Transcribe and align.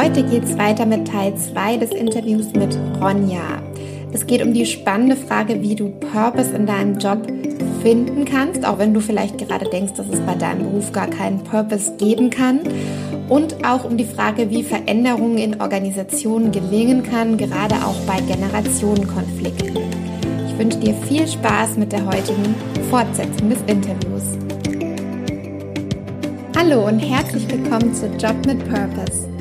Heute 0.00 0.22
geht 0.22 0.44
es 0.44 0.56
weiter 0.56 0.86
mit 0.86 1.08
Teil 1.08 1.34
2 1.34 1.78
des 1.78 1.90
Interviews 1.90 2.52
mit 2.52 2.78
Ronja. 3.00 3.60
Es 4.12 4.28
geht 4.28 4.44
um 4.44 4.54
die 4.54 4.64
spannende 4.64 5.16
Frage, 5.16 5.60
wie 5.60 5.74
du 5.74 5.88
Purpose 5.88 6.54
in 6.54 6.66
deinem 6.66 7.00
Job 7.00 7.26
finden 7.82 8.24
kannst, 8.24 8.64
auch 8.64 8.78
wenn 8.78 8.94
du 8.94 9.00
vielleicht 9.00 9.38
gerade 9.38 9.68
denkst, 9.68 9.94
dass 9.96 10.06
es 10.08 10.20
bei 10.20 10.36
deinem 10.36 10.70
Beruf 10.70 10.92
gar 10.92 11.08
keinen 11.08 11.42
Purpose 11.42 11.96
geben 11.96 12.30
kann. 12.30 12.60
Und 13.28 13.66
auch 13.66 13.84
um 13.84 13.96
die 13.96 14.04
Frage, 14.04 14.50
wie 14.50 14.62
Veränderungen 14.62 15.38
in 15.38 15.60
Organisationen 15.60 16.52
gelingen 16.52 17.02
kann, 17.02 17.36
gerade 17.36 17.74
auch 17.84 17.98
bei 18.06 18.20
Generationenkonflikten. 18.20 19.78
Ich 20.46 20.56
wünsche 20.56 20.78
dir 20.78 20.94
viel 21.08 21.26
Spaß 21.26 21.76
mit 21.76 21.90
der 21.90 22.06
heutigen 22.06 22.54
Fortsetzung 22.88 23.50
des 23.50 23.58
Interviews. 23.66 24.38
Hallo 26.56 26.86
und 26.86 27.00
herzlich 27.00 27.50
willkommen 27.50 27.92
zu 27.92 28.06
Job 28.16 28.36
mit 28.46 28.60
Purpose, 28.68 29.28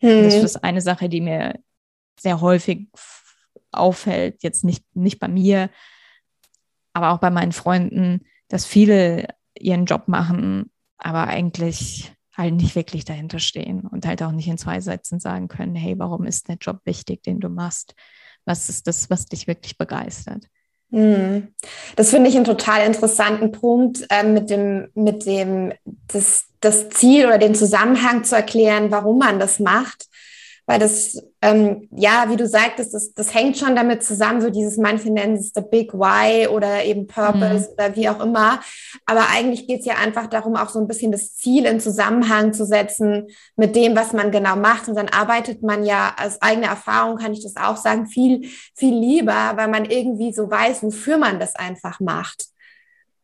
Hm. 0.00 0.24
Das 0.24 0.34
ist 0.36 0.64
eine 0.64 0.80
Sache, 0.80 1.08
die 1.08 1.20
mir 1.20 1.58
sehr 2.18 2.40
häufig 2.40 2.88
auffällt, 3.72 4.42
jetzt 4.42 4.64
nicht, 4.64 4.84
nicht 4.94 5.20
bei 5.20 5.28
mir, 5.28 5.70
aber 6.92 7.10
auch 7.10 7.18
bei 7.18 7.30
meinen 7.30 7.52
Freunden, 7.52 8.26
dass 8.48 8.66
viele 8.66 9.28
ihren 9.58 9.84
Job 9.84 10.08
machen, 10.08 10.70
aber 10.98 11.28
eigentlich 11.28 12.12
halt 12.36 12.54
nicht 12.54 12.74
wirklich 12.74 13.04
dahinter 13.04 13.38
stehen 13.38 13.82
und 13.86 14.06
halt 14.06 14.22
auch 14.22 14.32
nicht 14.32 14.48
in 14.48 14.58
zwei 14.58 14.80
Sätzen 14.80 15.20
sagen 15.20 15.48
können, 15.48 15.74
hey, 15.74 15.98
warum 15.98 16.24
ist 16.24 16.48
der 16.48 16.56
Job 16.56 16.80
wichtig, 16.84 17.22
den 17.22 17.40
du 17.40 17.48
machst? 17.48 17.94
Was 18.44 18.68
ist 18.68 18.86
das, 18.86 19.10
was 19.10 19.26
dich 19.26 19.46
wirklich 19.46 19.76
begeistert? 19.78 20.46
Hm. 20.90 21.48
Das 21.96 22.10
finde 22.10 22.28
ich 22.28 22.36
einen 22.36 22.44
total 22.44 22.86
interessanten 22.86 23.52
Punkt, 23.52 24.06
äh, 24.10 24.24
mit 24.24 24.50
dem, 24.50 24.88
mit 24.94 25.24
dem, 25.26 25.72
das, 26.08 26.46
das 26.60 26.90
Ziel 26.90 27.26
oder 27.26 27.38
den 27.38 27.54
Zusammenhang 27.54 28.24
zu 28.24 28.34
erklären, 28.34 28.90
warum 28.90 29.18
man 29.18 29.38
das 29.38 29.60
macht 29.60 30.09
weil 30.70 30.78
das, 30.78 31.20
ähm, 31.42 31.88
ja, 31.90 32.26
wie 32.28 32.36
du 32.36 32.46
sagtest, 32.46 32.94
das, 32.94 33.12
das 33.12 33.34
hängt 33.34 33.58
schon 33.58 33.74
damit 33.74 34.04
zusammen, 34.04 34.40
so 34.40 34.50
dieses, 34.50 34.76
manche 34.76 35.10
nennen 35.10 35.34
es 35.34 35.50
the 35.52 35.62
big 35.68 35.92
why 35.92 36.46
oder 36.46 36.84
eben 36.84 37.08
Purpose 37.08 37.66
mhm. 37.66 37.72
oder 37.72 37.96
wie 37.96 38.08
auch 38.08 38.20
immer. 38.20 38.60
Aber 39.04 39.26
eigentlich 39.30 39.66
geht 39.66 39.80
es 39.80 39.86
ja 39.86 39.96
einfach 39.96 40.28
darum, 40.28 40.54
auch 40.54 40.68
so 40.68 40.78
ein 40.78 40.86
bisschen 40.86 41.10
das 41.10 41.34
Ziel 41.34 41.66
in 41.66 41.80
Zusammenhang 41.80 42.52
zu 42.52 42.64
setzen 42.64 43.26
mit 43.56 43.74
dem, 43.74 43.96
was 43.96 44.12
man 44.12 44.30
genau 44.30 44.54
macht. 44.54 44.86
Und 44.86 44.94
dann 44.94 45.08
arbeitet 45.08 45.64
man 45.64 45.84
ja 45.84 46.14
aus 46.24 46.40
eigener 46.40 46.68
Erfahrung, 46.68 47.16
kann 47.16 47.32
ich 47.32 47.42
das 47.42 47.56
auch 47.56 47.76
sagen, 47.76 48.06
viel, 48.06 48.48
viel 48.76 48.94
lieber, 48.94 49.54
weil 49.56 49.66
man 49.66 49.86
irgendwie 49.86 50.32
so 50.32 50.48
weiß, 50.48 50.84
wofür 50.84 51.18
man 51.18 51.40
das 51.40 51.56
einfach 51.56 51.98
macht. 51.98 52.44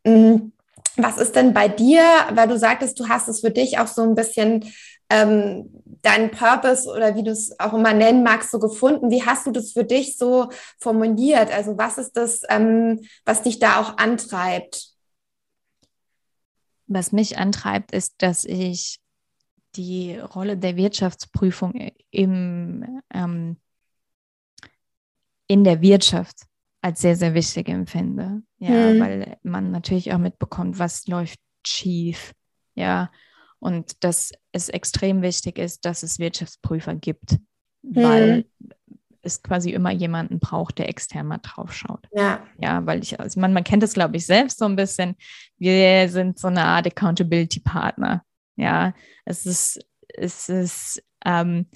Mhm. 0.05 0.50
Was 0.97 1.19
ist 1.19 1.36
denn 1.36 1.55
bei 1.55 1.69
dir, 1.69 2.03
weil 2.33 2.48
du 2.48 2.58
sagtest, 2.58 2.98
du 2.98 3.08
hast 3.08 3.28
es 3.28 3.42
für 3.42 3.53
dich 3.53 3.78
auch 3.78 3.86
so 3.86 4.03
ein 4.03 4.16
bisschen 4.16 4.64
ähm, 5.10 5.70
deinen 6.06 6.30
Purpose 6.30 6.88
oder 6.88 7.16
wie 7.16 7.24
du 7.24 7.32
es 7.32 7.58
auch 7.58 7.74
immer 7.74 7.92
nennen 7.92 8.22
magst, 8.22 8.50
so 8.50 8.58
gefunden? 8.58 9.10
Wie 9.10 9.24
hast 9.24 9.46
du 9.46 9.50
das 9.50 9.72
für 9.72 9.84
dich 9.84 10.16
so 10.16 10.48
formuliert? 10.78 11.52
Also 11.52 11.76
was 11.76 11.98
ist 11.98 12.12
das, 12.12 12.42
ähm, 12.48 13.00
was 13.25 13.42
dich 13.42 13.58
da 13.58 13.81
auch 13.81 13.98
antreibt? 13.98 14.92
Was 16.86 17.10
mich 17.10 17.38
antreibt, 17.38 17.92
ist, 17.92 18.14
dass 18.19 18.44
ich 18.44 19.00
die 19.75 20.16
Rolle 20.16 20.56
der 20.56 20.76
Wirtschaftsprüfung 20.76 21.91
im, 22.10 23.02
ähm, 23.12 23.56
in 25.48 25.64
der 25.64 25.82
Wirtschaft 25.82 26.42
als 26.81 27.00
sehr, 27.00 27.16
sehr 27.16 27.34
wichtig 27.34 27.69
empfinde. 27.69 28.42
Ja, 28.58 28.91
hm. 28.91 29.00
weil 29.00 29.36
man 29.42 29.72
natürlich 29.72 30.12
auch 30.12 30.19
mitbekommt, 30.19 30.78
was 30.78 31.08
läuft 31.08 31.41
schief. 31.66 32.32
Ja, 32.75 33.10
und 33.66 34.04
dass 34.04 34.31
es 34.53 34.69
extrem 34.69 35.22
wichtig 35.22 35.59
ist, 35.59 35.84
dass 35.84 36.04
es 36.04 36.21
Wirtschaftsprüfer 36.21 36.94
gibt, 36.94 37.32
mhm. 37.82 37.97
weil 37.97 38.44
es 39.22 39.43
quasi 39.43 39.72
immer 39.72 39.91
jemanden 39.91 40.38
braucht, 40.38 40.78
der 40.78 40.88
extern 40.88 41.27
mal 41.27 41.38
drauf 41.38 41.72
schaut. 41.72 42.06
Ja. 42.12 42.47
Ja, 42.62 42.87
weil 42.87 43.03
ich, 43.03 43.19
also 43.19 43.41
man, 43.41 43.53
man 43.53 43.65
kennt 43.65 43.82
das, 43.82 43.94
glaube 43.94 44.19
ich, 44.19 44.25
selbst 44.25 44.60
so 44.60 44.66
ein 44.66 44.76
bisschen. 44.76 45.16
Wir 45.59 46.09
sind 46.09 46.38
so 46.38 46.47
eine 46.47 46.62
Art 46.62 46.87
Accountability-Partner. 46.87 48.22
Ja, 48.55 48.94
es 49.25 49.47
ist, 49.47 49.84
es 50.15 50.49
ist 50.49 51.03
ähm, 51.25 51.66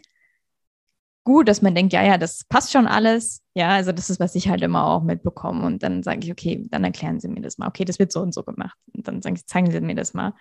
gut, 1.25 1.49
dass 1.49 1.61
man 1.61 1.75
denkt, 1.75 1.93
ja, 1.93 2.05
ja, 2.05 2.19
das 2.19 2.45
passt 2.45 2.71
schon 2.71 2.87
alles. 2.87 3.43
Ja, 3.55 3.71
also 3.71 3.91
das 3.91 4.11
ist, 4.11 4.21
was 4.21 4.37
ich 4.37 4.49
halt 4.49 4.62
immer 4.62 4.87
auch 4.87 5.03
mitbekomme. 5.03 5.67
Und 5.67 5.83
dann 5.83 6.05
sage 6.05 6.21
ich, 6.23 6.31
okay, 6.31 6.69
dann 6.71 6.84
erklären 6.84 7.19
Sie 7.19 7.27
mir 7.27 7.43
das 7.43 7.59
mal. 7.59 7.67
Okay, 7.67 7.84
das 7.84 7.99
wird 7.99 8.12
so 8.12 8.21
und 8.21 8.33
so 8.33 8.45
gemacht. 8.45 8.79
Und 8.95 9.09
dann 9.09 9.23
sage 9.23 9.34
ich, 9.34 9.47
zeigen 9.47 9.73
Sie 9.73 9.81
mir 9.81 9.97
das 9.97 10.15
mal 10.15 10.34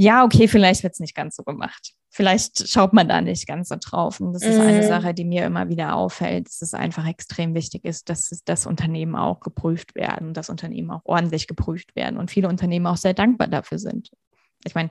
ja, 0.00 0.24
okay, 0.24 0.46
vielleicht 0.46 0.84
wird 0.84 0.92
es 0.92 1.00
nicht 1.00 1.16
ganz 1.16 1.34
so 1.34 1.42
gemacht. 1.42 1.92
Vielleicht 2.08 2.68
schaut 2.68 2.92
man 2.92 3.08
da 3.08 3.20
nicht 3.20 3.48
ganz 3.48 3.68
so 3.68 3.74
drauf. 3.80 4.20
Und 4.20 4.32
das 4.32 4.44
ist 4.44 4.58
eine 4.60 4.82
mhm. 4.82 4.86
Sache, 4.86 5.12
die 5.12 5.24
mir 5.24 5.44
immer 5.44 5.68
wieder 5.68 5.96
auffällt, 5.96 6.46
dass 6.46 6.62
es 6.62 6.72
einfach 6.72 7.04
extrem 7.06 7.52
wichtig 7.52 7.84
ist, 7.84 8.08
dass 8.08 8.30
das 8.44 8.66
Unternehmen 8.66 9.16
auch 9.16 9.40
geprüft 9.40 9.96
werden, 9.96 10.34
das 10.34 10.50
Unternehmen 10.50 10.92
auch 10.92 11.00
ordentlich 11.04 11.48
geprüft 11.48 11.96
werden 11.96 12.16
und 12.16 12.30
viele 12.30 12.48
Unternehmen 12.48 12.86
auch 12.86 12.96
sehr 12.96 13.12
dankbar 13.12 13.48
dafür 13.48 13.80
sind. 13.80 14.10
Ich 14.64 14.76
meine, 14.76 14.90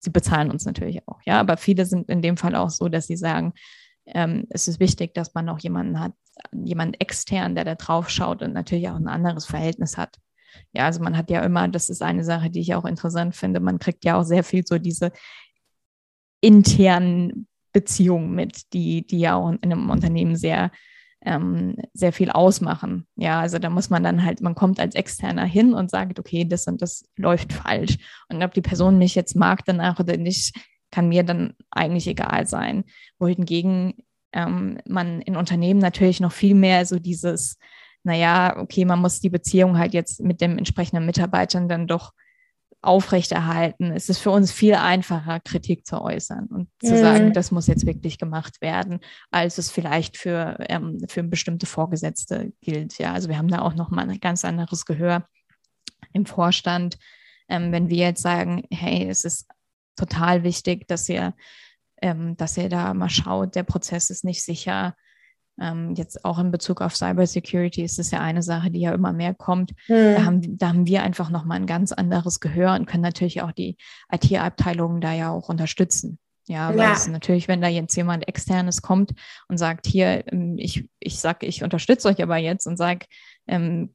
sie 0.00 0.10
bezahlen 0.10 0.50
uns 0.50 0.66
natürlich 0.66 1.08
auch, 1.08 1.20
ja, 1.24 1.40
aber 1.40 1.56
viele 1.56 1.86
sind 1.86 2.10
in 2.10 2.20
dem 2.20 2.36
Fall 2.36 2.54
auch 2.54 2.70
so, 2.70 2.90
dass 2.90 3.06
sie 3.06 3.16
sagen, 3.16 3.54
ähm, 4.04 4.46
es 4.50 4.68
ist 4.68 4.80
wichtig, 4.80 5.14
dass 5.14 5.32
man 5.32 5.48
auch 5.48 5.60
jemanden 5.60 5.98
hat, 5.98 6.12
jemand 6.52 7.00
extern, 7.00 7.54
der 7.54 7.64
da 7.64 7.74
drauf 7.74 8.10
schaut 8.10 8.42
und 8.42 8.52
natürlich 8.52 8.90
auch 8.90 8.96
ein 8.96 9.08
anderes 9.08 9.46
Verhältnis 9.46 9.96
hat 9.96 10.18
ja, 10.72 10.86
also 10.86 11.02
man 11.02 11.16
hat 11.16 11.30
ja 11.30 11.42
immer, 11.42 11.68
das 11.68 11.88
ist 11.88 12.02
eine 12.02 12.24
Sache, 12.24 12.50
die 12.50 12.60
ich 12.60 12.74
auch 12.74 12.84
interessant 12.84 13.34
finde, 13.36 13.60
man 13.60 13.78
kriegt 13.78 14.04
ja 14.04 14.18
auch 14.18 14.24
sehr 14.24 14.44
viel 14.44 14.66
so 14.66 14.78
diese 14.78 15.12
internen 16.40 17.46
Beziehungen 17.72 18.34
mit, 18.34 18.72
die, 18.72 19.06
die 19.06 19.20
ja 19.20 19.34
auch 19.36 19.50
in 19.50 19.58
einem 19.62 19.90
Unternehmen 19.90 20.36
sehr, 20.36 20.70
ähm, 21.24 21.76
sehr 21.94 22.12
viel 22.12 22.30
ausmachen. 22.30 23.06
Ja, 23.16 23.40
also 23.40 23.58
da 23.58 23.70
muss 23.70 23.90
man 23.90 24.02
dann 24.02 24.24
halt, 24.24 24.40
man 24.40 24.54
kommt 24.54 24.78
als 24.80 24.94
Externer 24.94 25.44
hin 25.44 25.72
und 25.72 25.90
sagt, 25.90 26.18
okay, 26.18 26.44
das 26.44 26.66
und 26.66 26.82
das 26.82 27.08
läuft 27.16 27.52
falsch. 27.52 27.96
Und 28.28 28.42
ob 28.42 28.52
die 28.52 28.60
Person 28.60 28.98
mich 28.98 29.14
jetzt 29.14 29.36
mag 29.36 29.64
danach 29.64 29.98
oder 30.00 30.16
nicht, 30.16 30.54
kann 30.90 31.08
mir 31.08 31.22
dann 31.22 31.54
eigentlich 31.70 32.06
egal 32.06 32.46
sein. 32.46 32.84
Wohingegen 33.18 33.94
ähm, 34.32 34.78
man 34.86 35.20
in 35.22 35.36
Unternehmen 35.36 35.80
natürlich 35.80 36.20
noch 36.20 36.32
viel 36.32 36.54
mehr 36.54 36.84
so 36.86 36.98
dieses 36.98 37.58
naja, 38.04 38.56
okay, 38.58 38.84
man 38.84 39.00
muss 39.00 39.20
die 39.20 39.30
Beziehung 39.30 39.78
halt 39.78 39.94
jetzt 39.94 40.20
mit 40.20 40.40
dem 40.40 40.58
entsprechenden 40.58 41.06
Mitarbeitern 41.06 41.68
dann 41.68 41.86
doch 41.86 42.12
aufrechterhalten. 42.82 43.92
Es 43.92 44.08
ist 44.08 44.18
für 44.18 44.32
uns 44.32 44.50
viel 44.50 44.74
einfacher, 44.74 45.38
Kritik 45.38 45.86
zu 45.86 46.02
äußern 46.02 46.46
und 46.46 46.68
zu 46.82 46.92
mhm. 46.92 46.98
sagen, 46.98 47.32
das 47.32 47.52
muss 47.52 47.68
jetzt 47.68 47.86
wirklich 47.86 48.18
gemacht 48.18 48.60
werden, 48.60 48.98
als 49.30 49.56
es 49.58 49.70
vielleicht 49.70 50.16
für, 50.16 50.56
ähm, 50.68 50.98
für 51.08 51.22
bestimmte 51.22 51.66
Vorgesetzte 51.66 52.52
gilt. 52.60 52.98
Ja, 52.98 53.12
also 53.12 53.28
wir 53.28 53.38
haben 53.38 53.48
da 53.48 53.60
auch 53.60 53.74
nochmal 53.74 54.10
ein 54.10 54.18
ganz 54.18 54.44
anderes 54.44 54.84
Gehör 54.84 55.28
im 56.12 56.26
Vorstand. 56.26 56.98
Ähm, 57.48 57.70
wenn 57.70 57.88
wir 57.88 57.98
jetzt 57.98 58.22
sagen, 58.22 58.64
hey, 58.70 59.08
es 59.08 59.24
ist 59.24 59.48
total 59.94 60.42
wichtig, 60.42 60.88
dass 60.88 61.08
ihr, 61.08 61.34
ähm, 62.00 62.36
dass 62.36 62.56
ihr 62.56 62.68
da 62.68 62.94
mal 62.94 63.10
schaut, 63.10 63.54
der 63.54 63.62
Prozess 63.62 64.10
ist 64.10 64.24
nicht 64.24 64.42
sicher, 64.42 64.96
ähm, 65.62 65.94
jetzt 65.94 66.24
auch 66.24 66.38
in 66.38 66.50
Bezug 66.50 66.80
auf 66.80 66.96
Cybersecurity 66.96 67.82
ist 67.82 67.98
es 67.98 68.10
ja 68.10 68.20
eine 68.20 68.42
Sache, 68.42 68.70
die 68.70 68.80
ja 68.80 68.92
immer 68.92 69.12
mehr 69.12 69.32
kommt. 69.32 69.72
Mhm. 69.88 70.14
Da, 70.16 70.24
haben, 70.24 70.58
da 70.58 70.68
haben 70.68 70.86
wir 70.86 71.02
einfach 71.02 71.30
nochmal 71.30 71.58
ein 71.58 71.66
ganz 71.66 71.92
anderes 71.92 72.40
Gehör 72.40 72.74
und 72.74 72.86
können 72.86 73.02
natürlich 73.02 73.42
auch 73.42 73.52
die 73.52 73.76
IT-Abteilungen 74.10 75.00
da 75.00 75.12
ja 75.12 75.30
auch 75.30 75.48
unterstützen. 75.48 76.18
Ja, 76.48 76.70
weil 76.70 76.78
ja. 76.78 76.92
es 76.92 77.06
natürlich, 77.06 77.46
wenn 77.46 77.60
da 77.60 77.68
jetzt 77.68 77.94
jemand 77.94 78.26
externes 78.26 78.82
kommt 78.82 79.12
und 79.46 79.58
sagt, 79.58 79.86
hier, 79.86 80.24
ähm, 80.32 80.56
ich, 80.58 80.88
ich 80.98 81.20
sage, 81.20 81.46
ich 81.46 81.62
unterstütze 81.62 82.08
euch 82.08 82.20
aber 82.20 82.36
jetzt 82.36 82.66
und 82.66 82.76
sage, 82.76 83.06
ähm, 83.46 83.94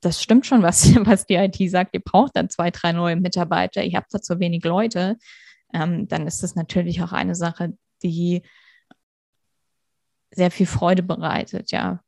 das 0.00 0.20
stimmt 0.20 0.46
schon, 0.46 0.62
was, 0.62 0.92
was 1.06 1.26
die 1.26 1.34
IT 1.34 1.56
sagt, 1.70 1.94
ihr 1.94 2.02
braucht 2.02 2.34
dann 2.34 2.50
zwei, 2.50 2.72
drei 2.72 2.92
neue 2.92 3.14
Mitarbeiter, 3.14 3.84
ihr 3.84 3.96
habt 3.96 4.12
da 4.12 4.20
zu 4.20 4.40
wenig 4.40 4.64
Leute, 4.64 5.16
ähm, 5.72 6.08
dann 6.08 6.26
ist 6.26 6.42
das 6.42 6.56
natürlich 6.56 7.02
auch 7.02 7.12
eine 7.12 7.36
Sache, 7.36 7.74
die 8.02 8.42
sehr 10.36 10.50
viel 10.50 10.66
Freude 10.66 11.02
bereitet, 11.02 11.72
ja. 11.72 12.00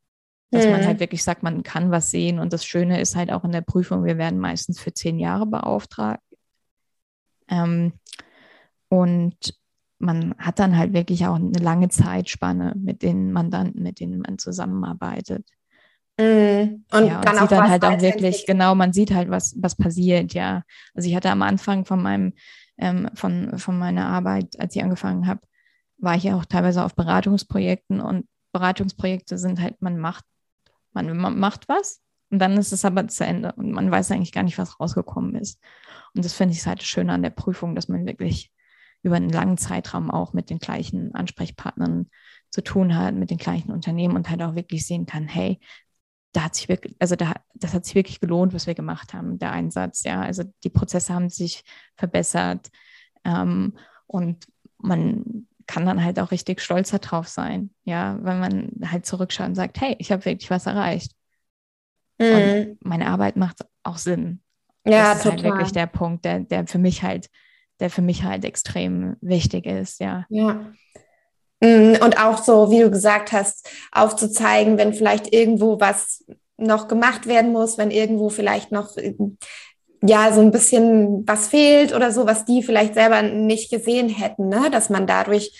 Dass 0.51 0.65
mhm. 0.65 0.71
man 0.71 0.85
halt 0.85 0.99
wirklich 0.99 1.23
sagt, 1.23 1.43
man 1.43 1.63
kann 1.63 1.91
was 1.91 2.11
sehen. 2.11 2.39
Und 2.39 2.53
das 2.53 2.65
Schöne 2.65 3.01
ist 3.01 3.15
halt 3.15 3.31
auch 3.31 3.43
in 3.43 3.51
der 3.51 3.61
Prüfung, 3.61 4.05
wir 4.05 4.17
werden 4.17 4.39
meistens 4.39 4.79
für 4.79 4.93
zehn 4.93 5.19
Jahre 5.19 5.45
beauftragt. 5.45 6.23
Ähm, 7.49 7.93
und 8.87 9.53
man 9.99 10.33
hat 10.37 10.59
dann 10.59 10.77
halt 10.77 10.93
wirklich 10.93 11.25
auch 11.25 11.35
eine 11.35 11.59
lange 11.59 11.89
Zeitspanne 11.89 12.73
mit 12.77 13.03
den 13.03 13.33
Mandanten, 13.33 13.83
mit 13.83 13.99
denen 13.99 14.21
man 14.21 14.37
zusammenarbeitet. 14.37 15.45
Mm, 16.17 16.83
und, 16.91 17.07
ja, 17.07 17.19
und 17.19 17.39
sieht 17.39 17.51
dann 17.51 17.69
halt 17.69 17.83
auch 17.83 18.01
wirklich, 18.01 18.45
genau, 18.45 18.75
man 18.75 18.93
sieht 18.93 19.13
halt, 19.13 19.29
was, 19.29 19.55
was 19.59 19.75
passiert, 19.75 20.33
ja. 20.33 20.63
Also 20.93 21.09
ich 21.09 21.15
hatte 21.15 21.29
am 21.29 21.41
Anfang 21.41 21.85
von 21.85 22.01
meinem, 22.01 22.33
ähm, 22.77 23.09
von, 23.13 23.57
von 23.59 23.77
meiner 23.77 24.07
Arbeit, 24.07 24.59
als 24.59 24.75
ich 24.75 24.83
angefangen 24.83 25.27
habe, 25.27 25.41
war 25.99 26.15
ich 26.15 26.23
ja 26.23 26.35
auch 26.35 26.45
teilweise 26.45 26.83
auf 26.83 26.95
Beratungsprojekten 26.95 28.01
und 28.01 28.27
Beratungsprojekte 28.51 29.37
sind 29.37 29.61
halt, 29.61 29.81
man 29.81 29.97
macht, 29.97 30.25
man, 30.93 31.15
man 31.17 31.37
macht 31.37 31.67
was 31.69 32.01
und 32.31 32.39
dann 32.39 32.57
ist 32.57 32.71
es 32.71 32.85
aber 32.85 33.07
zu 33.07 33.25
Ende 33.25 33.53
und 33.53 33.71
man 33.71 33.91
weiß 33.91 34.11
eigentlich 34.11 34.31
gar 34.31 34.43
nicht, 34.43 34.57
was 34.57 34.79
rausgekommen 34.79 35.35
ist. 35.35 35.61
Und 36.15 36.25
das 36.25 36.33
finde 36.33 36.53
ich 36.53 36.65
halt 36.65 36.83
schön 36.83 37.09
an 37.09 37.21
der 37.21 37.29
Prüfung, 37.31 37.75
dass 37.75 37.89
man 37.89 38.05
wirklich 38.05 38.51
über 39.01 39.15
einen 39.15 39.29
langen 39.29 39.57
Zeitraum 39.57 40.11
auch 40.11 40.33
mit 40.33 40.49
den 40.49 40.59
gleichen 40.59 41.15
Ansprechpartnern 41.15 42.09
zu 42.49 42.61
tun 42.61 42.95
hat, 42.95 43.15
mit 43.15 43.29
den 43.29 43.37
gleichen 43.37 43.71
Unternehmen 43.71 44.15
und 44.15 44.29
halt 44.29 44.41
auch 44.41 44.55
wirklich 44.55 44.85
sehen 44.85 45.05
kann, 45.05 45.27
hey, 45.27 45.59
da 46.31 46.43
hat 46.43 46.55
sich 46.55 46.69
wirklich, 46.69 46.95
also 46.99 47.15
da, 47.15 47.33
das 47.55 47.73
hat 47.73 47.85
sich 47.85 47.95
wirklich 47.95 48.19
gelohnt, 48.19 48.53
was 48.53 48.67
wir 48.67 48.75
gemacht 48.75 49.13
haben, 49.13 49.39
der 49.39 49.51
Einsatz, 49.51 50.03
ja. 50.03 50.21
Also 50.21 50.43
die 50.63 50.69
Prozesse 50.69 51.13
haben 51.13 51.29
sich 51.29 51.63
verbessert 51.95 52.69
ähm, 53.23 53.77
und 54.05 54.47
man 54.77 55.47
kann 55.69 55.85
dann 55.85 56.03
halt 56.03 56.19
auch 56.19 56.31
richtig 56.31 56.61
stolz 56.61 56.89
darauf 56.89 57.27
sein, 57.27 57.69
ja, 57.83 58.17
wenn 58.23 58.39
man 58.39 58.71
halt 58.89 59.05
zurückschaut 59.05 59.49
und 59.49 59.55
sagt, 59.55 59.79
hey, 59.79 59.95
ich 59.99 60.11
habe 60.11 60.25
wirklich 60.25 60.49
was 60.49 60.65
erreicht. 60.65 61.11
Mhm. 62.17 62.33
Und 62.33 62.77
meine 62.81 63.05
Arbeit 63.05 63.37
macht 63.37 63.59
auch 63.83 63.99
Sinn. 63.99 64.41
Ja, 64.83 65.13
das 65.13 65.17
ist 65.17 65.23
total. 65.25 65.37
halt 65.37 65.43
wirklich 65.43 65.71
der 65.71 65.85
Punkt, 65.85 66.25
der, 66.25 66.39
der 66.39 66.65
für 66.65 66.79
mich 66.79 67.03
halt, 67.03 67.29
der 67.79 67.91
für 67.91 68.01
mich 68.01 68.23
halt 68.23 68.45
extrem 68.45 69.15
wichtig 69.21 69.67
ist, 69.67 69.99
ja. 69.99 70.25
Ja. 70.29 70.73
Mm, 71.61 72.01
und 72.03 72.17
auch 72.17 72.41
so, 72.41 72.71
wie 72.71 72.79
du 72.79 72.89
gesagt 72.89 73.31
hast, 73.31 73.69
aufzuzeigen, 73.91 74.79
wenn 74.79 74.95
vielleicht 74.95 75.31
irgendwo 75.31 75.79
was 75.79 76.25
noch 76.57 76.87
gemacht 76.87 77.27
werden 77.27 77.51
muss, 77.51 77.77
wenn 77.77 77.91
irgendwo 77.91 78.29
vielleicht 78.29 78.71
noch 78.71 78.97
ja 80.01 80.31
so 80.31 80.41
ein 80.41 80.51
bisschen 80.51 81.27
was 81.27 81.47
fehlt 81.47 81.93
oder 81.93 82.11
so, 82.11 82.25
was 82.25 82.45
die 82.45 82.63
vielleicht 82.63 82.93
selber 82.93 83.21
nicht 83.21 83.69
gesehen 83.69 84.09
hätten, 84.09 84.47
ne? 84.47 84.69
dass 84.71 84.89
man 84.89 85.07
dadurch 85.07 85.51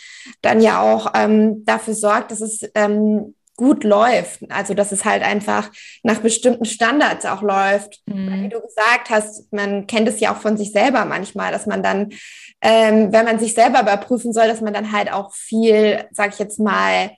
dann 0.42 0.62
ja 0.62 0.82
auch 0.82 1.14
ähm, 1.16 1.66
dafür 1.66 1.94
sorgt, 1.94 2.32
dass 2.32 2.42
es 2.42 2.62
ähm, 2.76 3.36
gut 3.60 3.84
läuft. 3.84 4.50
Also 4.50 4.74
dass 4.74 4.94
es 4.94 5.04
halt 5.04 5.22
einfach 5.22 5.70
nach 6.04 6.20
bestimmten 6.20 6.64
Standards 6.64 7.26
auch 7.26 7.42
läuft. 7.42 8.00
Mhm. 8.06 8.44
Wie 8.44 8.50
du 8.50 8.62
gesagt 8.62 9.10
hast, 9.10 9.52
man 9.52 9.86
kennt 9.86 10.08
es 10.08 10.22
ja 10.22 10.34
auch 10.34 10.38
von 10.38 10.56
sich 10.56 10.72
selber 10.72 11.04
manchmal, 11.04 11.52
dass 11.52 11.66
man 11.66 11.84
dann, 11.84 12.14
ähm, 12.62 13.12
wenn 13.12 13.26
man 13.26 13.38
sich 13.38 13.54
selber 13.54 13.82
überprüfen 13.82 14.32
soll, 14.32 14.48
dass 14.48 14.62
man 14.62 14.74
dann 14.74 14.94
halt 14.94 15.12
auch 15.12 15.34
viel, 15.34 16.06
sag 16.12 16.32
ich 16.34 16.40
jetzt 16.40 16.58
mal, 16.58 17.12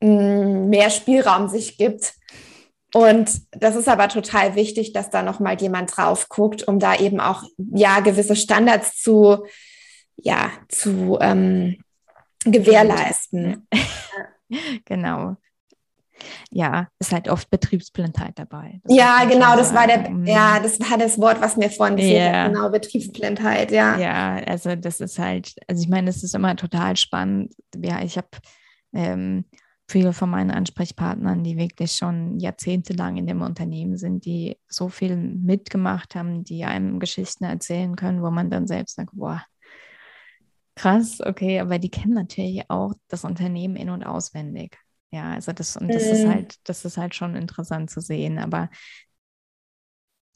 mm, 0.00 0.68
mehr 0.68 0.90
Spielraum 0.90 1.48
sich 1.48 1.78
gibt. 1.78 2.12
Und 2.94 3.30
das 3.52 3.76
ist 3.76 3.88
aber 3.88 4.08
total 4.08 4.54
wichtig, 4.54 4.92
dass 4.92 5.10
da 5.10 5.22
nochmal 5.22 5.60
jemand 5.60 5.96
drauf 5.96 6.28
guckt, 6.28 6.66
um 6.66 6.78
da 6.78 6.96
eben 6.96 7.20
auch 7.20 7.44
ja 7.56 8.00
gewisse 8.00 8.36
Standards 8.36 9.00
zu 9.02 9.44
ja 10.16 10.50
zu 10.68 11.18
ähm, 11.20 11.82
gewährleisten. 12.44 13.68
Genau 14.86 15.36
ja, 16.50 16.88
ist 16.98 17.12
halt 17.12 17.28
oft 17.28 17.50
Betriebsblindheit 17.50 18.38
dabei. 18.38 18.80
Das 18.84 18.96
ja, 18.96 19.24
genau, 19.24 19.56
das 19.56 19.74
war 19.74 19.86
der, 19.86 20.10
ja, 20.24 20.60
das 20.60 20.80
war 20.80 20.98
das 20.98 21.18
Wort, 21.18 21.40
was 21.40 21.56
mir 21.56 21.70
vorhin 21.70 21.96
gefehlt 21.96 22.32
yeah. 22.32 22.44
hat, 22.44 22.52
genau, 22.52 22.70
Betriebsblindheit, 22.70 23.70
ja. 23.70 23.98
Ja, 23.98 24.36
also 24.46 24.74
das 24.76 25.00
ist 25.00 25.18
halt, 25.18 25.54
also 25.66 25.82
ich 25.82 25.88
meine, 25.88 26.10
es 26.10 26.22
ist 26.22 26.34
immer 26.34 26.56
total 26.56 26.96
spannend. 26.96 27.54
Ja, 27.76 28.02
ich 28.02 28.16
habe 28.16 28.28
ähm, 28.92 29.44
viele 29.88 30.12
von 30.12 30.30
meinen 30.30 30.50
Ansprechpartnern, 30.50 31.42
die 31.42 31.56
wirklich 31.56 31.92
schon 31.92 32.38
jahrzehntelang 32.38 33.16
in 33.16 33.26
dem 33.26 33.40
Unternehmen 33.40 33.96
sind, 33.96 34.24
die 34.26 34.58
so 34.68 34.88
viel 34.88 35.16
mitgemacht 35.16 36.14
haben, 36.14 36.44
die 36.44 36.64
einem 36.64 37.00
Geschichten 37.00 37.44
erzählen 37.44 37.96
können, 37.96 38.22
wo 38.22 38.30
man 38.30 38.50
dann 38.50 38.66
selbst 38.66 38.96
sagt, 38.96 39.10
boah, 39.12 39.42
krass, 40.74 41.20
okay, 41.20 41.60
aber 41.60 41.78
die 41.78 41.90
kennen 41.90 42.14
natürlich 42.14 42.68
auch 42.68 42.92
das 43.08 43.24
Unternehmen 43.24 43.76
in- 43.76 43.90
und 43.90 44.04
auswendig. 44.04 44.78
Ja, 45.10 45.32
also 45.32 45.52
das, 45.52 45.76
und 45.76 45.88
das 45.88 46.04
mhm. 46.04 46.10
ist 46.10 46.26
halt, 46.26 46.68
das 46.68 46.84
ist 46.84 46.98
halt 46.98 47.14
schon 47.14 47.34
interessant 47.34 47.90
zu 47.90 48.00
sehen. 48.00 48.38
Aber 48.38 48.68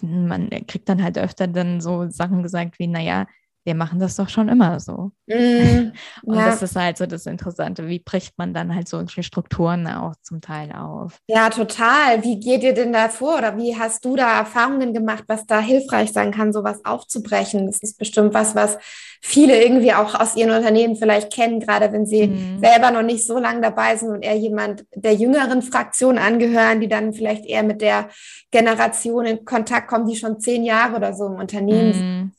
man 0.02 0.48
kriegt 0.66 0.88
dann 0.88 1.02
halt 1.02 1.18
öfter 1.18 1.46
dann 1.46 1.80
so 1.80 2.08
Sachen 2.08 2.42
gesagt 2.42 2.78
wie, 2.78 2.86
naja, 2.86 3.26
wir 3.64 3.74
machen 3.76 4.00
das 4.00 4.16
doch 4.16 4.28
schon 4.28 4.48
immer 4.48 4.80
so. 4.80 5.12
Mm, 5.26 5.92
und 6.24 6.36
ja. 6.36 6.46
das 6.46 6.62
ist 6.62 6.74
halt 6.74 6.96
so 6.96 7.06
das 7.06 7.26
Interessante. 7.26 7.86
Wie 7.86 8.00
bricht 8.00 8.36
man 8.36 8.52
dann 8.54 8.74
halt 8.74 8.88
solche 8.88 9.22
Strukturen 9.22 9.86
auch 9.86 10.14
zum 10.22 10.40
Teil 10.40 10.72
auf? 10.72 11.18
Ja, 11.28 11.48
total. 11.48 12.24
Wie 12.24 12.40
geht 12.40 12.64
ihr 12.64 12.74
denn 12.74 12.92
da 12.92 13.08
vor 13.08 13.38
oder 13.38 13.56
wie 13.56 13.76
hast 13.76 14.04
du 14.04 14.16
da 14.16 14.38
Erfahrungen 14.38 14.92
gemacht, 14.92 15.24
was 15.28 15.46
da 15.46 15.60
hilfreich 15.60 16.12
sein 16.12 16.32
kann, 16.32 16.52
sowas 16.52 16.84
aufzubrechen? 16.84 17.66
Das 17.66 17.78
ist 17.82 17.98
bestimmt 17.98 18.34
was, 18.34 18.56
was 18.56 18.78
viele 19.20 19.62
irgendwie 19.62 19.92
auch 19.92 20.18
aus 20.18 20.34
ihren 20.34 20.50
Unternehmen 20.50 20.96
vielleicht 20.96 21.32
kennen, 21.32 21.60
gerade 21.60 21.92
wenn 21.92 22.06
sie 22.06 22.26
mm. 22.26 22.58
selber 22.60 22.90
noch 22.90 23.02
nicht 23.02 23.24
so 23.24 23.38
lange 23.38 23.60
dabei 23.60 23.96
sind 23.96 24.08
und 24.08 24.22
eher 24.22 24.36
jemand 24.36 24.84
der 24.94 25.14
jüngeren 25.14 25.62
Fraktion 25.62 26.18
angehören, 26.18 26.80
die 26.80 26.88
dann 26.88 27.12
vielleicht 27.12 27.46
eher 27.46 27.62
mit 27.62 27.80
der 27.80 28.08
Generation 28.50 29.24
in 29.24 29.44
Kontakt 29.44 29.86
kommen, 29.86 30.08
die 30.08 30.16
schon 30.16 30.40
zehn 30.40 30.64
Jahre 30.64 30.96
oder 30.96 31.14
so 31.14 31.26
im 31.26 31.34
Unternehmen 31.34 31.90
mm. 31.90 31.92
sind. 31.92 32.32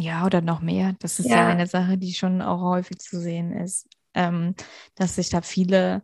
Ja, 0.00 0.24
oder 0.24 0.40
noch 0.40 0.60
mehr. 0.60 0.94
Das 0.98 1.18
ist 1.18 1.28
ja, 1.28 1.36
ja 1.36 1.48
eine 1.48 1.66
Sache, 1.66 1.98
die 1.98 2.14
schon 2.14 2.42
auch 2.42 2.60
häufig 2.60 2.98
zu 2.98 3.20
sehen 3.20 3.52
ist, 3.52 3.88
ähm, 4.14 4.54
dass 4.94 5.16
sich 5.16 5.28
da 5.28 5.42
viele, 5.42 6.02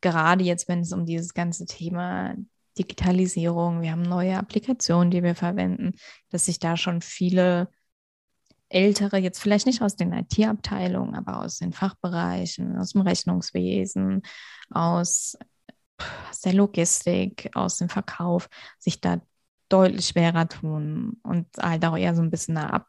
gerade 0.00 0.44
jetzt, 0.44 0.68
wenn 0.68 0.80
es 0.80 0.92
um 0.92 1.06
dieses 1.06 1.34
ganze 1.34 1.66
Thema 1.66 2.34
Digitalisierung, 2.78 3.82
wir 3.82 3.92
haben 3.92 4.02
neue 4.02 4.36
Applikationen, 4.36 5.10
die 5.10 5.22
wir 5.22 5.34
verwenden, 5.34 5.94
dass 6.28 6.46
sich 6.46 6.58
da 6.58 6.76
schon 6.76 7.00
viele 7.00 7.68
Ältere, 8.68 9.18
jetzt 9.18 9.40
vielleicht 9.40 9.66
nicht 9.66 9.82
aus 9.82 9.96
den 9.96 10.12
IT-Abteilungen, 10.12 11.16
aber 11.16 11.42
aus 11.42 11.58
den 11.58 11.72
Fachbereichen, 11.72 12.78
aus 12.78 12.92
dem 12.92 13.00
Rechnungswesen, 13.00 14.22
aus, 14.70 15.36
aus 15.98 16.40
der 16.40 16.52
Logistik, 16.52 17.50
aus 17.54 17.78
dem 17.78 17.88
Verkauf, 17.88 18.48
sich 18.78 19.00
da 19.00 19.20
deutlich 19.68 20.08
schwerer 20.08 20.48
tun 20.48 21.18
und 21.22 21.46
halt 21.58 21.84
auch 21.84 21.96
eher 21.96 22.14
so 22.14 22.22
ein 22.22 22.30
bisschen 22.30 22.56
eine 22.56 22.72
Ab 22.72 22.86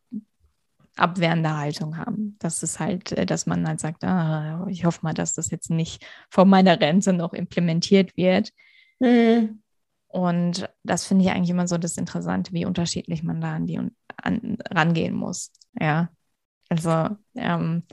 abwehrende 0.97 1.55
Haltung 1.57 1.97
haben. 1.97 2.35
Das 2.39 2.63
ist 2.63 2.79
halt, 2.79 3.11
äh, 3.13 3.25
dass 3.25 3.45
man 3.45 3.67
halt 3.67 3.79
sagt, 3.79 4.03
ah, 4.03 4.65
ich 4.69 4.85
hoffe 4.85 4.99
mal, 5.03 5.13
dass 5.13 5.33
das 5.33 5.51
jetzt 5.51 5.69
nicht 5.69 6.05
vor 6.29 6.45
meiner 6.45 6.79
Rente 6.79 7.13
noch 7.13 7.33
implementiert 7.33 8.15
wird. 8.17 8.51
Mhm. 8.99 9.61
Und 10.07 10.69
das 10.83 11.05
finde 11.05 11.25
ich 11.25 11.31
eigentlich 11.31 11.49
immer 11.49 11.67
so 11.67 11.77
das 11.77 11.97
Interessante, 11.97 12.51
wie 12.51 12.65
unterschiedlich 12.65 13.23
man 13.23 13.39
da 13.39 13.55
an 13.55 13.65
die 13.65 13.79
an, 14.17 14.57
rangehen 14.69 15.15
muss. 15.15 15.51
Ja, 15.79 16.09
also 16.69 17.15
ähm, 17.35 17.83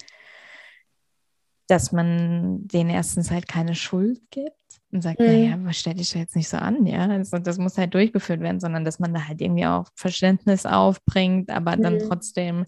dass 1.68 1.92
man 1.92 2.66
denen 2.66 2.90
erstens 2.90 3.30
halt 3.30 3.46
keine 3.46 3.74
Schuld 3.74 4.20
gibt 4.30 4.56
und 4.90 5.02
sagt, 5.02 5.20
mhm. 5.20 5.26
naja, 5.26 5.58
was 5.60 5.78
stell 5.78 5.94
dich 5.94 6.10
da 6.12 6.18
jetzt 6.18 6.34
nicht 6.34 6.48
so 6.48 6.56
an, 6.56 6.86
ja, 6.86 7.06
also 7.06 7.38
das 7.38 7.58
muss 7.58 7.78
halt 7.78 7.94
durchgeführt 7.94 8.40
werden, 8.40 8.58
sondern 8.58 8.84
dass 8.84 8.98
man 8.98 9.12
da 9.12 9.28
halt 9.28 9.40
irgendwie 9.40 9.66
auch 9.66 9.88
Verständnis 9.94 10.66
aufbringt, 10.66 11.50
aber 11.50 11.76
mhm. 11.76 11.82
dann 11.82 11.98
trotzdem 12.00 12.64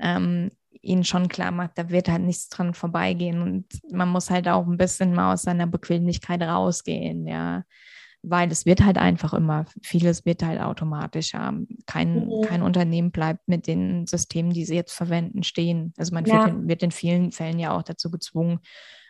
ähm, 0.00 0.50
ihnen 0.80 1.04
schon 1.04 1.28
klar 1.28 1.50
macht, 1.50 1.72
da 1.76 1.90
wird 1.90 2.08
halt 2.08 2.22
nichts 2.22 2.48
dran 2.48 2.74
vorbeigehen 2.74 3.42
und 3.42 3.66
man 3.90 4.08
muss 4.08 4.30
halt 4.30 4.48
auch 4.48 4.66
ein 4.66 4.76
bisschen 4.76 5.12
mal 5.12 5.32
aus 5.32 5.42
seiner 5.42 5.66
Bequemlichkeit 5.66 6.42
rausgehen, 6.42 7.26
ja, 7.26 7.64
weil 8.22 8.50
es 8.50 8.66
wird 8.66 8.84
halt 8.84 8.98
einfach 8.98 9.32
immer, 9.32 9.64
vieles 9.82 10.24
wird 10.24 10.42
halt 10.42 10.60
automatischer. 10.60 11.54
Kein, 11.86 12.26
mhm. 12.26 12.42
kein 12.46 12.62
Unternehmen 12.62 13.10
bleibt 13.10 13.48
mit 13.48 13.66
den 13.66 14.06
Systemen, 14.06 14.52
die 14.52 14.64
sie 14.64 14.74
jetzt 14.74 14.92
verwenden, 14.92 15.42
stehen. 15.42 15.92
Also 15.96 16.14
man 16.14 16.24
ja. 16.24 16.44
wird, 16.44 16.48
in, 16.48 16.68
wird 16.68 16.82
in 16.82 16.90
vielen 16.90 17.32
Fällen 17.32 17.58
ja 17.58 17.76
auch 17.76 17.82
dazu 17.82 18.10
gezwungen, 18.10 18.60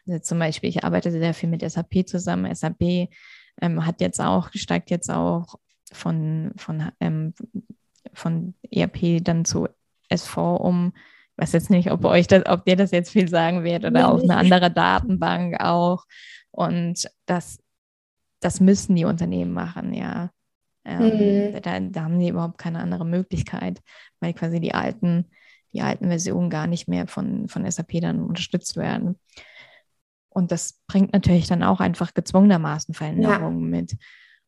also 0.08 0.20
zum 0.20 0.38
Beispiel, 0.38 0.70
ich 0.70 0.84
arbeite 0.84 1.10
sehr 1.10 1.34
viel 1.34 1.48
mit 1.48 1.68
SAP 1.68 2.06
zusammen. 2.06 2.54
SAP 2.54 3.08
ähm, 3.60 3.84
hat 3.84 4.00
jetzt 4.00 4.20
auch, 4.20 4.48
steigt 4.54 4.90
jetzt 4.90 5.10
auch 5.10 5.56
von, 5.92 6.52
von, 6.56 6.90
ähm, 7.00 7.34
von 8.14 8.54
ERP 8.70 9.22
dann 9.22 9.44
zu 9.44 9.68
SV 10.08 10.56
um. 10.56 10.92
Ich 10.94 11.42
weiß 11.42 11.52
jetzt 11.52 11.70
nicht, 11.70 11.90
ob 11.90 12.04
euch 12.04 12.26
das, 12.26 12.46
ob 12.46 12.64
dir 12.64 12.76
das 12.76 12.90
jetzt 12.90 13.10
viel 13.10 13.28
sagen 13.28 13.62
wird 13.62 13.84
oder 13.84 14.12
auf 14.12 14.22
eine 14.22 14.36
andere 14.36 14.70
Datenbank 14.70 15.60
auch. 15.60 16.04
Und 16.50 17.08
das, 17.26 17.58
das 18.40 18.60
müssen 18.60 18.96
die 18.96 19.04
Unternehmen 19.04 19.52
machen, 19.52 19.94
ja. 19.94 20.30
Ähm, 20.84 21.52
mhm. 21.52 21.62
da, 21.62 21.80
da, 21.80 22.02
haben 22.04 22.18
die 22.18 22.28
überhaupt 22.28 22.58
keine 22.58 22.80
andere 22.80 23.04
Möglichkeit, 23.04 23.80
weil 24.20 24.32
quasi 24.32 24.58
die 24.58 24.74
alten, 24.74 25.26
die 25.72 25.82
alten 25.82 26.06
Versionen 26.06 26.48
gar 26.48 26.66
nicht 26.66 26.88
mehr 26.88 27.06
von, 27.06 27.48
von 27.48 27.70
SAP 27.70 28.00
dann 28.00 28.22
unterstützt 28.22 28.76
werden. 28.76 29.16
Und 30.30 30.50
das 30.50 30.80
bringt 30.86 31.12
natürlich 31.12 31.46
dann 31.46 31.62
auch 31.62 31.80
einfach 31.80 32.14
gezwungenermaßen 32.14 32.94
Veränderungen 32.94 33.64
ja. 33.64 33.80
mit. 33.80 33.96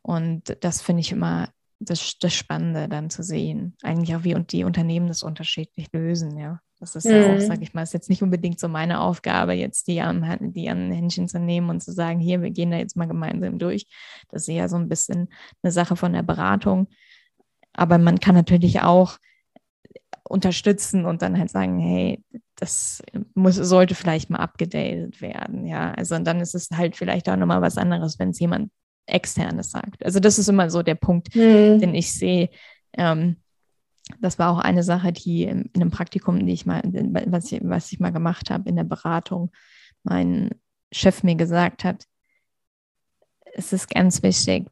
Und 0.02 0.56
das 0.60 0.80
finde 0.80 1.00
ich 1.00 1.12
immer 1.12 1.50
das, 1.80 2.18
das 2.18 2.34
Spannende 2.34 2.88
dann 2.88 3.10
zu 3.10 3.22
sehen. 3.22 3.74
Eigentlich 3.82 4.14
auch, 4.14 4.22
wie 4.22 4.34
und 4.34 4.52
die 4.52 4.64
Unternehmen 4.64 5.08
das 5.08 5.22
unterschiedlich 5.22 5.88
lösen, 5.92 6.38
ja. 6.38 6.60
Das 6.78 6.94
ist 6.94 7.06
mhm. 7.06 7.12
ja 7.12 7.26
auch, 7.26 7.34
mhm. 7.34 7.40
sage 7.40 7.62
ich 7.62 7.74
mal, 7.74 7.82
ist 7.82 7.94
jetzt 7.94 8.08
nicht 8.08 8.22
unbedingt 8.22 8.60
so 8.60 8.68
meine 8.68 9.00
Aufgabe, 9.00 9.52
jetzt 9.54 9.86
die 9.88 10.00
an, 10.00 10.52
die 10.52 10.68
an 10.70 10.90
Händchen 10.92 11.28
zu 11.28 11.38
nehmen 11.38 11.68
und 11.68 11.82
zu 11.82 11.92
sagen, 11.92 12.20
hier, 12.20 12.42
wir 12.42 12.50
gehen 12.50 12.70
da 12.70 12.78
jetzt 12.78 12.96
mal 12.96 13.08
gemeinsam 13.08 13.58
durch. 13.58 13.86
Das 14.28 14.42
ist 14.42 14.54
ja 14.54 14.68
so 14.68 14.76
ein 14.76 14.88
bisschen 14.88 15.28
eine 15.62 15.72
Sache 15.72 15.96
von 15.96 16.12
der 16.12 16.22
Beratung. 16.22 16.88
Aber 17.72 17.98
man 17.98 18.20
kann 18.20 18.34
natürlich 18.34 18.80
auch 18.80 19.18
unterstützen 20.24 21.06
und 21.06 21.22
dann 21.22 21.38
halt 21.38 21.50
sagen, 21.50 21.78
hey, 21.78 22.22
das 22.56 23.02
muss, 23.34 23.56
sollte 23.56 23.94
vielleicht 23.94 24.30
mal 24.30 24.38
abgedatet 24.38 25.20
werden, 25.20 25.66
ja. 25.66 25.92
Also 25.92 26.14
und 26.14 26.26
dann 26.26 26.40
ist 26.40 26.54
es 26.54 26.70
halt 26.70 26.96
vielleicht 26.96 27.28
auch 27.28 27.36
nochmal 27.36 27.62
was 27.62 27.78
anderes, 27.78 28.18
wenn 28.18 28.30
es 28.30 28.38
jemand 28.38 28.70
externes 29.10 29.70
sagt. 29.70 30.04
Also 30.04 30.20
das 30.20 30.38
ist 30.38 30.48
immer 30.48 30.70
so 30.70 30.82
der 30.82 30.94
Punkt, 30.94 31.34
mhm. 31.34 31.78
den 31.80 31.94
ich 31.94 32.12
sehe. 32.12 32.50
Ähm, 32.94 33.36
das 34.20 34.38
war 34.38 34.50
auch 34.50 34.58
eine 34.58 34.82
Sache, 34.82 35.12
die 35.12 35.44
in 35.44 35.70
einem 35.74 35.90
Praktikum, 35.90 36.44
die 36.44 36.52
ich 36.52 36.66
mal, 36.66 36.82
was 37.26 37.52
ich, 37.52 37.60
was 37.62 37.92
ich 37.92 38.00
mal 38.00 38.10
gemacht 38.10 38.50
habe 38.50 38.68
in 38.68 38.76
der 38.76 38.84
Beratung, 38.84 39.50
mein 40.02 40.50
Chef 40.92 41.22
mir 41.22 41.36
gesagt 41.36 41.84
hat, 41.84 42.06
es 43.54 43.72
ist 43.72 43.88
ganz 43.88 44.22
wichtig, 44.22 44.66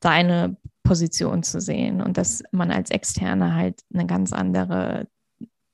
deine 0.00 0.56
Position 0.82 1.42
zu 1.42 1.60
sehen 1.60 2.00
und 2.00 2.16
dass 2.16 2.42
man 2.50 2.70
als 2.70 2.90
Externe 2.90 3.54
halt 3.54 3.80
eine 3.92 4.06
ganz 4.06 4.32
andere, 4.32 5.08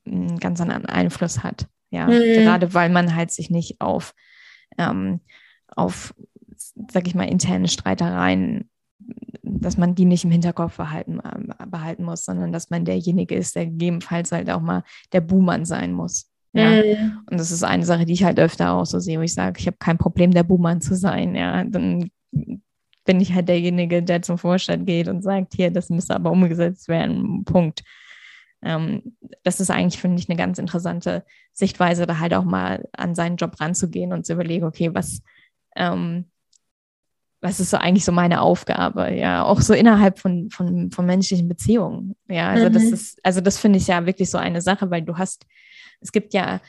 einen 0.06 0.38
ganz 0.38 0.60
anderen 0.60 0.86
Einfluss 0.86 1.42
hat. 1.42 1.66
Ja, 1.90 2.06
mhm. 2.06 2.34
gerade 2.34 2.74
weil 2.74 2.90
man 2.90 3.14
halt 3.14 3.30
sich 3.30 3.50
nicht 3.50 3.80
auf, 3.80 4.14
ähm, 4.76 5.20
auf, 5.68 6.14
sag 6.90 7.06
ich 7.06 7.14
mal, 7.14 7.28
interne 7.28 7.68
Streitereien 7.68 8.68
dass 9.42 9.76
man 9.76 9.94
die 9.94 10.04
nicht 10.04 10.24
im 10.24 10.30
Hinterkopf 10.30 10.76
behalten, 10.76 11.20
behalten 11.66 12.04
muss, 12.04 12.24
sondern 12.24 12.52
dass 12.52 12.70
man 12.70 12.84
derjenige 12.84 13.34
ist, 13.34 13.56
der 13.56 13.66
gegebenenfalls 13.66 14.32
halt 14.32 14.50
auch 14.50 14.60
mal 14.60 14.82
der 15.12 15.20
Buhmann 15.20 15.64
sein 15.64 15.92
muss. 15.92 16.30
Ja. 16.52 16.82
Mhm. 16.82 17.18
Und 17.30 17.38
das 17.38 17.50
ist 17.50 17.62
eine 17.62 17.84
Sache, 17.84 18.04
die 18.04 18.12
ich 18.12 18.24
halt 18.24 18.38
öfter 18.38 18.72
auch 18.72 18.86
so 18.86 18.98
sehe, 18.98 19.18
wo 19.18 19.22
ich 19.22 19.34
sage, 19.34 19.60
ich 19.60 19.66
habe 19.66 19.76
kein 19.78 19.98
Problem, 19.98 20.32
der 20.32 20.42
Buhmann 20.42 20.80
zu 20.80 20.96
sein. 20.96 21.34
Ja, 21.34 21.64
dann 21.64 22.10
bin 22.30 23.20
ich 23.20 23.32
halt 23.32 23.48
derjenige, 23.48 24.02
der 24.02 24.22
zum 24.22 24.38
Vorstand 24.38 24.86
geht 24.86 25.08
und 25.08 25.22
sagt, 25.22 25.54
hier, 25.54 25.70
das 25.70 25.90
müsste 25.90 26.14
aber 26.14 26.30
umgesetzt 26.30 26.88
werden. 26.88 27.44
Punkt. 27.44 27.82
Ähm, 28.62 29.16
das 29.44 29.60
ist 29.60 29.70
eigentlich, 29.70 30.00
finde 30.00 30.20
ich, 30.20 30.28
eine 30.28 30.36
ganz 30.36 30.58
interessante 30.58 31.24
Sichtweise, 31.52 32.06
da 32.06 32.18
halt 32.18 32.34
auch 32.34 32.44
mal 32.44 32.88
an 32.92 33.14
seinen 33.14 33.36
Job 33.36 33.60
ranzugehen 33.60 34.12
und 34.12 34.26
zu 34.26 34.32
überlegen, 34.32 34.64
okay, 34.64 34.94
was, 34.94 35.22
ähm, 35.76 36.26
was 37.40 37.60
ist 37.60 37.70
so 37.70 37.76
eigentlich 37.76 38.04
so 38.04 38.12
meine 38.12 38.40
Aufgabe, 38.40 39.14
ja, 39.14 39.44
auch 39.44 39.60
so 39.60 39.72
innerhalb 39.72 40.18
von, 40.18 40.50
von, 40.50 40.90
von 40.90 41.06
menschlichen 41.06 41.48
Beziehungen. 41.48 42.16
Ja, 42.28 42.48
also 42.50 42.68
mhm. 42.68 42.72
das 42.72 42.84
ist, 42.84 43.20
also 43.24 43.40
das 43.40 43.58
finde 43.58 43.78
ich 43.78 43.86
ja 43.86 44.06
wirklich 44.06 44.30
so 44.30 44.38
eine 44.38 44.60
Sache, 44.60 44.90
weil 44.90 45.02
du 45.02 45.16
hast, 45.18 45.46
es 46.00 46.10
gibt 46.10 46.34
ja, 46.34 46.60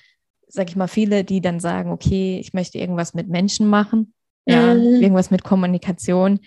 sag 0.48 0.70
ich 0.70 0.76
mal, 0.76 0.88
viele, 0.88 1.24
die 1.24 1.42
dann 1.42 1.60
sagen, 1.60 1.92
okay, 1.92 2.40
ich 2.40 2.54
möchte 2.54 2.78
irgendwas 2.78 3.14
mit 3.14 3.30
Menschen 3.30 3.68
machen, 3.68 4.14
ja, 4.46 4.74
mhm. 4.74 5.02
irgendwas 5.02 5.32
mit 5.32 5.44
Kommunikation 5.44 6.40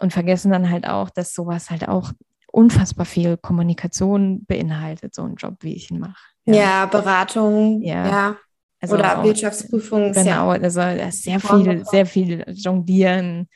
und 0.00 0.12
vergessen 0.12 0.50
dann 0.50 0.70
halt 0.70 0.86
auch, 0.86 1.10
dass 1.10 1.32
sowas 1.32 1.70
halt 1.70 1.88
auch 1.88 2.12
unfassbar 2.50 3.06
viel 3.06 3.36
Kommunikation 3.36 4.44
beinhaltet, 4.44 5.14
so 5.14 5.22
ein 5.22 5.36
Job, 5.36 5.56
wie 5.60 5.74
ich 5.74 5.90
ihn 5.90 6.00
mache. 6.00 6.22
Ja. 6.44 6.54
ja, 6.54 6.86
Beratung, 6.86 7.82
ja. 7.82 8.06
ja. 8.06 8.36
Also 8.82 8.96
Oder 8.96 9.18
auch, 9.18 9.24
Wirtschaftsprüfung. 9.24 10.12
Genau, 10.12 10.50
also 10.50 10.80
sehr 11.10 11.40
viel, 11.40 11.84
sehr 11.86 12.04
viel 12.04 12.44
jonglieren. 12.48 13.48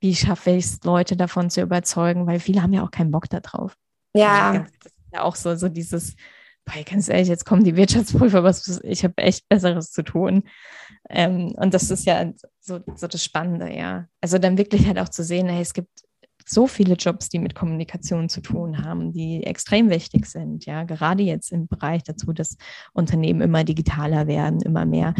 Wie 0.00 0.14
schaffe 0.14 0.50
ich 0.50 0.66
es, 0.66 0.84
Leute 0.84 1.16
davon 1.16 1.48
zu 1.48 1.62
überzeugen? 1.62 2.26
Weil 2.26 2.38
viele 2.38 2.62
haben 2.62 2.74
ja 2.74 2.84
auch 2.84 2.90
keinen 2.90 3.10
Bock 3.10 3.28
darauf. 3.30 3.74
Ja. 4.14 4.50
Also, 4.50 4.64
das 4.82 4.92
ist 4.92 5.14
ja 5.14 5.22
auch 5.22 5.36
so, 5.36 5.56
so 5.56 5.70
dieses, 5.70 6.16
boah, 6.66 6.82
ganz 6.84 7.08
ehrlich, 7.08 7.28
jetzt 7.28 7.46
kommen 7.46 7.64
die 7.64 7.76
Wirtschaftsprüfer, 7.76 8.44
was, 8.44 8.80
ich 8.84 9.04
habe 9.04 9.14
echt 9.16 9.48
Besseres 9.48 9.90
zu 9.90 10.02
tun. 10.02 10.44
Ähm, 11.08 11.54
und 11.56 11.72
das 11.72 11.90
ist 11.90 12.04
ja 12.04 12.30
so, 12.60 12.80
so 12.94 13.06
das 13.06 13.24
Spannende, 13.24 13.74
ja. 13.74 14.06
Also 14.20 14.36
dann 14.36 14.58
wirklich 14.58 14.86
halt 14.86 14.98
auch 14.98 15.08
zu 15.08 15.24
sehen, 15.24 15.48
hey, 15.48 15.62
es 15.62 15.72
gibt 15.72 16.02
so 16.44 16.66
viele 16.66 16.94
Jobs, 16.94 17.28
die 17.28 17.38
mit 17.38 17.54
Kommunikation 17.54 18.28
zu 18.28 18.40
tun 18.40 18.84
haben, 18.84 19.12
die 19.12 19.44
extrem 19.44 19.88
wichtig 19.90 20.26
sind. 20.26 20.66
Ja, 20.66 20.84
gerade 20.84 21.22
jetzt 21.22 21.52
im 21.52 21.66
Bereich 21.66 22.02
dazu, 22.02 22.32
dass 22.32 22.56
Unternehmen 22.92 23.40
immer 23.40 23.64
digitaler 23.64 24.26
werden, 24.26 24.60
immer 24.60 24.84
mehr 24.84 25.14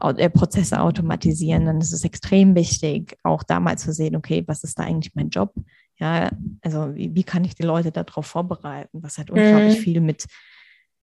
äh, 0.00 0.30
Prozesse 0.30 0.80
automatisieren, 0.80 1.66
dann 1.66 1.80
ist 1.80 1.92
es 1.92 2.04
extrem 2.04 2.54
wichtig, 2.54 3.16
auch 3.22 3.42
da 3.42 3.60
mal 3.60 3.78
zu 3.78 3.92
sehen, 3.92 4.14
okay, 4.14 4.44
was 4.46 4.62
ist 4.62 4.78
da 4.78 4.84
eigentlich 4.84 5.14
mein 5.14 5.30
Job? 5.30 5.54
Ja, 5.98 6.30
also 6.60 6.94
wie, 6.94 7.14
wie 7.14 7.24
kann 7.24 7.44
ich 7.44 7.54
die 7.54 7.64
Leute 7.64 7.90
darauf 7.90 8.26
vorbereiten? 8.26 9.00
Das 9.02 9.18
hat 9.18 9.30
unglaublich 9.30 9.78
mhm. 9.78 9.82
viel 9.82 10.00
mit, 10.00 10.26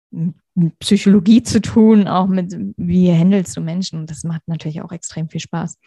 mit 0.10 0.79
Psychologie 0.79 1.43
zu 1.43 1.62
tun, 1.62 2.08
auch 2.08 2.27
mit, 2.27 2.55
wie 2.77 3.12
handelst 3.12 3.55
du 3.55 3.62
Menschen? 3.62 4.00
Und 4.00 4.10
das 4.10 4.24
macht 4.24 4.48
natürlich 4.48 4.81
auch 4.81 4.91
extrem 4.91 5.29
viel 5.29 5.41
Spaß. 5.41 5.77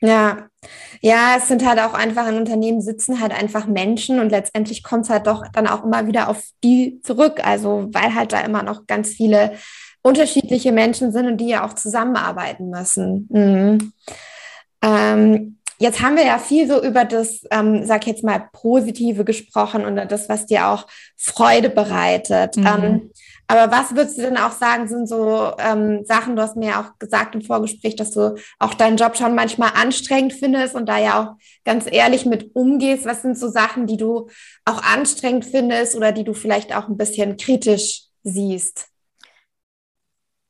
Ja, 0.00 0.48
ja, 1.00 1.36
es 1.36 1.48
sind 1.48 1.66
halt 1.66 1.78
auch 1.80 1.94
einfach 1.94 2.26
in 2.28 2.36
Unternehmen 2.36 2.80
sitzen 2.80 3.20
halt 3.20 3.32
einfach 3.32 3.66
Menschen 3.66 4.20
und 4.20 4.30
letztendlich 4.30 4.82
kommt 4.82 5.04
es 5.04 5.10
halt 5.10 5.26
doch 5.26 5.44
dann 5.52 5.66
auch 5.66 5.84
immer 5.84 6.06
wieder 6.06 6.28
auf 6.28 6.42
die 6.62 7.00
zurück. 7.02 7.40
Also 7.44 7.88
weil 7.92 8.14
halt 8.14 8.32
da 8.32 8.40
immer 8.40 8.62
noch 8.62 8.86
ganz 8.86 9.10
viele 9.10 9.52
unterschiedliche 10.02 10.72
Menschen 10.72 11.12
sind 11.12 11.26
und 11.26 11.38
die 11.38 11.48
ja 11.48 11.66
auch 11.66 11.72
zusammenarbeiten 11.74 12.70
müssen. 12.70 13.28
Mhm. 13.30 13.92
Ähm, 14.82 15.58
jetzt 15.84 16.00
haben 16.00 16.16
wir 16.16 16.24
ja 16.24 16.38
viel 16.38 16.66
so 16.66 16.82
über 16.82 17.04
das, 17.04 17.44
ähm, 17.50 17.84
sag 17.84 18.02
ich 18.02 18.12
jetzt 18.14 18.24
mal, 18.24 18.48
Positive 18.52 19.22
gesprochen 19.22 19.84
und 19.84 19.96
das, 19.96 20.30
was 20.30 20.46
dir 20.46 20.68
auch 20.68 20.86
Freude 21.14 21.68
bereitet. 21.68 22.56
Mhm. 22.56 22.66
Ähm, 22.66 23.10
aber 23.46 23.70
was 23.70 23.94
würdest 23.94 24.16
du 24.16 24.22
denn 24.22 24.38
auch 24.38 24.52
sagen, 24.52 24.88
sind 24.88 25.06
so 25.06 25.52
ähm, 25.58 26.02
Sachen, 26.06 26.36
du 26.36 26.42
hast 26.42 26.56
mir 26.56 26.70
ja 26.70 26.80
auch 26.80 26.98
gesagt 26.98 27.34
im 27.34 27.42
Vorgespräch, 27.42 27.96
dass 27.96 28.12
du 28.12 28.36
auch 28.58 28.72
deinen 28.72 28.96
Job 28.96 29.18
schon 29.18 29.34
manchmal 29.34 29.72
anstrengend 29.74 30.32
findest 30.32 30.74
und 30.74 30.88
da 30.88 30.98
ja 30.98 31.22
auch 31.22 31.36
ganz 31.66 31.84
ehrlich 31.90 32.24
mit 32.24 32.56
umgehst. 32.56 33.04
Was 33.04 33.20
sind 33.20 33.38
so 33.38 33.48
Sachen, 33.50 33.86
die 33.86 33.98
du 33.98 34.30
auch 34.64 34.82
anstrengend 34.82 35.44
findest 35.44 35.94
oder 35.94 36.12
die 36.12 36.24
du 36.24 36.32
vielleicht 36.32 36.74
auch 36.74 36.88
ein 36.88 36.96
bisschen 36.96 37.36
kritisch 37.36 38.04
siehst? 38.22 38.86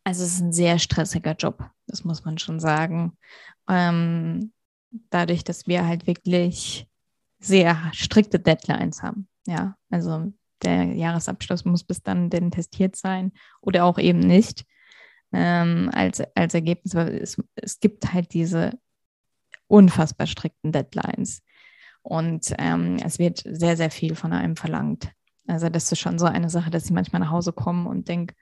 Also 0.05 0.23
es 0.23 0.35
ist 0.35 0.41
ein 0.41 0.53
sehr 0.53 0.79
stressiger 0.79 1.33
Job, 1.33 1.65
das 1.89 2.05
muss 2.05 2.25
man 2.25 2.39
schon 2.39 2.61
sagen. 2.61 3.17
Ähm, 3.69 4.53
dadurch, 5.11 5.45
dass 5.45 5.67
wir 5.67 5.87
halt 5.87 6.07
wirklich 6.07 6.87
sehr 7.39 7.91
strikte 7.93 8.39
Deadlines 8.39 9.03
haben. 9.03 9.29
Ja, 9.47 9.77
also 9.91 10.33
der 10.63 10.85
Jahresabschluss 10.95 11.65
muss 11.65 11.85
bis 11.85 12.03
dann 12.03 12.31
denn 12.31 12.51
testiert 12.51 12.97
sein 12.97 13.33
oder 13.61 13.85
auch 13.85 13.99
eben 13.99 14.21
nicht 14.21 14.65
ähm, 15.33 15.91
als, 15.93 16.23
als 16.35 16.55
Ergebnis, 16.55 16.95
weil 16.95 17.17
es, 17.17 17.37
es 17.57 17.81
gibt 17.81 18.13
halt 18.13 18.33
diese 18.33 18.79
unfassbar 19.67 20.27
strikten 20.27 20.73
Deadlines 20.73 21.43
und 22.03 22.55
ähm, 22.59 22.99
es 23.05 23.19
wird 23.19 23.43
sehr, 23.45 23.77
sehr 23.77 23.91
viel 23.91 24.15
von 24.15 24.33
einem 24.33 24.57
verlangt. 24.57 25.11
Also 25.47 25.69
das 25.69 25.91
ist 25.91 25.99
schon 25.99 26.19
so 26.19 26.27
eine 26.27 26.49
Sache, 26.49 26.71
dass 26.71 26.87
ich 26.87 26.93
manchmal 26.93 27.21
nach 27.21 27.31
Hause 27.31 27.53
komme 27.53 27.89
und 27.89 28.09
denke, 28.09 28.35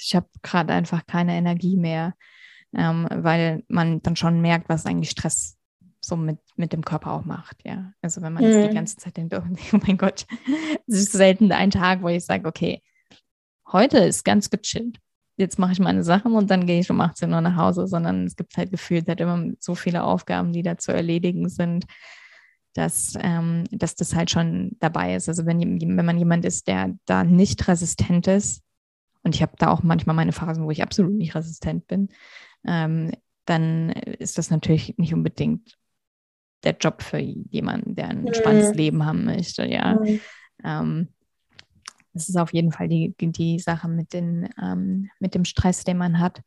ich 0.00 0.14
habe 0.14 0.28
gerade 0.42 0.72
einfach 0.72 1.06
keine 1.06 1.34
Energie 1.34 1.76
mehr, 1.76 2.14
ähm, 2.76 3.06
weil 3.10 3.62
man 3.68 4.02
dann 4.02 4.16
schon 4.16 4.40
merkt, 4.40 4.68
was 4.68 4.86
eigentlich 4.86 5.10
Stress 5.10 5.56
so 6.00 6.16
mit, 6.16 6.38
mit 6.56 6.72
dem 6.72 6.84
Körper 6.84 7.12
auch 7.12 7.24
macht, 7.24 7.64
ja. 7.64 7.92
Also 8.02 8.20
wenn 8.22 8.32
man 8.34 8.44
mhm. 8.44 8.68
die 8.68 8.74
ganze 8.74 8.96
Zeit 8.96 9.16
denkt, 9.16 9.34
oh, 9.34 9.42
oh 9.72 9.78
mein 9.86 9.98
Gott, 9.98 10.26
es 10.86 10.96
ist 10.96 11.12
selten 11.12 11.50
ein 11.52 11.70
Tag, 11.70 12.02
wo 12.02 12.08
ich 12.08 12.24
sage, 12.24 12.46
okay, 12.46 12.82
heute 13.72 13.98
ist 13.98 14.24
ganz 14.24 14.50
gechillt. 14.50 14.98
Jetzt 15.36 15.58
mache 15.58 15.72
ich 15.72 15.80
meine 15.80 16.04
Sachen 16.04 16.34
und 16.34 16.50
dann 16.50 16.66
gehe 16.66 16.78
ich 16.78 16.90
um 16.90 17.00
18 17.00 17.32
Uhr 17.32 17.40
nach 17.40 17.56
Hause, 17.56 17.88
sondern 17.88 18.24
es 18.24 18.36
gibt 18.36 18.56
halt 18.56 18.70
gefühlt 18.70 19.08
halt 19.08 19.20
immer 19.20 19.50
so 19.58 19.74
viele 19.74 20.04
Aufgaben, 20.04 20.52
die 20.52 20.62
da 20.62 20.78
zu 20.78 20.92
erledigen 20.92 21.48
sind, 21.48 21.86
dass, 22.74 23.14
ähm, 23.20 23.64
dass 23.72 23.96
das 23.96 24.14
halt 24.14 24.30
schon 24.30 24.76
dabei 24.78 25.16
ist. 25.16 25.28
Also 25.28 25.44
wenn, 25.44 25.80
wenn 25.80 26.04
man 26.04 26.18
jemand 26.18 26.44
ist, 26.44 26.68
der 26.68 26.94
da 27.06 27.24
nicht 27.24 27.66
resistent 27.66 28.28
ist, 28.28 28.62
und 29.24 29.34
ich 29.34 29.42
habe 29.42 29.54
da 29.58 29.70
auch 29.70 29.82
manchmal 29.82 30.14
meine 30.14 30.32
Phasen, 30.32 30.64
wo 30.64 30.70
ich 30.70 30.82
absolut 30.82 31.14
nicht 31.14 31.34
resistent 31.34 31.86
bin, 31.88 32.10
ähm, 32.66 33.12
dann 33.46 33.90
ist 33.90 34.38
das 34.38 34.50
natürlich 34.50 34.96
nicht 34.96 35.14
unbedingt 35.14 35.76
der 36.64 36.76
Job 36.78 37.02
für 37.02 37.18
jemanden, 37.18 37.94
der 37.94 38.08
ein 38.08 38.26
entspanntes 38.26 38.70
mhm. 38.70 38.76
Leben 38.76 39.06
haben 39.06 39.24
möchte, 39.24 39.66
ja. 39.66 39.94
Mhm. 39.94 40.20
Ähm, 40.64 41.08
das 42.14 42.28
ist 42.28 42.36
auf 42.36 42.52
jeden 42.52 42.72
Fall 42.72 42.88
die, 42.88 43.14
die 43.18 43.58
Sache 43.58 43.88
mit, 43.88 44.12
den, 44.12 44.48
ähm, 44.62 45.10
mit 45.18 45.34
dem 45.34 45.44
Stress, 45.44 45.84
den 45.84 45.98
man 45.98 46.20
hat. 46.20 46.40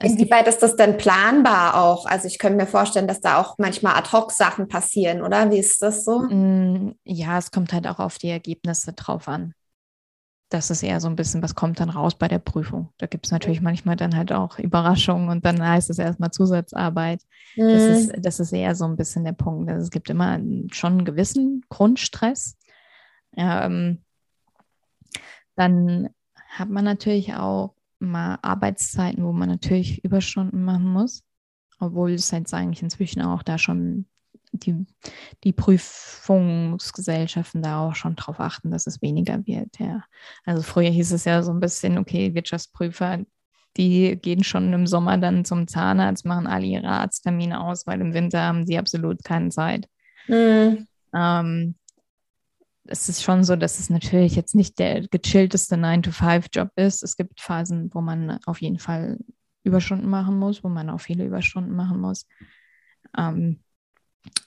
Inwieweit 0.00 0.46
ist 0.46 0.62
das 0.62 0.76
denn 0.76 0.96
planbar 0.96 1.82
auch? 1.82 2.06
Also 2.06 2.28
ich 2.28 2.38
könnte 2.38 2.58
mir 2.58 2.66
vorstellen, 2.66 3.08
dass 3.08 3.20
da 3.20 3.40
auch 3.40 3.56
manchmal 3.58 3.96
Ad-Hoc-Sachen 3.96 4.68
passieren, 4.68 5.22
oder? 5.22 5.50
Wie 5.50 5.58
ist 5.58 5.82
das 5.82 6.04
so? 6.04 6.20
Mm, 6.20 6.94
ja, 7.04 7.38
es 7.38 7.50
kommt 7.50 7.72
halt 7.72 7.86
auch 7.88 7.98
auf 7.98 8.18
die 8.18 8.28
Ergebnisse 8.28 8.92
drauf 8.92 9.28
an 9.28 9.54
das 10.50 10.70
ist 10.70 10.82
eher 10.82 11.00
so 11.00 11.08
ein 11.08 11.16
bisschen, 11.16 11.42
was 11.42 11.54
kommt 11.54 11.78
dann 11.80 11.90
raus 11.90 12.16
bei 12.16 12.28
der 12.28 12.38
Prüfung. 12.38 12.88
Da 12.98 13.06
gibt 13.06 13.26
es 13.26 13.32
natürlich 13.32 13.60
manchmal 13.60 13.96
dann 13.96 14.16
halt 14.16 14.32
auch 14.32 14.58
Überraschungen 14.58 15.28
und 15.28 15.44
dann 15.44 15.62
heißt 15.62 15.90
es 15.90 15.98
erstmal 15.98 16.30
Zusatzarbeit. 16.30 17.22
Mhm. 17.56 17.72
Das, 17.72 17.82
ist, 17.84 18.12
das 18.18 18.40
ist 18.40 18.52
eher 18.52 18.74
so 18.74 18.86
ein 18.86 18.96
bisschen 18.96 19.24
der 19.24 19.32
Punkt. 19.32 19.70
Also 19.70 19.82
es 19.82 19.90
gibt 19.90 20.08
immer 20.08 20.38
schon 20.72 20.92
einen 20.92 21.04
gewissen 21.04 21.64
Grundstress. 21.68 22.56
Ähm, 23.36 24.02
Dann 25.56 26.08
hat 26.48 26.70
man 26.70 26.84
natürlich 26.84 27.34
auch 27.34 27.74
mal 27.98 28.38
Arbeitszeiten, 28.42 29.24
wo 29.24 29.32
man 29.32 29.48
natürlich 29.48 30.04
Überstunden 30.04 30.64
machen 30.64 30.86
muss, 30.86 31.24
obwohl 31.78 32.12
es 32.12 32.32
halt 32.32 32.52
eigentlich 32.54 32.82
inzwischen 32.82 33.22
auch 33.22 33.42
da 33.42 33.58
schon 33.58 34.06
die, 34.58 34.86
die 35.44 35.52
Prüfungsgesellschaften 35.52 37.62
da 37.62 37.86
auch 37.86 37.94
schon 37.94 38.16
darauf 38.16 38.40
achten, 38.40 38.70
dass 38.70 38.86
es 38.86 39.02
weniger 39.02 39.46
wird. 39.46 39.78
Ja. 39.78 40.04
Also 40.44 40.62
früher 40.62 40.90
hieß 40.90 41.12
es 41.12 41.24
ja 41.24 41.42
so 41.42 41.52
ein 41.52 41.60
bisschen, 41.60 41.98
okay, 41.98 42.34
Wirtschaftsprüfer, 42.34 43.20
die 43.76 44.16
gehen 44.16 44.44
schon 44.44 44.72
im 44.72 44.86
Sommer 44.86 45.18
dann 45.18 45.44
zum 45.44 45.68
Zahnarzt, 45.68 46.24
machen 46.24 46.46
alle 46.46 46.66
ihre 46.66 46.88
Arzttermine 46.88 47.60
aus, 47.60 47.86
weil 47.86 48.00
im 48.00 48.14
Winter 48.14 48.42
haben 48.42 48.66
sie 48.66 48.78
absolut 48.78 49.22
keine 49.24 49.50
Zeit. 49.50 49.88
Mhm. 50.26 50.86
Ähm, 51.14 51.74
es 52.88 53.08
ist 53.08 53.22
schon 53.22 53.44
so, 53.44 53.54
dass 53.54 53.78
es 53.78 53.90
natürlich 53.90 54.34
jetzt 54.34 54.54
nicht 54.54 54.78
der 54.78 55.06
gechillteste 55.08 55.76
9-to-5-Job 55.76 56.70
ist. 56.76 57.02
Es 57.02 57.16
gibt 57.16 57.40
Phasen, 57.40 57.90
wo 57.92 58.00
man 58.00 58.38
auf 58.46 58.60
jeden 58.60 58.78
Fall 58.78 59.18
Überstunden 59.62 60.08
machen 60.08 60.38
muss, 60.38 60.64
wo 60.64 60.68
man 60.68 60.88
auch 60.90 61.00
viele 61.00 61.24
Überstunden 61.24 61.76
machen 61.76 62.00
muss. 62.00 62.26
Ähm, 63.16 63.60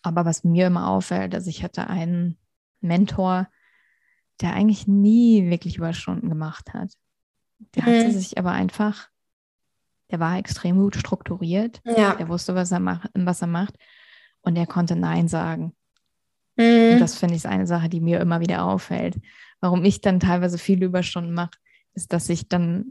aber 0.01 0.25
was 0.25 0.43
mir 0.43 0.67
immer 0.67 0.87
auffällt, 0.89 1.33
dass 1.33 1.47
ich 1.47 1.63
hatte 1.63 1.87
einen 1.87 2.37
Mentor, 2.81 3.47
der 4.41 4.53
eigentlich 4.53 4.87
nie 4.87 5.49
wirklich 5.49 5.77
Überstunden 5.77 6.29
gemacht 6.29 6.73
hat. 6.73 6.93
Der 7.75 7.83
mhm. 7.83 7.87
hatte 7.87 8.11
sich 8.11 8.37
aber 8.37 8.51
einfach, 8.51 9.09
der 10.09 10.19
war 10.19 10.37
extrem 10.37 10.77
gut 10.77 10.95
strukturiert. 10.95 11.81
Ja. 11.85 12.15
Der 12.15 12.27
wusste, 12.27 12.55
was 12.55 12.71
er, 12.71 12.79
macht, 12.79 13.09
was 13.13 13.41
er 13.41 13.47
macht. 13.47 13.75
Und 14.41 14.55
er 14.55 14.65
konnte 14.65 14.95
Nein 14.95 15.27
sagen. 15.27 15.73
Mhm. 16.55 16.93
Und 16.93 16.99
das 16.99 17.17
finde 17.17 17.35
ich 17.35 17.47
eine 17.47 17.67
Sache, 17.67 17.89
die 17.89 18.01
mir 18.01 18.19
immer 18.19 18.39
wieder 18.39 18.65
auffällt. 18.65 19.19
Warum 19.59 19.85
ich 19.85 20.01
dann 20.01 20.19
teilweise 20.19 20.57
viele 20.57 20.87
Überstunden 20.87 21.33
mache, 21.33 21.51
ist, 21.93 22.11
dass 22.13 22.29
ich 22.29 22.47
dann, 22.47 22.85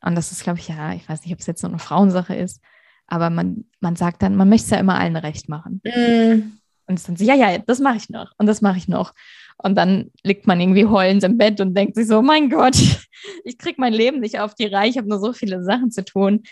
und 0.00 0.14
das 0.14 0.32
ist, 0.32 0.42
glaube 0.42 0.58
ich, 0.58 0.68
ja, 0.68 0.92
ich 0.92 1.08
weiß 1.08 1.24
nicht, 1.24 1.32
ob 1.34 1.40
es 1.40 1.46
jetzt 1.46 1.60
so 1.60 1.68
eine 1.68 1.78
Frauensache 1.78 2.34
ist, 2.34 2.62
aber 3.06 3.30
man, 3.30 3.64
man 3.80 3.96
sagt 3.96 4.22
dann, 4.22 4.36
man 4.36 4.48
möchte 4.48 4.64
es 4.64 4.70
ja 4.70 4.78
immer 4.78 4.98
allen 4.98 5.16
recht 5.16 5.48
machen. 5.48 5.80
Mhm. 5.84 6.58
Und 6.88 6.98
es 6.98 7.04
dann 7.04 7.16
so, 7.16 7.24
ja, 7.24 7.34
ja, 7.34 7.58
das 7.58 7.80
mache 7.80 7.96
ich 7.96 8.10
noch 8.10 8.32
und 8.38 8.46
das 8.46 8.62
mache 8.62 8.78
ich 8.78 8.88
noch. 8.88 9.12
Und 9.58 9.76
dann 9.76 10.10
liegt 10.22 10.46
man 10.46 10.60
irgendwie 10.60 10.86
heulend 10.86 11.24
im 11.24 11.38
Bett 11.38 11.60
und 11.60 11.74
denkt 11.74 11.96
sich 11.96 12.06
so, 12.06 12.22
mein 12.22 12.50
Gott, 12.50 12.76
ich 13.44 13.58
kriege 13.58 13.80
mein 13.80 13.92
Leben 13.92 14.20
nicht 14.20 14.38
auf 14.38 14.54
die 14.54 14.66
Reihe, 14.66 14.90
ich 14.90 14.98
habe 14.98 15.08
nur 15.08 15.18
so 15.18 15.32
viele 15.32 15.62
Sachen 15.64 15.90
zu 15.90 16.04
tun. 16.04 16.42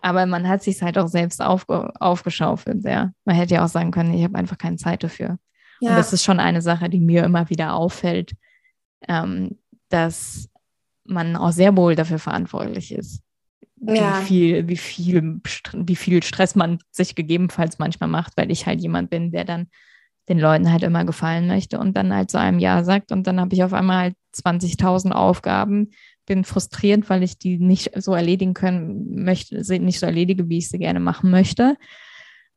Aber 0.00 0.26
man 0.26 0.48
hat 0.48 0.62
sich 0.62 0.80
halt 0.80 0.96
auch 0.96 1.08
selbst 1.08 1.42
aufge 1.42 1.90
aufgeschaufelt. 1.98 2.84
Ja. 2.84 3.10
Man 3.24 3.34
hätte 3.34 3.54
ja 3.54 3.64
auch 3.64 3.68
sagen 3.68 3.90
können, 3.90 4.14
ich 4.14 4.22
habe 4.22 4.38
einfach 4.38 4.56
keine 4.56 4.76
Zeit 4.76 5.02
dafür. 5.02 5.38
Ja. 5.80 5.90
Und 5.90 5.96
das 5.96 6.12
ist 6.12 6.22
schon 6.22 6.38
eine 6.38 6.62
Sache, 6.62 6.88
die 6.88 7.00
mir 7.00 7.24
immer 7.24 7.50
wieder 7.50 7.74
auffällt, 7.74 8.34
ähm, 9.08 9.58
dass 9.88 10.48
man 11.04 11.34
auch 11.34 11.50
sehr 11.50 11.76
wohl 11.76 11.96
dafür 11.96 12.20
verantwortlich 12.20 12.92
ist 12.92 13.22
ja. 13.80 14.20
wie 14.20 14.24
viel, 14.24 14.68
wie 14.68 14.76
viel, 14.76 15.40
wie 15.74 15.96
viel 15.96 16.22
Stress 16.22 16.54
man 16.54 16.78
sich 16.90 17.14
gegebenenfalls 17.14 17.78
manchmal 17.78 18.08
macht, 18.08 18.36
weil 18.36 18.50
ich 18.50 18.66
halt 18.66 18.80
jemand 18.80 19.10
bin, 19.10 19.30
der 19.30 19.44
dann 19.44 19.68
den 20.28 20.38
Leuten 20.38 20.70
halt 20.70 20.82
immer 20.82 21.04
gefallen 21.04 21.46
möchte 21.46 21.78
und 21.78 21.96
dann 21.96 22.14
halt 22.14 22.30
zu 22.30 22.38
einem 22.38 22.58
Ja 22.58 22.84
sagt 22.84 23.12
und 23.12 23.26
dann 23.26 23.40
habe 23.40 23.54
ich 23.54 23.64
auf 23.64 23.72
einmal 23.72 23.96
halt 23.98 24.14
20.000 24.34 25.12
Aufgaben, 25.12 25.90
bin 26.26 26.44
frustriert, 26.44 27.08
weil 27.08 27.22
ich 27.22 27.38
die 27.38 27.58
nicht 27.58 27.90
so 28.00 28.14
erledigen 28.14 28.54
können 28.54 29.24
möchte, 29.24 29.56
nicht 29.80 29.98
so 29.98 30.06
erledige, 30.06 30.48
wie 30.48 30.58
ich 30.58 30.68
sie 30.68 30.78
gerne 30.78 31.00
machen 31.00 31.30
möchte. 31.30 31.76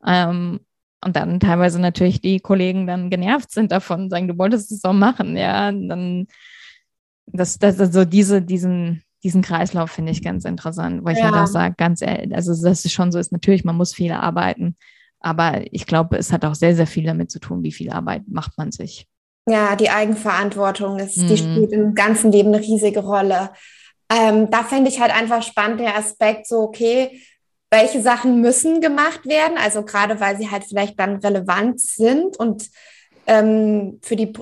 Ähm, 0.06 0.60
und 1.04 1.16
dann 1.16 1.40
teilweise 1.40 1.80
natürlich 1.80 2.20
die 2.20 2.40
Kollegen 2.40 2.86
dann 2.86 3.10
genervt 3.10 3.50
sind 3.50 3.72
davon, 3.72 4.10
sagen, 4.10 4.28
du 4.28 4.38
wolltest 4.38 4.70
es 4.70 4.80
so 4.80 4.92
machen, 4.92 5.36
ja, 5.36 5.68
und 5.68 5.88
dann 5.88 6.26
das, 7.26 7.58
das 7.58 7.80
also 7.80 8.04
diese, 8.04 8.42
diesen, 8.42 9.02
diesen 9.22 9.42
Kreislauf 9.42 9.90
finde 9.90 10.12
ich 10.12 10.22
ganz 10.22 10.44
interessant, 10.44 11.04
weil 11.04 11.16
ich 11.16 11.22
halt 11.22 11.34
auch 11.34 11.46
sage, 11.46 11.74
ganz 11.78 12.02
ehrlich, 12.02 12.34
also 12.34 12.50
das 12.50 12.84
ist 12.84 12.92
schon 12.92 13.12
so 13.12 13.18
ist, 13.18 13.32
natürlich, 13.32 13.64
man 13.64 13.76
muss 13.76 13.94
viel 13.94 14.12
arbeiten, 14.12 14.76
aber 15.20 15.62
ich 15.70 15.86
glaube, 15.86 16.16
es 16.16 16.32
hat 16.32 16.44
auch 16.44 16.54
sehr, 16.54 16.74
sehr 16.74 16.86
viel 16.86 17.04
damit 17.04 17.30
zu 17.30 17.38
tun, 17.38 17.62
wie 17.62 17.72
viel 17.72 17.90
Arbeit 17.90 18.22
macht 18.26 18.58
man 18.58 18.72
sich. 18.72 19.06
Ja, 19.48 19.76
die 19.76 19.90
Eigenverantwortung 19.90 20.98
ist, 20.98 21.18
mhm. 21.18 21.28
die 21.28 21.36
spielt 21.36 21.72
im 21.72 21.94
ganzen 21.94 22.32
Leben 22.32 22.48
eine 22.48 22.60
riesige 22.60 23.00
Rolle. 23.00 23.50
Ähm, 24.12 24.50
da 24.50 24.64
finde 24.64 24.90
ich 24.90 25.00
halt 25.00 25.14
einfach 25.14 25.42
spannend 25.42 25.80
der 25.80 25.96
Aspekt, 25.96 26.46
so, 26.46 26.60
okay, 26.60 27.22
welche 27.70 28.02
Sachen 28.02 28.40
müssen 28.40 28.80
gemacht 28.80 29.24
werden, 29.24 29.56
also 29.56 29.84
gerade 29.84 30.20
weil 30.20 30.36
sie 30.36 30.50
halt 30.50 30.64
vielleicht 30.64 31.00
dann 31.00 31.16
relevant 31.16 31.80
sind 31.80 32.36
und 32.36 32.68
ähm, 33.26 33.98
für 34.02 34.16
die 34.16 34.32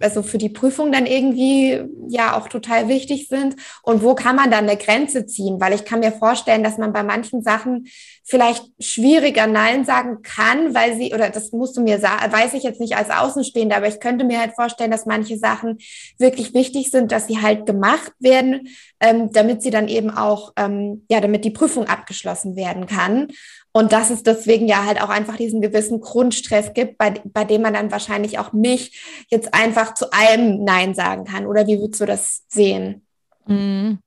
also 0.00 0.22
für 0.22 0.38
die 0.38 0.48
Prüfung 0.48 0.92
dann 0.92 1.06
irgendwie 1.06 1.82
ja 2.08 2.36
auch 2.36 2.48
total 2.48 2.88
wichtig 2.88 3.28
sind 3.28 3.56
und 3.82 4.02
wo 4.02 4.14
kann 4.14 4.36
man 4.36 4.50
dann 4.50 4.68
eine 4.68 4.76
Grenze 4.76 5.26
ziehen, 5.26 5.60
weil 5.60 5.74
ich 5.74 5.84
kann 5.84 6.00
mir 6.00 6.12
vorstellen, 6.12 6.64
dass 6.64 6.78
man 6.78 6.92
bei 6.92 7.02
manchen 7.02 7.42
Sachen 7.42 7.88
vielleicht 8.24 8.64
schwieriger 8.78 9.46
Nein 9.46 9.84
sagen 9.84 10.22
kann, 10.22 10.74
weil 10.74 10.96
sie 10.96 11.12
oder 11.12 11.30
das 11.30 11.52
musst 11.52 11.76
du 11.76 11.82
mir 11.82 11.98
sagen, 11.98 12.32
weiß 12.32 12.54
ich 12.54 12.62
jetzt 12.62 12.80
nicht 12.80 12.96
als 12.96 13.10
Außenstehender, 13.10 13.76
aber 13.76 13.88
ich 13.88 14.00
könnte 14.00 14.24
mir 14.24 14.40
halt 14.40 14.54
vorstellen, 14.54 14.90
dass 14.90 15.06
manche 15.06 15.36
Sachen 15.36 15.78
wirklich 16.18 16.54
wichtig 16.54 16.90
sind, 16.90 17.12
dass 17.12 17.26
sie 17.26 17.42
halt 17.42 17.66
gemacht 17.66 18.12
werden, 18.20 18.68
ähm, 19.00 19.32
damit 19.32 19.62
sie 19.62 19.70
dann 19.70 19.88
eben 19.88 20.10
auch 20.10 20.52
ähm, 20.56 21.04
ja, 21.10 21.20
damit 21.20 21.44
die 21.44 21.50
Prüfung 21.50 21.86
abgeschlossen 21.86 22.56
werden 22.56 22.86
kann. 22.86 23.28
Und 23.72 23.92
dass 23.92 24.10
es 24.10 24.22
deswegen 24.22 24.66
ja 24.66 24.84
halt 24.84 25.00
auch 25.00 25.10
einfach 25.10 25.36
diesen 25.36 25.60
gewissen 25.60 26.00
Grundstress 26.00 26.72
gibt, 26.74 26.98
bei, 26.98 27.20
bei 27.24 27.44
dem 27.44 27.62
man 27.62 27.74
dann 27.74 27.92
wahrscheinlich 27.92 28.38
auch 28.38 28.52
nicht 28.52 28.94
jetzt 29.28 29.54
einfach 29.54 29.94
zu 29.94 30.12
allem 30.12 30.64
Nein 30.64 30.94
sagen 30.94 31.24
kann. 31.24 31.46
Oder 31.46 31.66
wie 31.66 31.78
würdest 31.78 32.00
du 32.00 32.06
das 32.06 32.44
sehen? 32.48 33.06
Mm. 33.46 33.98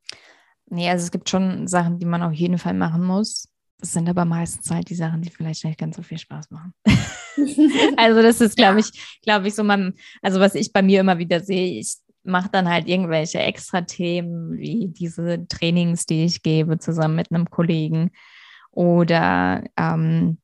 Nee, 0.69 0.89
also 0.89 1.03
es 1.03 1.11
gibt 1.11 1.29
schon 1.29 1.67
Sachen, 1.67 1.99
die 1.99 2.05
man 2.05 2.23
auf 2.23 2.33
jeden 2.33 2.57
Fall 2.57 2.73
machen 2.73 3.03
muss. 3.05 3.47
Das 3.79 3.93
sind 3.93 4.09
aber 4.09 4.25
meistens 4.25 4.71
halt 4.71 4.89
die 4.89 4.95
Sachen, 4.95 5.21
die 5.21 5.29
vielleicht 5.29 5.63
nicht 5.65 5.77
ganz 5.77 5.95
so 5.95 6.01
viel 6.01 6.17
Spaß 6.17 6.51
machen. 6.51 6.73
also 7.97 8.21
das 8.21 8.41
ist, 8.41 8.57
glaube 8.57 8.79
ich, 8.79 9.19
glaube 9.21 9.47
ich, 9.47 9.55
so 9.55 9.63
man, 9.63 9.93
also 10.21 10.39
was 10.39 10.55
ich 10.55 10.73
bei 10.73 10.81
mir 10.81 11.01
immer 11.01 11.19
wieder 11.19 11.41
sehe, 11.41 11.79
ich 11.79 11.97
mache 12.23 12.49
dann 12.51 12.69
halt 12.69 12.87
irgendwelche 12.87 13.39
extra 13.39 13.81
Themen, 13.81 14.57
wie 14.57 14.87
diese 14.87 15.45
Trainings, 15.47 16.05
die 16.05 16.23
ich 16.23 16.41
gebe, 16.41 16.79
zusammen 16.79 17.15
mit 17.15 17.31
einem 17.31 17.49
Kollegen 17.49 18.11
oder 18.73 19.63
ähm, 19.77 20.37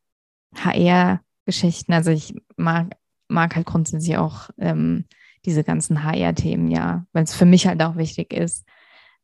HR-Geschichten. 0.55 1.93
Also 1.93 2.11
ich 2.11 2.35
mag, 2.57 2.95
mag 3.27 3.55
halt 3.55 3.65
grundsätzlich 3.65 4.17
auch 4.17 4.49
ähm, 4.57 5.05
diese 5.45 5.63
ganzen 5.63 6.03
HR-Themen, 6.03 6.69
ja, 6.69 7.05
weil 7.13 7.23
es 7.23 7.35
für 7.35 7.45
mich 7.45 7.67
halt 7.67 7.81
auch 7.81 7.95
wichtig 7.95 8.33
ist. 8.33 8.65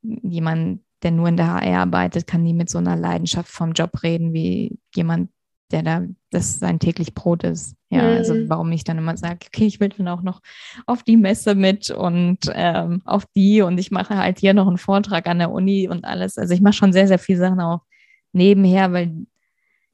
Jemand, 0.02 0.82
der 1.04 1.12
nur 1.12 1.28
in 1.28 1.38
der 1.38 1.54
HR 1.54 1.82
arbeitet, 1.82 2.28
kann 2.28 2.44
nie 2.44 2.54
mit 2.54 2.70
so 2.70 2.78
einer 2.78 2.96
Leidenschaft 2.96 3.50
vom 3.50 3.74
Job 3.74 4.04
reden, 4.04 4.34
wie 4.34 4.80
jemand, 4.96 5.30
der 5.72 5.84
da 5.84 6.04
das 6.30 6.60
sein 6.60 6.80
täglich 6.80 7.14
Brot 7.14 7.44
ist. 7.44 7.76
Ja, 7.90 8.04
mhm. 8.04 8.18
also 8.18 8.36
warum 8.50 8.72
ich 8.72 8.84
dann 8.84 8.98
immer 8.98 9.18
sage, 9.18 9.40
okay, 9.48 9.66
ich 9.66 9.80
will 9.80 9.90
dann 9.90 10.08
auch 10.08 10.22
noch 10.22 10.42
auf 10.86 11.04
die 11.04 11.18
Messe 11.18 11.56
mit 11.56 11.90
und 11.90 12.40
ähm, 12.54 13.02
auf 13.06 13.26
die 13.36 13.62
und 13.62 13.78
ich 13.80 13.92
mache 13.92 14.18
halt 14.18 14.40
hier 14.40 14.54
noch 14.54 14.68
einen 14.68 14.78
Vortrag 14.78 15.28
an 15.28 15.40
der 15.40 15.52
Uni 15.52 15.88
und 15.90 16.06
alles. 16.06 16.38
Also 16.38 16.54
ich 16.54 16.62
mache 16.62 16.74
schon 16.74 16.94
sehr, 16.94 17.08
sehr 17.08 17.20
viele 17.20 17.40
Sachen 17.40 17.60
auch 17.60 17.82
nebenher, 18.36 18.92
weil 18.92 19.26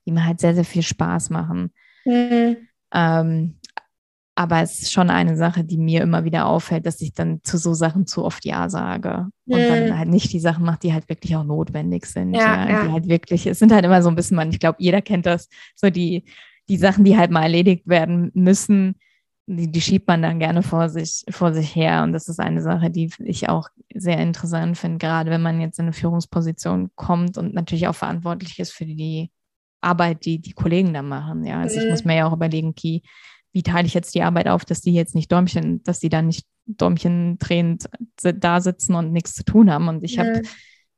die 0.05 0.11
mir 0.11 0.25
halt 0.25 0.39
sehr, 0.39 0.55
sehr 0.55 0.65
viel 0.65 0.83
Spaß 0.83 1.29
machen. 1.29 1.71
Mhm. 2.05 2.57
Ähm, 2.93 3.55
aber 4.35 4.61
es 4.61 4.81
ist 4.81 4.91
schon 4.91 5.09
eine 5.09 5.35
Sache, 5.35 5.63
die 5.63 5.77
mir 5.77 6.01
immer 6.01 6.23
wieder 6.23 6.47
auffällt, 6.47 6.85
dass 6.85 7.01
ich 7.01 7.13
dann 7.13 7.41
zu 7.43 7.57
so 7.57 7.73
Sachen 7.73 8.07
zu 8.07 8.23
oft 8.23 8.45
Ja 8.45 8.69
sage 8.69 9.27
und 9.45 9.59
mhm. 9.59 9.67
dann 9.67 9.99
halt 9.99 10.09
nicht 10.09 10.31
die 10.33 10.39
Sachen 10.39 10.65
mache, 10.65 10.79
die 10.81 10.93
halt 10.93 11.09
wirklich 11.09 11.35
auch 11.35 11.43
notwendig 11.43 12.05
sind. 12.05 12.33
Ja, 12.33 12.67
ja, 12.67 12.85
Die 12.85 12.91
halt 12.91 13.07
wirklich, 13.07 13.45
es 13.45 13.59
sind 13.59 13.71
halt 13.71 13.85
immer 13.85 14.01
so 14.01 14.09
ein 14.09 14.15
bisschen, 14.15 14.37
man, 14.37 14.49
ich 14.49 14.59
glaube, 14.59 14.77
jeder 14.79 15.01
kennt 15.01 15.25
das, 15.25 15.49
so 15.75 15.89
die, 15.89 16.23
die 16.69 16.77
Sachen, 16.77 17.03
die 17.03 17.17
halt 17.17 17.29
mal 17.29 17.43
erledigt 17.43 17.87
werden 17.87 18.31
müssen, 18.33 18.95
die, 19.47 19.71
die 19.71 19.81
schiebt 19.81 20.07
man 20.07 20.21
dann 20.21 20.39
gerne 20.39 20.63
vor 20.63 20.89
sich, 20.89 21.23
vor 21.29 21.53
sich 21.53 21.75
her. 21.75 22.03
Und 22.03 22.13
das 22.13 22.27
ist 22.27 22.39
eine 22.39 22.61
Sache, 22.61 22.89
die 22.89 23.09
ich 23.19 23.49
auch 23.49 23.69
sehr 23.93 24.17
interessant 24.19 24.77
finde, 24.77 24.97
gerade 24.97 25.31
wenn 25.31 25.41
man 25.41 25.59
jetzt 25.59 25.79
in 25.79 25.85
eine 25.85 25.93
Führungsposition 25.93 26.91
kommt 26.95 27.37
und 27.37 27.53
natürlich 27.53 27.87
auch 27.87 27.95
verantwortlich 27.95 28.59
ist 28.59 28.71
für 28.71 28.85
die 28.85 29.31
Arbeit, 29.81 30.25
die 30.25 30.39
die 30.39 30.53
Kollegen 30.53 30.93
da 30.93 31.01
machen. 31.01 31.43
Ja, 31.45 31.59
also 31.61 31.77
mhm. 31.77 31.85
ich 31.85 31.91
muss 31.91 32.05
mir 32.05 32.17
ja 32.17 32.27
auch 32.27 32.33
überlegen, 32.33 32.69
okay, 32.69 33.01
wie 33.51 33.63
teile 33.63 33.87
ich 33.87 33.93
jetzt 33.93 34.15
die 34.15 34.23
Arbeit 34.23 34.47
auf, 34.47 34.63
dass 34.63 34.81
die 34.81 34.93
jetzt 34.93 35.15
nicht 35.15 35.31
Däumchen, 35.31 35.83
dass 35.83 35.99
die 35.99 36.09
da 36.09 36.21
nicht 36.21 36.45
Däumchen 36.65 37.37
drehend 37.37 37.89
da 38.21 38.61
sitzen 38.61 38.95
und 38.95 39.11
nichts 39.11 39.33
zu 39.33 39.43
tun 39.43 39.71
haben. 39.71 39.87
Und 39.89 40.03
ich 40.03 40.17
mhm. 40.17 40.21
habe 40.21 40.41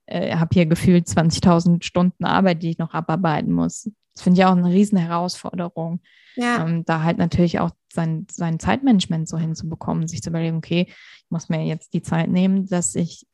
äh, 0.05 0.35
hab 0.35 0.53
hier 0.53 0.65
gefühlt 0.65 1.07
20.000 1.07 1.83
Stunden 1.83 2.25
Arbeit, 2.25 2.61
die 2.61 2.71
ich 2.71 2.77
noch 2.77 2.93
abarbeiten 2.93 3.51
muss. 3.51 3.89
Das 4.13 4.23
finde 4.23 4.39
ich 4.39 4.45
auch 4.45 4.51
eine 4.51 4.69
riesen 4.69 4.97
Herausforderung. 4.97 6.01
Ja. 6.35 6.65
Ähm, 6.65 6.83
da 6.85 7.03
halt 7.03 7.17
natürlich 7.17 7.59
auch 7.59 7.71
sein, 7.93 8.27
sein 8.31 8.59
Zeitmanagement 8.59 9.27
so 9.27 9.37
hinzubekommen, 9.37 10.07
sich 10.07 10.21
zu 10.21 10.29
überlegen, 10.29 10.57
okay, 10.57 10.87
ich 10.87 11.25
muss 11.29 11.49
mir 11.49 11.63
jetzt 11.65 11.93
die 11.93 12.01
Zeit 12.01 12.29
nehmen, 12.29 12.67
dass 12.67 12.95
ich 12.95 13.25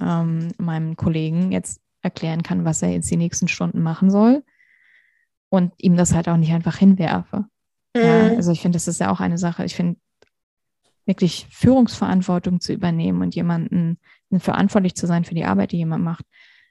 ähm, 0.00 0.52
meinem 0.58 0.96
Kollegen 0.96 1.52
jetzt 1.52 1.80
erklären 2.02 2.42
kann, 2.42 2.64
was 2.64 2.82
er 2.82 2.90
jetzt 2.90 3.10
die 3.10 3.16
nächsten 3.16 3.48
Stunden 3.48 3.82
machen 3.82 4.10
soll 4.10 4.44
und 5.48 5.72
ihm 5.78 5.96
das 5.96 6.14
halt 6.14 6.28
auch 6.28 6.36
nicht 6.36 6.52
einfach 6.52 6.76
hinwerfe. 6.76 7.46
Mhm. 7.94 8.02
Ja, 8.02 8.28
also 8.36 8.52
ich 8.52 8.60
finde, 8.60 8.76
das 8.76 8.88
ist 8.88 9.00
ja 9.00 9.10
auch 9.10 9.20
eine 9.20 9.38
Sache. 9.38 9.64
Ich 9.64 9.74
finde, 9.74 9.98
wirklich 11.04 11.46
Führungsverantwortung 11.50 12.60
zu 12.60 12.72
übernehmen 12.72 13.22
und 13.22 13.34
jemanden 13.34 13.98
verantwortlich 14.38 14.94
zu 14.94 15.06
sein 15.06 15.24
für 15.24 15.34
die 15.34 15.44
Arbeit, 15.44 15.72
die 15.72 15.78
jemand 15.78 16.04
macht, 16.04 16.24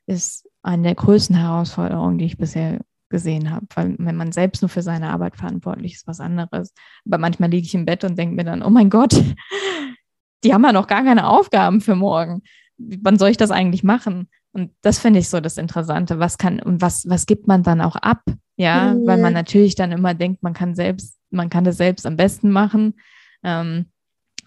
ist 0.08 0.48
eine 0.62 0.84
der 0.84 0.96
größten 0.96 1.36
Herausforderungen, 1.36 2.18
die 2.18 2.26
ich 2.26 2.38
bisher 2.38 2.82
gesehen 3.10 3.52
habe. 3.52 3.66
Weil 3.76 3.96
wenn 3.98 4.16
man 4.16 4.32
selbst 4.32 4.62
nur 4.62 4.70
für 4.70 4.82
seine 4.82 5.10
Arbeit 5.10 5.36
verantwortlich 5.38 5.94
ist, 5.94 6.08
was 6.08 6.20
anderes. 6.20 6.74
Aber 7.06 7.18
manchmal 7.18 7.50
liege 7.50 7.66
ich 7.66 7.76
im 7.76 7.86
Bett 7.86 8.04
und 8.04 8.18
denke 8.18 8.36
mir 8.36 8.44
dann, 8.44 8.64
oh 8.64 8.70
mein 8.70 8.90
Gott, 8.90 9.14
die 10.44 10.54
haben 10.54 10.64
ja 10.64 10.74
noch 10.74 10.88
gar 10.88 11.04
keine 11.04 11.28
Aufgaben 11.28 11.82
für 11.82 11.96
morgen. 11.96 12.42
Wann 12.78 13.18
soll 13.18 13.30
ich 13.30 13.38
das 13.38 13.52
eigentlich 13.52 13.84
machen? 13.84 14.30
Und 14.52 14.72
das 14.82 15.00
finde 15.00 15.20
ich 15.20 15.30
so 15.30 15.40
das 15.40 15.58
Interessante. 15.58 16.20
Was 16.20 16.38
kann 16.38 16.60
und 16.60 16.82
was, 16.82 17.08
was 17.10 17.26
gibt 17.26 17.48
man 17.48 17.64
dann 17.64 17.82
auch 17.82 17.96
ab? 17.96 18.24
Ja, 18.58 18.94
mhm. 18.94 19.06
weil 19.06 19.18
man 19.18 19.34
natürlich 19.34 19.76
dann 19.76 19.92
immer 19.92 20.14
denkt, 20.14 20.44
man 20.44 20.54
kann 20.54 20.76
selbst, 20.76 21.18
man 21.30 21.50
kann 21.50 21.66
das 21.66 21.78
selbst 21.78 22.06
am 22.06 22.16
besten 22.16 22.52
machen. 22.52 22.96
Ähm, 23.44 23.88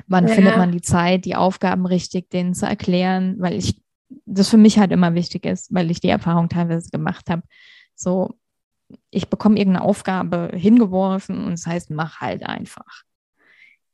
wann 0.07 0.27
ja. 0.27 0.35
findet 0.35 0.57
man 0.57 0.73
die 0.73 0.81
Zeit, 0.81 1.25
die 1.25 1.37
Aufgaben 1.37 1.85
richtig 1.85 2.31
denen 2.31 2.55
zu 2.55 2.67
erklären? 2.67 3.37
Weil 3.39 3.55
ich 3.55 3.83
das 4.25 4.49
für 4.49 4.57
mich 4.57 4.79
halt 4.79 4.93
immer 4.93 5.15
wichtig 5.15 5.45
ist, 5.45 5.73
weil 5.73 5.91
ich 5.91 6.01
die 6.01 6.09
Erfahrung 6.09 6.49
teilweise 6.49 6.91
gemacht 6.91 7.29
habe. 7.31 7.43
So, 7.95 8.39
ich 9.11 9.29
bekomme 9.29 9.59
irgendeine 9.59 9.85
Aufgabe 9.85 10.51
hingeworfen 10.55 11.45
und 11.45 11.53
es 11.53 11.63
das 11.63 11.73
heißt, 11.73 11.91
mach 11.91 12.21
halt 12.21 12.45
einfach. 12.45 13.03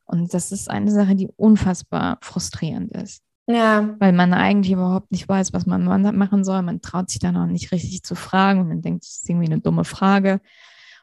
Und 0.04 0.34
das 0.34 0.52
ist 0.52 0.70
eine 0.70 0.90
Sache, 0.90 1.14
die 1.14 1.28
unfassbar 1.36 2.18
frustrierend 2.20 2.92
ist. 2.92 3.22
Ja. 3.46 3.94
Weil 3.98 4.12
man 4.12 4.32
eigentlich 4.32 4.72
überhaupt 4.72 5.10
nicht 5.12 5.28
weiß, 5.28 5.52
was 5.52 5.66
man 5.66 5.84
machen 5.84 6.44
soll. 6.44 6.62
Man 6.62 6.80
traut 6.80 7.10
sich 7.10 7.18
dann 7.18 7.36
auch 7.36 7.46
nicht 7.46 7.72
richtig 7.72 8.02
zu 8.02 8.14
fragen 8.14 8.60
und 8.60 8.68
man 8.68 8.82
denkt, 8.82 9.04
das 9.04 9.16
ist 9.16 9.28
irgendwie 9.28 9.46
eine 9.46 9.60
dumme 9.60 9.84
Frage. 9.84 10.40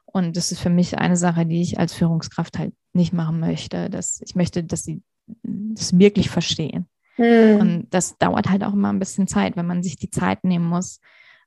Und 0.06 0.38
das 0.38 0.52
ist 0.52 0.60
für 0.60 0.70
mich 0.70 0.98
eine 0.98 1.18
Sache, 1.18 1.46
die 1.46 1.62
ich 1.62 1.80
als 1.80 1.94
Führungskraft 1.94 2.58
halt 2.58 2.74
nicht 2.94 3.14
machen 3.14 3.40
möchte. 3.40 3.90
Dass 3.90 4.22
ich 4.22 4.36
möchte, 4.36 4.64
dass 4.64 4.84
sie 4.84 5.02
das 5.44 5.98
wirklich 5.98 6.30
verstehen. 6.30 6.88
Hm. 7.16 7.60
Und 7.60 7.88
das 7.92 8.18
dauert 8.18 8.50
halt 8.50 8.64
auch 8.64 8.74
immer 8.74 8.90
ein 8.90 9.00
bisschen 9.00 9.28
Zeit, 9.28 9.56
wenn 9.56 9.68
man 9.68 9.84
sich 9.84 9.96
die 9.96 10.10
Zeit 10.10 10.44
nehmen 10.44 10.66
muss, 10.66 11.00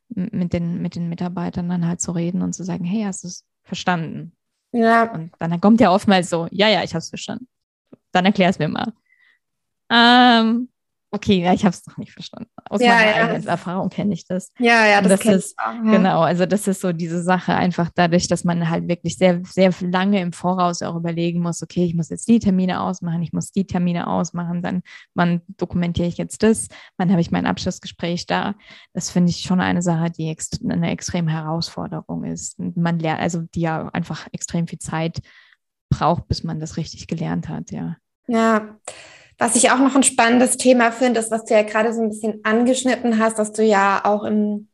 mit 0.09 0.53
den, 0.53 0.83
mit 0.83 0.95
den 0.95 1.09
Mitarbeitern 1.09 1.69
dann 1.69 1.87
halt 1.87 2.01
zu 2.01 2.13
reden 2.13 2.43
und 2.43 2.53
zu 2.53 2.65
sagen, 2.65 2.85
hey, 2.85 3.05
hast 3.05 3.25
du 3.25 3.29
es 3.29 3.45
verstanden? 3.63 4.37
Ja. 4.73 5.13
Und 5.13 5.33
dann 5.39 5.61
kommt 5.61 5.81
ja 5.81 5.93
oftmals 5.93 6.31
so, 6.31 6.49
ja, 6.51 6.69
ja, 6.69 6.83
ich 6.83 6.91
habe 6.91 6.99
es 6.99 7.09
verstanden. 7.09 7.49
Dann 8.13 8.27
erklär 8.27 8.51
es 8.51 8.59
mir 8.59 8.69
mal. 8.69 8.93
Ähm, 9.91 10.69
okay, 11.15 11.43
ja, 11.43 11.53
ich 11.53 11.65
habe 11.65 11.75
es 11.75 11.87
noch 11.87 11.97
nicht 11.97 12.13
verstanden. 12.13 12.51
Aus 12.69 12.81
ja, 12.81 12.89
meiner 12.89 13.17
ja. 13.17 13.25
eigenen 13.25 13.47
Erfahrung 13.47 13.89
kenne 13.89 14.13
ich 14.13 14.27
das. 14.27 14.51
Ja, 14.59 14.87
ja, 14.87 15.01
das, 15.01 15.21
das 15.21 15.35
ist 15.35 15.59
auch, 15.59 15.73
ja. 15.73 15.93
genau. 15.93 16.21
Also 16.23 16.45
das 16.45 16.67
ist 16.67 16.81
so 16.81 16.93
diese 16.93 17.23
Sache 17.23 17.55
einfach 17.55 17.91
dadurch, 17.95 18.27
dass 18.27 18.45
man 18.45 18.69
halt 18.69 18.89
wirklich 18.89 19.17
sehr, 19.17 19.41
sehr 19.45 19.73
lange 19.81 20.21
im 20.21 20.33
Voraus 20.33 20.83
auch 20.83 20.97
überlegen 20.97 21.41
muss. 21.41 21.63
Okay, 21.63 21.85
ich 21.85 21.95
muss 21.95 22.11
jetzt 22.11 22.29
die 22.29 22.41
Termine 22.41 22.81
ausmachen, 22.81 23.23
ich 23.23 23.33
muss 23.33 23.53
die 23.53 23.67
Termine 23.67 24.09
ausmachen, 24.09 24.61
dann 24.61 24.83
wann 25.15 25.41
dokumentiere 25.57 26.09
ich 26.09 26.19
jetzt 26.19 26.43
das, 26.43 26.69
wann 26.97 27.11
habe 27.11 27.21
ich 27.21 27.31
mein 27.31 27.47
Abschlussgespräch 27.47 28.27
da. 28.27 28.55
Das 28.93 29.11
finde 29.11 29.31
ich 29.31 29.43
schon 29.43 29.61
eine 29.61 29.83
Sache, 29.83 30.11
die 30.11 30.29
ext 30.29 30.61
eine 30.69 30.91
extreme 30.91 31.31
Herausforderung 31.31 32.25
ist. 32.25 32.59
man 32.59 32.99
lernt, 32.99 33.21
also 33.21 33.43
die 33.55 33.61
ja 33.61 33.89
einfach 33.91 34.27
extrem 34.33 34.67
viel 34.67 34.81
Zeit 34.81 35.21
braucht, 35.91 36.27
bis 36.27 36.43
man 36.43 36.59
das 36.59 36.77
richtig 36.77 37.07
gelernt 37.07 37.49
hat. 37.49 37.71
Ja. 37.71 37.97
Ja. 38.27 38.79
Was 39.39 39.57
ich 39.57 39.71
auch 39.71 39.79
noch 39.79 39.97
ein 39.97 40.03
spannendes 40.03 40.57
Thema 40.57 40.93
finde, 40.93 41.21
ist, 41.21 41.31
was 41.31 41.45
du 41.45 41.55
ja 41.55 41.63
gerade 41.63 41.93
so 41.93 42.03
ein 42.03 42.11
bisschen 42.11 42.41
angeschnitten 42.45 43.19
hast, 43.19 43.39
dass 43.39 43.53
du 43.53 43.63
ja 43.63 44.01
auch 44.05 44.25
im 44.25 44.69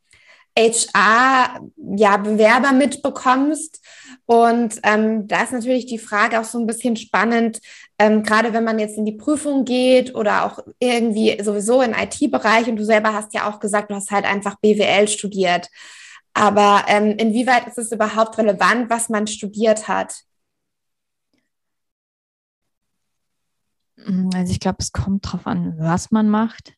HR 0.59 1.61
ja 1.97 2.17
Bewerber 2.19 2.73
mitbekommst. 2.73 3.81
Und 4.27 4.81
ähm, 4.83 5.27
da 5.27 5.43
ist 5.43 5.53
natürlich 5.53 5.87
die 5.87 5.99
Frage 5.99 6.41
auch 6.41 6.45
so 6.45 6.59
ein 6.59 6.67
bisschen 6.67 6.97
spannend, 6.97 7.61
ähm, 7.99 8.23
gerade 8.23 8.53
wenn 8.53 8.65
man 8.65 8.79
jetzt 8.79 8.97
in 8.97 9.05
die 9.05 9.17
Prüfung 9.17 9.65
geht 9.65 10.15
oder 10.15 10.45
auch 10.45 10.61
irgendwie 10.79 11.43
sowieso 11.43 11.83
im 11.83 11.95
IT-Bereich 11.95 12.69
und 12.69 12.77
du 12.77 12.85
selber 12.85 13.13
hast 13.13 13.35
ja 13.35 13.51
auch 13.51 13.61
gesagt, 13.61 13.91
du 13.91 13.95
hast 13.95 14.11
halt 14.11 14.25
einfach 14.25 14.57
BWL 14.61 15.09
studiert. 15.09 15.69
Aber 16.33 16.85
ähm, 16.87 17.17
inwieweit 17.19 17.67
ist 17.67 17.79
es 17.79 17.93
überhaupt 17.93 18.39
relevant, 18.39 18.89
was 18.89 19.09
man 19.09 19.27
studiert 19.27 19.89
hat? 19.89 20.23
Also 24.35 24.53
ich 24.53 24.61
glaube, 24.61 24.79
es 24.81 24.93
kommt 24.93 25.31
drauf 25.31 25.47
an, 25.47 25.75
was 25.79 26.11
man 26.11 26.29
macht. 26.29 26.75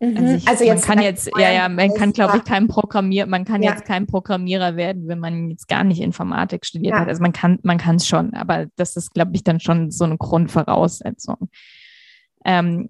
Mhm. 0.00 0.16
Also, 0.16 0.34
ich, 0.34 0.48
also, 0.48 0.64
jetzt 0.64 0.88
man 0.88 0.96
kann 0.96 1.04
jetzt, 1.04 1.30
ja, 1.36 1.52
ja, 1.52 1.68
man 1.68 1.92
kann, 1.94 2.12
glaube 2.12 2.38
ich, 2.38 2.44
kein 2.44 2.68
Programmier, 2.68 3.26
man 3.26 3.44
kann 3.44 3.62
ja. 3.62 3.72
jetzt 3.72 3.84
kein 3.84 4.06
Programmierer 4.06 4.76
werden, 4.76 5.08
wenn 5.08 5.18
man 5.18 5.50
jetzt 5.50 5.68
gar 5.68 5.84
nicht 5.84 6.00
Informatik 6.00 6.64
studiert 6.64 6.94
ja. 6.94 7.00
hat. 7.00 7.08
Also 7.08 7.20
man 7.22 7.32
kann, 7.32 7.58
man 7.62 7.76
kann 7.76 7.96
es 7.96 8.08
schon, 8.08 8.32
aber 8.34 8.66
das 8.76 8.96
ist, 8.96 9.12
glaube 9.12 9.32
ich, 9.34 9.44
dann 9.44 9.60
schon 9.60 9.90
so 9.90 10.04
eine 10.04 10.16
Grundvoraussetzung. 10.16 11.50
Ähm, 12.46 12.88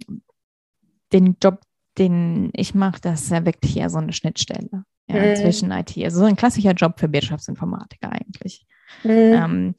den 1.13 1.37
Job, 1.43 1.61
den 1.99 2.51
ich 2.53 2.75
mache, 2.75 3.01
das 3.01 3.23
ist 3.23 3.31
ja 3.33 3.45
wirklich 3.45 3.77
eher 3.77 3.91
so 3.91 3.99
eine 3.99 4.13
Schnittstelle 4.13 4.85
ja, 5.09 5.17
mhm. 5.17 5.37
zwischen 5.37 5.73
IT. 5.73 5.97
Also 5.99 6.21
so 6.21 6.27
ein 6.27 6.37
klassischer 6.37 6.73
Job 6.73 7.01
für 7.01 7.13
Wirtschaftsinformatiker 7.13 8.13
eigentlich. 8.13 8.67
Mhm. 9.03 9.11
Ähm, 9.11 9.75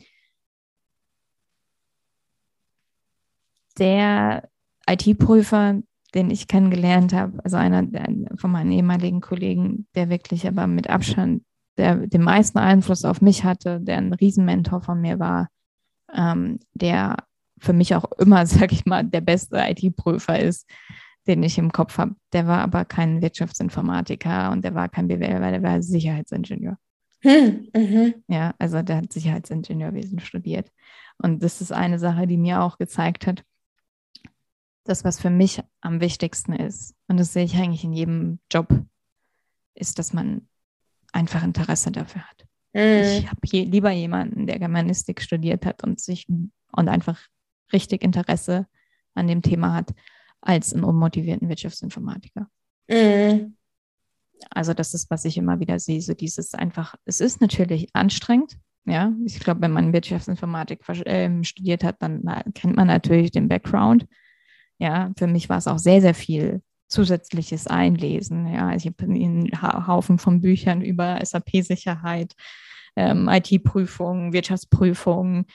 der 3.82 4.48
IT-Prüfer, 4.88 5.82
den 6.13 6.30
ich 6.30 6.48
kennengelernt 6.48 7.13
habe, 7.13 7.44
also 7.44 7.58
einer 7.58 7.86
von 8.38 8.52
meinen 8.52 8.72
ehemaligen 8.72 9.20
Kollegen, 9.20 9.88
der 9.96 10.10
wirklich 10.10 10.48
aber 10.48 10.67
mit 10.67 10.89
Abstand 10.89 11.44
der 11.78 12.08
den 12.08 12.22
meisten 12.22 12.60
Einfluss 12.60 13.06
auf 13.06 13.22
mich 13.22 13.44
hatte, 13.44 13.80
der 13.82 13.98
ein 13.98 14.13
Riesenmentor 14.13 14.82
von 14.82 15.02
mir 15.02 15.20
war, 15.20 15.50
ähm, 16.13 16.60
der 16.74 17.17
für 17.60 17.74
mich 17.74 17.96
auch 17.96 18.06
immer, 18.20 18.46
sag 18.46 18.72
ich 18.72 18.86
mal, 18.86 19.04
der 19.04 19.22
beste 19.22 19.58
IT-Prüfer 19.58 20.39
ist, 20.39 20.70
den 21.28 21.44
ich 21.44 21.58
im 21.58 21.72
Kopf 21.72 21.98
habe. 21.98 22.15
Der 22.34 22.48
war 22.48 22.60
aber 22.60 22.86
kein 22.86 23.22
Wirtschaftsinformatiker 23.22 24.52
und 24.52 24.63
der 24.63 24.76
war 24.76 24.89
kein 24.89 25.08
BWL, 25.08 25.41
weil 25.41 25.52
der 25.52 25.63
war 25.63 25.82
Sicherheitsingenieur. 25.82 26.78
Hm, 27.22 27.67
mhm. 27.76 28.15
Ja, 28.28 28.56
also 28.58 28.82
der 28.82 28.98
hat 28.98 29.13
Sicherheitsingenieurwesen 29.13 30.20
studiert. 30.20 30.72
Und 31.20 31.44
das 31.44 31.62
ist 31.62 31.72
eine 31.72 32.00
Sache, 32.00 32.26
die 32.26 32.38
mir 32.38 32.63
auch 32.63 32.80
gezeigt 32.80 33.28
hat, 33.28 33.44
das, 34.84 35.04
was 35.04 35.20
für 35.20 35.30
mich 35.30 35.62
am 35.82 36.02
wichtigsten 36.02 36.54
ist, 36.54 36.96
und 37.08 37.17
das 37.20 37.34
sehe 37.34 37.46
ich 37.46 37.56
eigentlich 37.56 37.84
in 37.84 37.94
jedem 37.94 38.39
Job, 38.52 38.67
ist, 39.76 40.00
dass 40.00 40.13
man 40.13 40.48
einfach 41.12 41.44
Interesse 41.44 41.91
dafür 41.91 42.24
hat. 42.24 42.46
Mhm. 42.74 43.04
Ich 43.04 43.28
habe 43.28 43.39
je, 43.46 43.63
lieber 43.63 43.91
jemanden, 43.91 44.48
der 44.48 44.60
Germanistik 44.60 45.22
studiert 45.22 45.65
hat 45.65 45.84
und 45.84 46.00
sich 46.00 46.28
und 46.28 46.88
einfach 46.88 47.20
richtig 47.74 48.04
Interesse 48.04 48.67
an 49.13 49.28
dem 49.28 49.41
Thema 49.41 49.74
hat, 49.74 49.94
als 50.41 50.74
einen 50.74 50.84
unmotivierten 50.84 51.50
Wirtschaftsinformatiker. 51.50 52.48
Mhm. 52.89 53.56
Also 54.50 54.74
das 54.74 54.94
ist, 54.94 55.12
was 55.12 55.26
ich 55.26 55.38
immer 55.38 55.60
wieder 55.60 55.80
sehe, 55.80 56.02
so 56.02 56.13
dieses 56.13 56.54
einfach, 56.56 56.96
es 57.06 57.20
ist 57.20 57.41
natürlich 57.41 57.89
anstrengend, 57.94 58.58
ja, 58.86 59.12
ich 59.26 59.39
glaube, 59.39 59.62
wenn 59.62 59.72
man 59.72 59.94
Wirtschaftsinformatik 59.94 60.88
äh, 61.06 61.44
studiert 61.44 61.84
hat, 61.84 61.98
dann 62.02 62.24
kennt 62.56 62.76
man 62.76 62.88
natürlich 62.88 63.30
den 63.30 63.48
Background. 63.48 64.08
Ja, 64.82 65.12
für 65.15 65.28
mich 65.28 65.48
war 65.48 65.60
es 65.60 65.67
auch 65.67 65.78
sehr, 65.78 66.02
sehr 66.02 66.15
viel 66.15 66.63
zusätzliches 66.88 67.67
Einlesen. 67.67 68.52
Ja, 68.52 68.74
ich 68.74 68.88
habe 68.88 69.04
einen 69.04 69.52
Haufen 69.62 70.17
von 70.17 70.41
Büchern 70.41 70.82
über 70.82 71.24
SAP-Sicherheit, 71.24 72.34
ähm, 72.96 73.30
IT-Prüfungen, 73.30 74.34
Wirtschaftsprüfungen, 74.34 75.46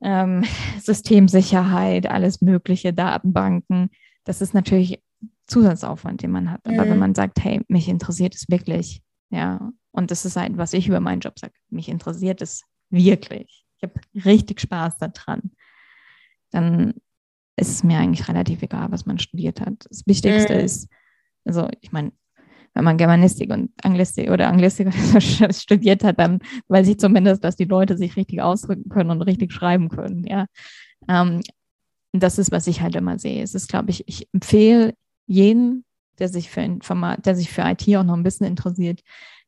ähm, 0.00 0.44
Systemsicherheit, 0.80 2.06
alles 2.06 2.40
mögliche, 2.40 2.94
Datenbanken. 2.94 3.90
Das 4.24 4.40
ist 4.40 4.54
natürlich 4.54 5.02
Zusatzaufwand, 5.46 6.22
den 6.22 6.30
man 6.30 6.50
hat. 6.50 6.62
Aber 6.64 6.86
mhm. 6.86 6.90
wenn 6.90 6.98
man 6.98 7.14
sagt, 7.14 7.44
hey, 7.44 7.60
mich 7.68 7.86
interessiert 7.86 8.34
es 8.34 8.48
wirklich, 8.48 9.02
ja, 9.28 9.70
und 9.90 10.10
das 10.10 10.24
ist 10.24 10.36
halt, 10.36 10.56
was 10.56 10.72
ich 10.72 10.88
über 10.88 11.00
meinen 11.00 11.20
Job 11.20 11.38
sage, 11.38 11.52
mich 11.68 11.90
interessiert 11.90 12.40
es 12.40 12.64
wirklich. 12.88 13.66
Ich 13.76 13.82
habe 13.82 14.00
richtig 14.24 14.62
Spaß 14.62 14.96
daran. 14.96 15.52
Dann 16.50 16.94
ist 17.56 17.70
es 17.70 17.84
mir 17.84 17.98
eigentlich 17.98 18.28
relativ 18.28 18.62
egal, 18.62 18.90
was 18.90 19.06
man 19.06 19.18
studiert 19.18 19.60
hat. 19.60 19.86
Das 19.88 20.06
Wichtigste 20.06 20.54
mhm. 20.54 20.60
ist, 20.60 20.88
also 21.44 21.68
ich 21.80 21.92
meine, 21.92 22.12
wenn 22.74 22.84
man 22.84 22.96
Germanistik 22.96 23.50
und 23.50 23.70
Anglistik 23.82 24.30
oder 24.30 24.48
Anglistik 24.48 24.88
studiert 25.54 26.04
hat, 26.04 26.18
dann 26.18 26.40
weiß 26.68 26.88
ich 26.88 26.98
zumindest, 26.98 27.44
dass 27.44 27.56
die 27.56 27.64
Leute 27.64 27.98
sich 27.98 28.16
richtig 28.16 28.40
ausdrücken 28.40 28.88
können 28.88 29.10
und 29.10 29.22
richtig 29.22 29.52
schreiben 29.52 29.90
können. 29.90 30.24
Ja, 30.24 30.46
ähm, 31.08 31.40
das 32.12 32.38
ist, 32.38 32.50
was 32.52 32.66
ich 32.66 32.80
halt 32.80 32.96
immer 32.96 33.18
sehe. 33.18 33.42
Es 33.42 33.54
ist, 33.54 33.68
glaube 33.68 33.90
ich, 33.90 34.06
ich 34.06 34.28
empfehle 34.32 34.94
jeden, 35.26 35.84
der 36.18 36.28
sich 36.28 36.50
für 36.50 36.60
Informat, 36.60 37.26
der 37.26 37.34
sich 37.34 37.50
für 37.50 37.62
IT 37.62 37.82
auch 37.96 38.04
noch 38.04 38.14
ein 38.14 38.22
bisschen 38.22 38.46
interessiert, 38.46 39.00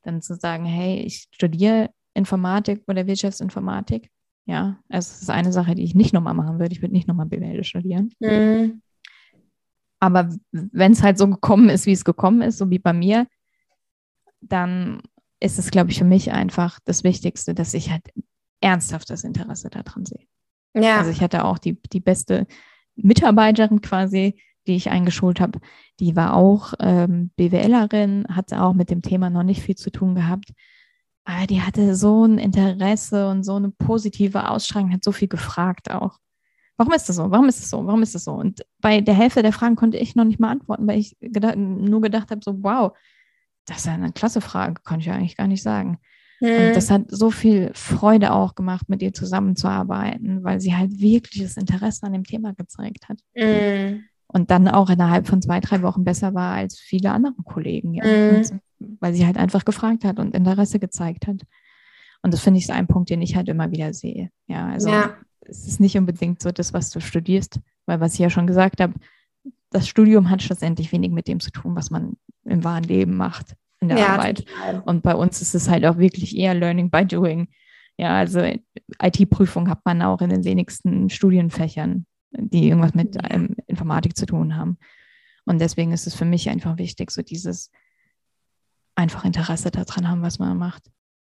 dann 0.03 0.23
zu 0.23 0.35
sagen, 0.35 0.65
hey, 0.65 1.01
ich 1.01 1.29
studiere 1.31 1.91
Informatik 2.15 2.83
oder 2.87 3.07
Wirtschaftsinformatik 3.07 4.11
ja, 4.47 4.79
also 4.89 5.11
es 5.11 5.23
ist 5.23 5.31
eine 5.31 5.53
Sache, 5.53 5.75
die 5.75 5.85
ich 5.85 5.95
nicht 5.95 6.13
nochmal 6.13 6.35
machen 6.35 6.59
würde. 6.59 6.73
Ich 6.73 6.83
würde 6.83 6.93
nicht 6.93 7.09
nochmal 7.09 7.27
BWL 7.27 7.65
studieren. 7.65 8.13
Mhm. 8.21 8.83
Aber 10.01 10.29
wenn 10.53 10.93
es 10.93 11.03
halt 11.03 11.17
so 11.17 11.29
gekommen 11.29 11.71
ist, 11.71 11.87
wie 11.87 11.93
es 11.93 12.05
gekommen 12.05 12.43
ist, 12.43 12.59
so 12.59 12.69
wie 12.69 12.79
bei 12.79 12.93
mir, 12.93 13.27
dann 14.43 15.01
ist 15.41 15.59
es, 15.59 15.71
glaube 15.71 15.91
ich, 15.91 15.99
für 15.99 16.05
mich 16.05 16.33
einfach 16.33 16.79
das 16.85 17.05
Wichtigste, 17.05 17.55
dass 17.55 17.73
ich 17.73 17.91
halt 17.91 18.03
ernsthaftes 18.61 19.25
Interesse 19.25 19.71
daran 19.71 20.05
sehe. 20.05 20.27
Ja. 20.75 20.99
Also 20.99 21.11
ich 21.11 21.23
hatte 21.23 21.45
auch 21.45 21.59
die, 21.59 21.81
die 21.93 22.01
beste 22.01 22.47
Mitarbeiterin 22.97 23.81
quasi, 23.81 24.41
die 24.67 24.77
ich 24.77 24.91
eingeschult 24.91 25.41
habe, 25.41 25.61
die 26.01 26.17
war 26.17 26.35
auch 26.35 26.75
ähm, 26.81 27.31
BWLerin, 27.37 28.27
hat 28.29 28.53
auch 28.53 28.75
mit 28.75 28.91
dem 28.91 29.03
Thema 29.03 29.31
noch 29.31 29.43
nicht 29.43 29.63
viel 29.63 29.77
zu 29.77 29.91
tun 29.91 30.15
gehabt. 30.15 30.53
Aber 31.25 31.47
die 31.47 31.63
hatte 31.63 31.97
so 31.97 32.27
ein 32.27 32.39
Interesse 32.39 33.29
und 33.29 33.45
so 33.45 33.57
eine 33.57 33.71
positive 33.71 34.49
Ausstrahlung, 34.49 34.93
hat 34.93 35.05
so 35.05 35.13
viel 35.13 35.29
gefragt 35.29 35.91
auch. 35.91 36.19
Warum 36.77 36.93
ist 36.93 37.09
das 37.09 37.17
so? 37.17 37.31
Warum 37.31 37.49
ist 37.49 37.61
das 37.61 37.71
so? 37.71 37.87
Warum 37.87 38.03
ist 38.03 38.15
das 38.15 38.25
so? 38.25 38.33
Und 38.33 38.63
bei 38.81 39.01
der 39.01 39.15
Hälfte 39.15 39.43
der 39.43 39.53
Fragen 39.53 39.77
konnte 39.77 39.97
ich 39.97 40.17
noch 40.17 40.25
nicht 40.25 40.41
mal 40.41 40.51
antworten, 40.51 40.87
weil 40.87 40.99
ich 40.99 41.17
gedacht, 41.21 41.57
nur 41.57 42.01
gedacht 42.01 42.31
habe, 42.31 42.41
so, 42.45 42.63
wow, 42.63 42.97
das 43.67 43.79
ist 43.79 43.89
eine 43.89 44.13
klasse 44.13 44.41
Frage, 44.41 44.83
konnte 44.85 45.01
ich 45.01 45.07
ja 45.07 45.15
eigentlich 45.15 45.37
gar 45.37 45.47
nicht 45.47 45.63
sagen. 45.63 45.99
Mhm. 46.41 46.49
Und 46.49 46.67
hm. 46.67 46.75
das 46.75 46.91
hat 46.91 47.03
so 47.09 47.31
viel 47.31 47.71
Freude 47.75 48.33
auch 48.33 48.55
gemacht, 48.55 48.89
mit 48.89 49.03
ihr 49.03 49.15
zusammenzuarbeiten, 49.15 50.43
weil 50.43 50.61
sie 50.61 50.75
halt 50.75 51.01
wirkliches 51.01 51.57
Interesse 51.57 52.05
an 52.07 52.13
dem 52.13 52.25
Thema 52.25 52.53
gezeigt 52.55 53.09
hat. 53.09 53.19
Mhm. 53.35 54.05
Und 54.27 54.51
dann 54.51 54.67
auch 54.69 54.91
innerhalb 54.91 55.29
von 55.29 55.41
zwei, 55.41 55.61
drei 55.61 55.81
Wochen 55.83 56.03
besser 56.03 56.35
war 56.35 56.55
als 56.55 56.79
viele 56.79 57.13
andere 57.13 57.35
Kollegen, 57.45 57.95
ja. 57.95 58.05
Mhm. 58.05 58.61
Weil 59.01 59.15
sie 59.15 59.27
halt 59.27 59.37
einfach 59.37 59.65
gefragt 59.65 60.05
hat 60.05 60.19
und 60.19 60.35
Interesse 60.35 60.79
gezeigt 60.79 61.27
hat. 61.27 61.43
Und 62.23 62.33
das 62.33 62.41
finde 62.41 62.59
ich 62.59 62.67
so 62.67 62.73
ein 62.73 62.87
Punkt, 62.87 63.11
den 63.11 63.23
ich 63.23 63.37
halt 63.37 63.49
immer 63.49 63.71
wieder 63.71 63.93
sehe. 63.93 64.31
Ja, 64.47 64.69
also 64.69 64.89
ja. 64.89 65.15
es 65.43 65.67
ist 65.67 65.81
nicht 65.81 65.97
unbedingt 65.97 66.41
so 66.41 66.53
das, 66.53 66.73
was 66.73 66.91
du 66.91 67.01
studierst, 67.01 67.61
weil 67.87 68.01
was 68.01 68.15
ich 68.15 68.21
ja 68.21 68.31
schon 68.31 68.47
gesagt 68.47 68.81
habe, 68.81 68.95
das 69.71 69.89
Studium 69.89 70.31
hat 70.31 70.43
schlussendlich 70.43 70.93
wenig 70.93 71.11
mit 71.11 71.29
dem 71.29 71.41
zu 71.41 71.51
tun, 71.51 71.75
was 71.77 71.91
man 71.91 72.17
im 72.45 72.65
wahren 72.65 72.85
Leben 72.85 73.17
macht 73.17 73.55
in 73.81 73.89
der 73.89 73.99
ja, 73.99 74.07
Arbeit. 74.09 74.47
Total. 74.47 74.83
Und 74.87 75.03
bei 75.03 75.15
uns 75.15 75.43
ist 75.43 75.55
es 75.55 75.69
halt 75.69 75.85
auch 75.85 75.99
wirklich 75.99 76.37
eher 76.37 76.55
Learning 76.55 76.91
by 76.91 77.05
Doing. 77.05 77.49
Ja, 77.99 78.17
also 78.17 78.41
IT-Prüfung 78.41 79.69
hat 79.69 79.85
man 79.85 80.03
auch 80.03 80.21
in 80.21 80.31
den 80.31 80.45
wenigsten 80.45 81.11
Studienfächern, 81.11 82.07
die 82.33 82.69
irgendwas 82.69 82.95
mit 82.95 83.17
ähm, 83.31 83.57
Informatik 83.67 84.17
zu 84.17 84.27
tun 84.27 84.57
haben. 84.57 84.79
Und 85.45 85.61
deswegen 85.61 85.93
ist 85.93 86.07
es 86.07 86.15
für 86.15 86.25
mich 86.25 86.49
einfach 86.49 86.79
wichtig, 86.79 87.11
so 87.11 87.23
dieses 87.23 87.71
einfach 88.95 89.25
Interesse 89.25 89.71
daran 89.71 90.09
haben, 90.09 90.23
was 90.23 90.39
man 90.39 90.57
macht. 90.57 90.85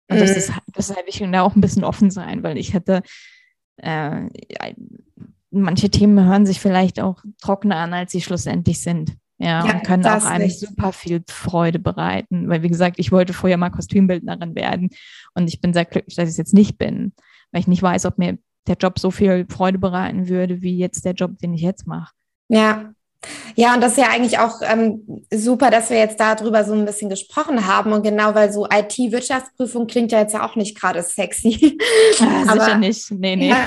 Und 0.09 0.21
das, 0.21 0.31
mhm. 0.31 0.37
ist, 0.37 0.53
das 0.73 0.91
ist 0.91 0.97
halt 0.97 1.07
wichtig 1.07 1.23
und 1.23 1.33
da 1.33 1.43
auch 1.43 1.57
ein 1.57 1.61
bisschen 1.61 1.85
offen 1.85 2.11
sein, 2.11 2.43
weil 2.43 2.59
ich 2.59 2.75
hätte 2.75 3.03
äh, 3.79 4.29
manche 5.51 5.91
Themen 5.91 6.25
hören 6.25 6.47
sich 6.47 6.61
vielleicht 6.61 7.01
auch 7.01 7.23
trockener 7.41 7.77
an, 7.77 7.93
als 7.93 8.13
sie 8.13 8.21
schlussendlich 8.21 8.81
sind. 8.81 9.17
Ja, 9.39 9.67
ja 9.67 9.75
und 9.75 9.85
können 9.85 10.07
auch 10.07 10.25
einem 10.25 10.47
nicht. 10.47 10.61
super 10.61 10.93
viel 10.93 11.23
Freude 11.29 11.79
bereiten. 11.79 12.49
Weil, 12.49 12.63
wie 12.63 12.69
gesagt, 12.69 12.99
ich 12.99 13.13
wollte 13.13 13.33
vorher 13.33 13.59
mal 13.59 13.71
Kostümbildnerin 13.71 14.55
werden 14.55 14.91
und 15.35 15.49
ich 15.49 15.61
bin 15.61 15.73
sehr 15.73 15.85
glücklich, 15.85 16.17
dass 16.17 16.25
ich 16.25 16.33
es 16.33 16.39
jetzt 16.39 16.55
nicht 16.55 16.79
bin, 16.79 17.13
weil 17.53 17.61
ich 17.61 17.69
nicht 17.69 17.83
weiß, 17.83 18.07
ob 18.07 18.19
mir 18.19 18.39
der 18.67 18.77
Job 18.77 18.99
so 18.99 19.11
viel 19.11 19.47
Freude 19.49 19.79
bereiten 19.79 20.29
würde, 20.29 20.63
wie 20.63 20.77
jetzt 20.77 21.05
der 21.05 21.13
Job, 21.13 21.39
den 21.39 21.55
ich 21.55 21.61
jetzt 21.61 21.87
mache. 21.87 22.13
Ja. 22.49 22.93
Ja, 23.55 23.75
und 23.75 23.81
das 23.81 23.93
ist 23.93 23.99
ja 23.99 24.09
eigentlich 24.09 24.39
auch 24.39 24.61
ähm, 24.63 25.25
super, 25.33 25.71
dass 25.71 25.91
wir 25.91 25.99
jetzt 25.99 26.21
darüber 26.21 26.65
so 26.65 26.75
ein 26.75 26.85
bisschen 26.85 27.09
gesprochen 27.09 27.67
haben. 27.67 27.93
Und 27.93 28.03
genau, 28.03 28.35
weil 28.35 28.53
so 28.53 28.67
IT-Wirtschaftsprüfung 28.67 29.87
klingt 29.87 30.13
ja 30.13 30.21
jetzt 30.21 30.35
ja 30.35 30.47
auch 30.47 30.57
nicht 30.57 30.79
gerade 30.79 31.03
sexy. 31.03 31.79
Ja, 32.19 32.43
sicher 32.43 32.53
Aber, 32.53 32.75
nicht. 32.77 33.11
Nee, 33.11 33.37
nee. 33.37 33.49
Ja, 33.49 33.67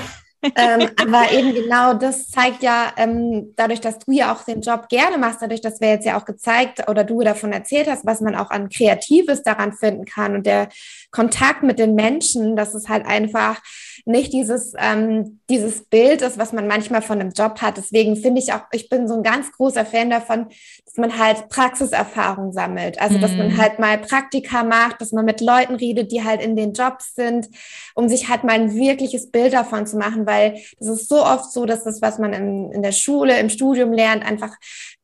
ähm, 0.56 0.90
aber 1.02 1.32
eben 1.32 1.54
genau 1.54 1.94
das 1.94 2.30
zeigt 2.30 2.64
ja, 2.64 2.94
ähm, 2.98 3.54
dadurch, 3.56 3.82
dass 3.82 4.00
du 4.00 4.12
ja 4.12 4.34
auch 4.34 4.44
den 4.44 4.62
Job 4.62 4.88
gerne 4.90 5.18
machst, 5.18 5.42
dadurch, 5.42 5.62
dass 5.62 5.82
wir 5.82 5.90
jetzt 5.90 6.06
ja 6.06 6.20
auch 6.20 6.26
gezeigt 6.26 6.88
oder 6.88 7.04
du 7.04 7.22
davon 7.22 7.52
erzählt 7.52 7.88
hast, 7.88 8.06
was 8.06 8.22
man 8.22 8.36
auch 8.36 8.50
an 8.50 8.70
Kreatives 8.70 9.44
daran 9.44 9.74
finden 9.74 10.06
kann 10.06 10.36
und 10.36 10.46
der 10.46 10.70
Kontakt 11.12 11.64
mit 11.64 11.80
den 11.80 11.96
Menschen, 11.96 12.56
dass 12.56 12.74
es 12.74 12.88
halt 12.88 13.06
einfach 13.06 13.60
nicht 14.06 14.34
dieses, 14.34 14.74
ähm, 14.78 15.40
dieses 15.50 15.86
Bild 15.86 16.22
ist, 16.22 16.38
was 16.38 16.54
man 16.54 16.68
manchmal 16.68 17.02
von 17.02 17.20
einem 17.20 17.32
Job 17.32 17.62
hat. 17.62 17.78
Deswegen 17.78 18.16
finde 18.16 18.42
ich 18.42 18.54
auch, 18.54 18.62
ich 18.72 18.90
bin 18.90 19.08
so 19.08 19.16
ein 19.16 19.24
ganz 19.24 19.52
großer 19.52 19.86
Fan 19.86 20.10
davon, 20.10 20.48
dass 20.86 20.98
man 20.98 21.18
halt 21.18 21.50
Praxiserfahrung 21.50 22.52
sammelt. 22.52 23.00
Also, 23.02 23.18
dass 23.18 23.36
man 23.36 23.54
mhm. 23.54 23.58
halt 23.58 23.80
mal 23.80 23.98
Praktika 23.98 24.64
macht, 24.64 25.02
dass 25.02 25.12
man 25.12 25.26
mit 25.26 25.42
Leuten 25.42 25.76
redet, 25.76 26.12
die 26.12 26.24
halt 26.24 26.42
in 26.42 26.56
den 26.56 26.74
Jobs 26.74 27.16
sind, 27.16 27.48
um 27.96 28.10
sich 28.10 28.30
halt 28.30 28.44
mal 28.44 28.54
ein 28.54 28.76
wirkliches 28.76 29.32
Bild 29.32 29.54
davon 29.54 29.86
zu 29.86 29.98
machen, 29.98 30.26
weil 30.26 30.60
das 30.80 30.90
ist 30.90 31.10
so 31.10 31.24
oft 31.24 31.52
so, 31.52 31.66
dass 31.66 31.84
das, 31.84 32.02
was 32.02 32.20
man 32.20 32.34
in, 32.34 32.72
in 32.72 32.82
der 32.82 32.92
Schule, 32.92 33.40
im 33.40 33.50
Studium 33.50 33.94
lernt, 33.94 34.26
einfach 34.26 34.56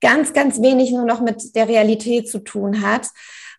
ganz, 0.01 0.33
ganz 0.33 0.61
wenig 0.61 0.91
nur 0.91 1.05
noch 1.05 1.21
mit 1.21 1.55
der 1.55 1.67
Realität 1.67 2.29
zu 2.29 2.39
tun 2.39 2.81
hat 2.81 3.09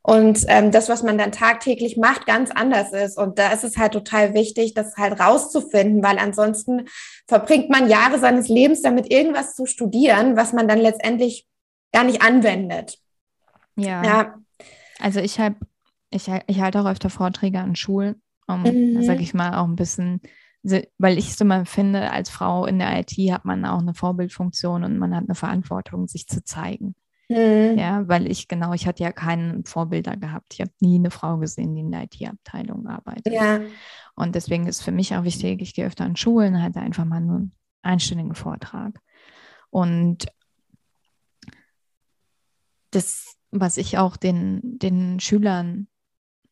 und 0.07 0.45
ähm, 0.47 0.71
das, 0.71 0.89
was 0.89 1.03
man 1.03 1.19
dann 1.19 1.33
tagtäglich 1.33 1.97
macht, 1.97 2.27
ganz 2.27 2.53
anders 2.53 2.93
ist. 2.93 3.19
Und 3.19 3.41
da 3.41 3.51
ist 3.51 3.65
es 3.65 3.77
halt 3.77 3.93
total 3.93 4.35
wichtig, 4.35 4.73
das 4.73 4.97
halt 4.97 5.19
rauszufinden, 5.19 6.01
weil 6.01 6.21
ansonsten 6.21 6.87
verbringt 7.27 7.71
man 7.71 7.91
Jahre 7.91 8.21
seines 8.21 8.47
Lebens 8.47 8.83
damit, 8.83 9.11
irgendwas 9.11 9.57
zu 9.57 9.67
studieren, 9.67 10.37
was 10.37 10.53
man 10.53 10.69
dann 10.69 10.79
letztendlich 10.79 11.49
gar 11.93 12.05
nicht 12.05 12.23
anwendet. 12.23 13.01
Ja. 13.75 14.05
ja. 14.05 14.35
Also 15.01 15.19
ich 15.19 15.41
habe, 15.41 15.57
ich, 16.11 16.31
ich 16.47 16.61
halte 16.61 16.81
auch 16.81 16.87
öfter 16.87 17.11
Vorträge 17.11 17.59
an 17.59 17.75
Schulen, 17.75 18.23
um, 18.47 18.63
mhm. 18.63 19.03
sage 19.03 19.23
ich 19.23 19.35
mal, 19.35 19.59
auch 19.59 19.67
ein 19.67 19.75
bisschen 19.75 20.21
weil 20.99 21.19
ich 21.19 21.29
es 21.29 21.41
immer 21.41 21.65
finde, 21.65 22.11
als 22.11 22.29
Frau 22.29 22.67
in 22.67 22.81
der 22.81 22.99
IT 22.99 23.13
hat 23.33 23.45
man 23.45 23.65
auch 23.65 23.79
eine 23.79 23.95
Vorbildfunktion 23.95 24.83
und 24.83 24.99
man 24.99 25.15
hat 25.15 25.25
eine 25.25 25.37
Verantwortung, 25.37 26.09
sich 26.09 26.27
zu 26.27 26.43
zeigen. 26.43 26.97
Mhm. 27.29 27.77
Ja, 27.79 28.07
weil 28.09 28.31
ich 28.31 28.49
genau, 28.49 28.73
ich 28.73 28.87
hatte 28.87 29.03
ja 29.03 29.13
keinen 29.13 29.65
Vorbilder 29.65 30.17
gehabt. 30.17 30.55
Ich 30.55 30.61
habe 30.61 30.71
nie 30.81 30.97
eine 30.97 31.11
Frau 31.11 31.39
gesehen, 31.39 31.75
die 31.75 31.81
in 31.81 31.91
der 31.91 32.05
IT-Abteilung 32.05 32.87
arbeitet. 32.87 33.33
Ja. 33.33 33.61
Und 34.15 34.35
deswegen 34.35 34.67
ist 34.67 34.83
für 34.83 34.93
mich 34.93 35.15
auch 35.15 35.25
wichtig, 35.25 35.61
ich 35.61 35.75
gehe 35.75 35.87
öfter 35.87 36.05
an 36.05 36.17
Schulen, 36.17 36.63
halte 36.63 36.81
einfach 36.81 37.05
mal 37.05 37.21
nur 37.21 37.37
einen 37.37 37.53
einstündigen 37.83 38.35
Vortrag. 38.35 39.01
Und 39.71 40.27
das, 42.91 43.37
was 43.51 43.77
ich 43.77 43.99
auch 43.99 44.17
den, 44.17 44.79
den 44.79 45.21
Schülern, 45.21 45.89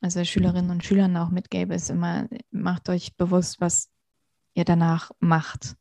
also 0.01 0.25
Schülerinnen 0.25 0.71
und 0.71 0.85
Schülern 0.85 1.17
auch 1.17 1.31
mitgebe, 1.31 1.75
ist 1.75 1.89
immer, 1.89 2.29
macht 2.51 2.89
euch 2.89 3.17
bewusst, 3.17 3.61
was 3.61 3.91
ihr 4.55 4.65
danach 4.65 5.11
macht 5.21 5.77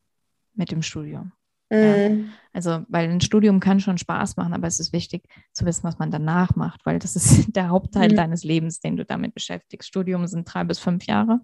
mit 0.54 0.72
dem 0.72 0.82
Studium. 0.82 1.34
Ja. 1.74 2.10
Mhm. 2.10 2.30
Also, 2.54 2.86
weil 2.88 3.10
ein 3.10 3.22
Studium 3.22 3.60
kann 3.60 3.80
schon 3.80 3.98
Spaß 3.98 4.38
machen, 4.38 4.54
aber 4.54 4.68
es 4.68 4.80
ist 4.80 4.94
wichtig 4.94 5.24
zu 5.54 5.66
wissen, 5.66 5.84
was 5.84 5.98
man 5.98 6.12
danach 6.12 6.56
macht, 6.56 6.86
weil 6.86 7.00
das 7.00 7.16
ist 7.16 7.48
der 7.56 7.70
Hauptteil 7.70 8.10
mhm. 8.12 8.16
deines 8.16 8.44
Lebens, 8.44 8.80
den 8.80 8.96
du 8.96 9.06
damit 9.06 9.34
beschäftigst. 9.34 9.88
Studium 9.88 10.28
sind 10.28 10.46
drei 10.46 10.64
bis 10.64 10.80
fünf 10.80 11.06
Jahre. 11.06 11.42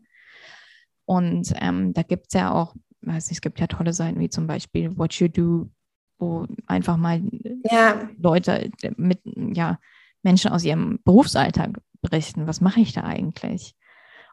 Und 1.06 1.54
ähm, 1.60 1.94
da 1.94 2.04
gibt 2.04 2.28
es 2.28 2.34
ja 2.34 2.52
auch, 2.52 2.76
weiß 3.02 3.30
nicht, 3.30 3.38
es 3.38 3.42
gibt 3.42 3.60
ja 3.60 3.66
tolle 3.66 3.94
Seiten 3.94 4.20
wie 4.20 4.30
zum 4.30 4.46
Beispiel 4.46 4.96
What 4.96 5.16
You 5.16 5.28
Do, 5.28 5.72
wo 6.20 6.46
einfach 6.68 6.98
mal 6.98 7.24
ja. 7.64 8.08
Leute 8.20 8.70
mit, 8.98 9.22
ja, 9.26 9.80
Menschen 10.22 10.52
aus 10.52 10.64
ihrem 10.64 11.00
Berufsalltag 11.04 11.80
berichten, 12.02 12.46
was 12.46 12.62
mache 12.62 12.82
ich 12.82 12.94
da 12.94 13.04
eigentlich? 13.04 13.76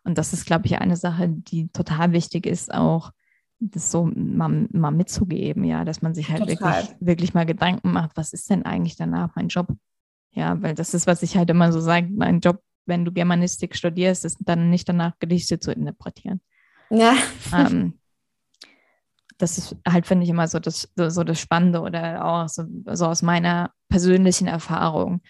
Und 0.05 0.19
das 0.19 0.33
ist, 0.33 0.47
glaube 0.47 0.67
ich, 0.67 0.79
eine 0.79 0.97
Sache, 0.97 1.29
die 1.29 1.69
total 1.69 2.13
wichtig 2.13 2.47
ist, 2.47 2.73
auch 2.73 3.13
das 3.59 3.91
so 3.91 4.11
mal, 4.15 4.69
mal 4.73 4.91
mitzugeben, 4.91 5.65
ja, 5.65 5.85
dass 5.85 6.03
man 6.03 6.15
sich 6.15 6.31
halt 6.31 6.47
wirklich, 6.47 6.95
wirklich 7.01 7.35
mal 7.35 7.47
Gedanken 7.47 7.93
macht, 7.93 8.17
was 8.17 8.33
ist 8.33 8.51
denn 8.51 8.65
eigentlich 8.65 8.97
danach 8.97 9.35
mein 9.35 9.49
Job? 9.49 9.69
Ja, 10.33 10.61
weil 10.63 10.75
das 10.75 10.93
ist, 10.93 11.07
was 11.07 11.23
ich 11.23 11.37
halt 11.37 11.49
immer 11.49 11.73
so 11.73 11.81
sage, 11.81 12.09
mein 12.15 12.41
Job, 12.41 12.63
wenn 12.85 13.05
du 13.05 13.13
Germanistik 13.13 13.75
studierst, 13.75 14.25
ist 14.25 14.39
dann 14.41 14.71
nicht 14.71 14.89
danach 14.89 15.19
Gedichte 15.19 15.59
zu 15.59 15.73
interpretieren. 15.73 16.41
Ja. 16.91 17.15
Ähm, 17.55 17.95
das 19.39 19.59
ist 19.59 19.77
halt, 19.89 20.07
finde 20.07 20.25
ich, 20.25 20.31
immer 20.31 20.49
so 20.49 20.59
das, 20.59 20.93
so, 20.95 21.09
so 21.09 21.25
das 21.25 21.41
Spannende 21.41 21.81
oder 21.81 22.25
auch 22.25 22.49
so, 22.49 22.65
so 22.93 23.07
aus 23.07 23.23
meiner 23.23 23.73
persönlichen 23.89 24.47
Erfahrung 24.47 25.23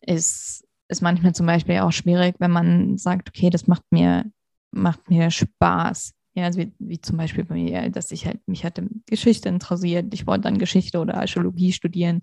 ist, 0.00 0.64
ist 0.88 1.02
manchmal 1.02 1.34
zum 1.34 1.46
Beispiel 1.46 1.78
auch 1.78 1.92
schwierig, 1.92 2.36
wenn 2.40 2.50
man 2.50 2.98
sagt, 2.98 3.28
okay, 3.28 3.50
das 3.50 3.68
macht 3.68 3.84
mir, 3.90 4.24
macht 4.72 5.08
mir 5.08 5.30
Spaß 5.30 6.14
ja, 6.38 6.44
also 6.44 6.60
wie, 6.60 6.72
wie, 6.78 7.00
zum 7.00 7.16
Beispiel 7.16 7.44
bei 7.44 7.54
mir, 7.54 7.90
dass 7.90 8.12
ich 8.12 8.26
halt, 8.26 8.46
mich 8.46 8.64
hatte 8.64 8.88
Geschichte 9.06 9.48
interessiert, 9.48 10.14
ich 10.14 10.26
wollte 10.26 10.42
dann 10.42 10.58
Geschichte 10.58 10.98
oder 10.98 11.16
Archäologie 11.16 11.72
studieren. 11.72 12.22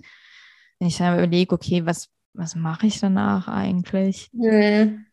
Wenn 0.80 0.88
ich 0.88 0.97
dann 0.97 1.17
überlege, 1.17 1.54
okay, 1.54 1.86
was, 1.86 2.10
was 2.34 2.56
mache 2.56 2.88
ich 2.88 2.99
danach 2.99 3.47
eigentlich? 3.47 4.30
Mhm. 4.34 5.06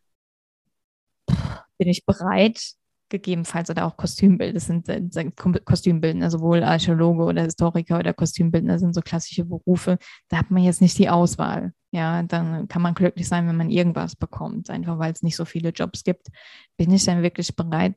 Bin 1.77 1.87
ich 1.89 2.05
bereit, 2.05 2.75
gegebenenfalls 3.09 3.69
oder 3.69 3.85
auch 3.85 3.97
Kostümbild, 3.97 4.55
das 4.55 4.65
sind, 4.65 4.87
sind 5.13 5.35
Kostümbildner, 5.35 6.31
sowohl 6.31 6.63
Archäologe 6.63 7.23
oder 7.23 7.43
Historiker 7.43 7.99
oder 7.99 8.13
Kostümbildner 8.13 8.79
sind 8.79 8.93
so 8.93 9.01
klassische 9.01 9.45
Berufe, 9.45 9.97
da 10.29 10.37
hat 10.37 10.49
man 10.49 10.63
jetzt 10.63 10.81
nicht 10.81 10.97
die 10.97 11.09
Auswahl. 11.09 11.73
Ja, 11.91 12.23
dann 12.23 12.67
kann 12.67 12.81
man 12.81 12.95
glücklich 12.95 13.27
sein, 13.27 13.47
wenn 13.47 13.55
man 13.55 13.69
irgendwas 13.69 14.15
bekommt, 14.15 14.71
einfach 14.71 14.97
weil 14.97 15.11
es 15.11 15.21
nicht 15.21 15.35
so 15.35 15.45
viele 15.45 15.69
Jobs 15.69 16.03
gibt. 16.03 16.29
Bin 16.75 16.91
ich 16.91 17.05
dann 17.05 17.21
wirklich 17.21 17.55
bereit, 17.55 17.93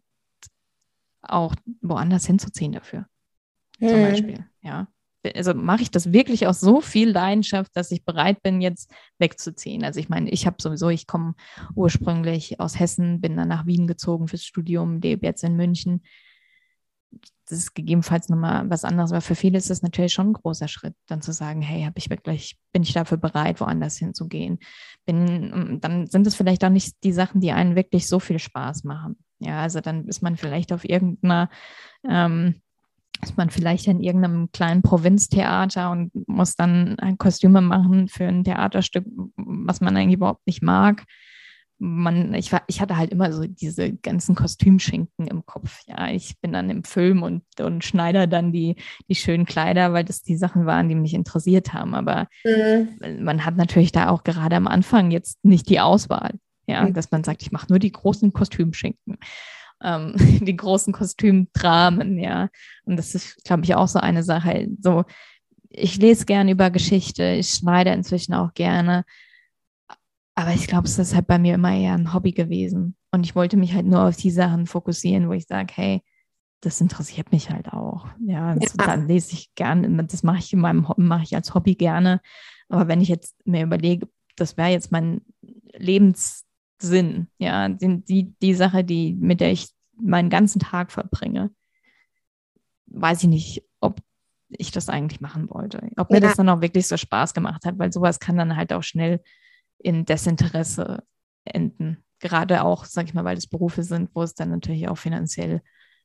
auch 1.29 1.55
woanders 1.81 2.27
hinzuziehen 2.27 2.73
dafür. 2.73 3.07
Hm. 3.79 3.89
Zum 3.89 4.03
Beispiel, 4.03 4.47
ja. 4.63 4.89
Also 5.35 5.55
mache 5.55 5.83
ich 5.83 5.91
das 5.91 6.13
wirklich 6.13 6.47
aus 6.47 6.61
so 6.61 6.81
viel 6.81 7.11
Leidenschaft, 7.11 7.77
dass 7.77 7.91
ich 7.91 8.05
bereit 8.05 8.43
bin, 8.43 8.61
jetzt 8.61 8.93
wegzuziehen. 9.19 9.83
Also 9.83 9.99
ich 9.99 10.09
meine, 10.09 10.31
ich 10.31 10.47
habe 10.47 10.57
sowieso, 10.61 10.89
ich 10.89 11.09
komme 11.09 11.35
ursprünglich 11.75 12.61
aus 12.61 12.79
Hessen, 12.79 13.21
bin 13.21 13.37
dann 13.37 13.49
nach 13.49 13.67
Wien 13.67 13.89
gezogen 13.89 14.29
fürs 14.29 14.45
Studium, 14.45 15.01
lebe 15.01 15.27
jetzt 15.27 15.43
in 15.43 15.57
München. 15.57 16.03
das 17.49 17.59
ist 17.59 17.75
gegebenenfalls 17.75 18.29
nochmal 18.29 18.69
was 18.71 18.85
anderes, 18.85 19.13
aber 19.13 19.21
für 19.21 19.35
viele 19.35 19.59
ist 19.59 19.71
es 19.71 19.83
natürlich 19.83 20.13
schon 20.13 20.31
ein 20.31 20.35
großer 20.35 20.69
Schritt, 20.69 20.95
dann 21.07 21.23
zu 21.23 21.33
sagen, 21.33 21.63
hey, 21.63 21.85
habe 21.85 21.99
ich 21.99 22.11
wirklich, 22.11 22.59
bin 22.73 22.83
ich 22.83 22.93
dafür 22.93 23.19
bereit, 23.19 23.61
woanders 23.61 23.97
hinzugehen? 23.97 24.59
Bin, 25.05 25.79
dann 25.81 26.07
sind 26.07 26.27
es 26.27 26.35
vielleicht 26.35 26.65
auch 26.65 26.71
nicht 26.71 26.97
die 27.05 27.13
Sachen, 27.13 27.41
die 27.41 27.53
einen 27.53 27.77
wirklich 27.77 28.09
so 28.09 28.19
viel 28.19 28.39
Spaß 28.39 28.85
machen. 28.85 29.17
Ja, 29.39 29.61
also 29.63 29.81
dann 29.81 30.07
ist 30.07 30.23
man 30.23 30.37
vielleicht 30.37 30.73
auf 30.73 30.89
irgendeiner, 30.89 31.51
ähm, 32.09 32.61
ist 33.23 33.37
man 33.37 33.51
vielleicht 33.51 33.87
in 33.87 34.01
irgendeinem 34.01 34.51
kleinen 34.53 34.83
Provinztheater 34.83 35.91
und 35.91 36.11
muss 36.29 36.55
dann 36.57 36.97
Kostüme 37.19 37.61
machen 37.61 38.09
für 38.09 38.27
ein 38.27 38.45
Theaterstück, 38.45 39.07
was 39.37 39.81
man 39.81 39.97
eigentlich 39.97 40.17
überhaupt 40.17 40.47
nicht 40.47 40.63
mag 40.63 41.05
man, 41.79 42.33
ich, 42.35 42.53
war, 42.53 42.63
ich 42.69 42.81
hatte 42.81 42.97
halt 42.97 43.11
immer 43.11 43.33
so 43.33 43.45
diese 43.47 43.93
ganzen 43.93 44.35
Kostümschinken 44.35 45.27
im 45.27 45.45
Kopf. 45.45 45.83
Ja, 45.87 46.09
ich 46.09 46.41
bin 46.41 46.53
dann 46.53 46.71
im 46.71 46.85
Film 46.85 47.23
und, 47.23 47.43
und 47.61 47.85
schneide 47.85 48.29
dann 48.29 48.53
die, 48.53 48.77
die 49.09 49.15
schönen 49.15 49.45
Kleider, 49.45 49.93
weil 49.93 50.05
das 50.05 50.23
die 50.23 50.37
Sachen 50.37 50.67
waren, 50.67 50.89
die 50.89 50.95
mich 50.95 51.15
interessiert 51.15 51.75
haben. 51.75 51.95
Aber 51.95 52.29
mhm. 52.45 53.23
man 53.23 53.45
hat 53.45 53.57
natürlich 53.57 53.93
da 53.93 54.09
auch 54.09 54.25
gerade 54.25 54.57
am 54.57 54.67
Anfang 54.67 55.11
jetzt 55.11 55.45
nicht 55.45 55.69
die 55.69 55.81
Auswahl. 55.81 56.35
Ja, 56.67 56.85
mhm. 56.85 56.95
dass 56.95 57.11
man 57.11 57.25
sagt, 57.25 57.43
ich 57.43 57.53
mache 57.53 57.67
nur 57.69 57.79
die 57.79 57.93
großen 57.93 58.33
Kostümschinken. 58.33 59.19
Ähm, 59.83 60.15
die 60.45 60.57
großen 60.57 60.93
Kostümdramen, 60.93 62.19
ja. 62.19 62.49
Und 62.85 62.97
das 62.97 63.15
ist, 63.15 63.45
glaube 63.45 63.65
ich, 63.65 63.75
auch 63.75 63.89
so 63.89 63.99
eine 63.99 64.23
Sache. 64.23 64.69
So, 64.81 65.05
ich 65.71 65.97
lese 65.99 66.25
gerne 66.25 66.51
über 66.53 66.71
Geschichte, 66.71 67.25
ich 67.39 67.49
schneide 67.49 67.91
inzwischen 67.91 68.35
auch 68.35 68.55
gerne. 68.55 69.05
Aber 70.35 70.53
ich 70.53 70.67
glaube, 70.67 70.87
es 70.87 70.99
ist 70.99 71.15
halt 71.15 71.27
bei 71.27 71.39
mir 71.39 71.55
immer 71.55 71.75
eher 71.75 71.95
ein 71.95 72.13
Hobby 72.13 72.33
gewesen. 72.33 72.97
Und 73.11 73.25
ich 73.25 73.35
wollte 73.35 73.57
mich 73.57 73.75
halt 73.75 73.87
nur 73.87 74.07
auf 74.07 74.17
die 74.17 74.31
Sachen 74.31 74.67
fokussieren, 74.67 75.29
wo 75.29 75.33
ich 75.33 75.47
sage, 75.47 75.73
hey, 75.75 76.03
das 76.61 76.81
interessiert 76.81 77.33
mich 77.33 77.51
halt 77.51 77.73
auch. 77.73 78.07
Ja, 78.21 78.55
ja. 78.55 78.69
dann 78.77 79.09
lese 79.09 79.33
ich 79.33 79.55
gerne, 79.55 80.05
das 80.05 80.23
mache 80.23 80.39
ich 80.39 80.53
in 80.53 80.61
meinem 80.61 80.87
mache 80.97 81.23
ich 81.23 81.35
als 81.35 81.55
Hobby 81.55 81.75
gerne. 81.75 82.21
Aber 82.69 82.89
wenn 82.89 83.01
ich 83.01 83.09
jetzt 83.09 83.37
mir 83.47 83.63
überlege, 83.63 84.09
das 84.37 84.57
wäre 84.57 84.71
jetzt 84.71 84.93
mein 84.93 85.23
Lebenssinn, 86.81 87.29
ja, 87.39 87.69
die, 87.69 88.35
die 88.41 88.55
Sache, 88.55 88.85
die, 88.85 89.15
mit 89.15 89.41
der 89.41 89.53
ich 89.53 89.69
meinen 89.99 90.31
ganzen 90.31 90.61
Tag 90.61 90.93
verbringe, 90.93 91.51
weiß 92.87 93.23
ich 93.25 93.29
nicht, 93.29 93.65
ob 93.81 94.01
ich 94.49 94.71
das 94.71 94.89
eigentlich 94.89 95.21
machen 95.21 95.49
wollte. 95.51 95.89
Ob 95.97 96.11
mir 96.11 96.21
ja. 96.21 96.29
das 96.29 96.37
dann 96.37 96.49
auch 96.49 96.61
wirklich 96.61 96.87
so 96.87 96.97
Spaß 96.97 97.35
gemacht 97.35 97.65
hat, 97.65 97.79
weil 97.79 97.93
sowas 97.93 98.21
kann 98.21 98.37
dann 98.37 98.57
halt 98.57 98.73
auch 98.73 98.83
schnell 98.83 99.23
in 99.79 100.05
Desinteresse 100.05 101.03
enden. 101.45 102.05
Gerade 102.21 102.63
auch, 102.65 102.85
sag 102.85 103.07
ich 103.07 103.15
mal, 103.15 103.25
weil 103.25 103.37
es 103.37 103.47
Berufe 103.47 103.83
sind, 103.83 104.11
wo 104.15 104.23
es 104.23 104.35
dann 104.35 104.51
natürlich 104.51 104.89
auch 104.89 104.99
finanziell, 104.99 105.63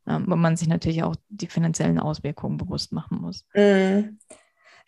ähm, 0.07 0.25
wo 0.27 0.35
man 0.35 0.57
sich 0.57 0.67
natürlich 0.67 1.03
auch 1.03 1.15
die 1.29 1.47
finanziellen 1.47 1.99
Auswirkungen 1.99 2.57
bewusst 2.57 2.91
machen 2.91 3.21
muss. 3.21 3.45
Mm. 3.53 4.17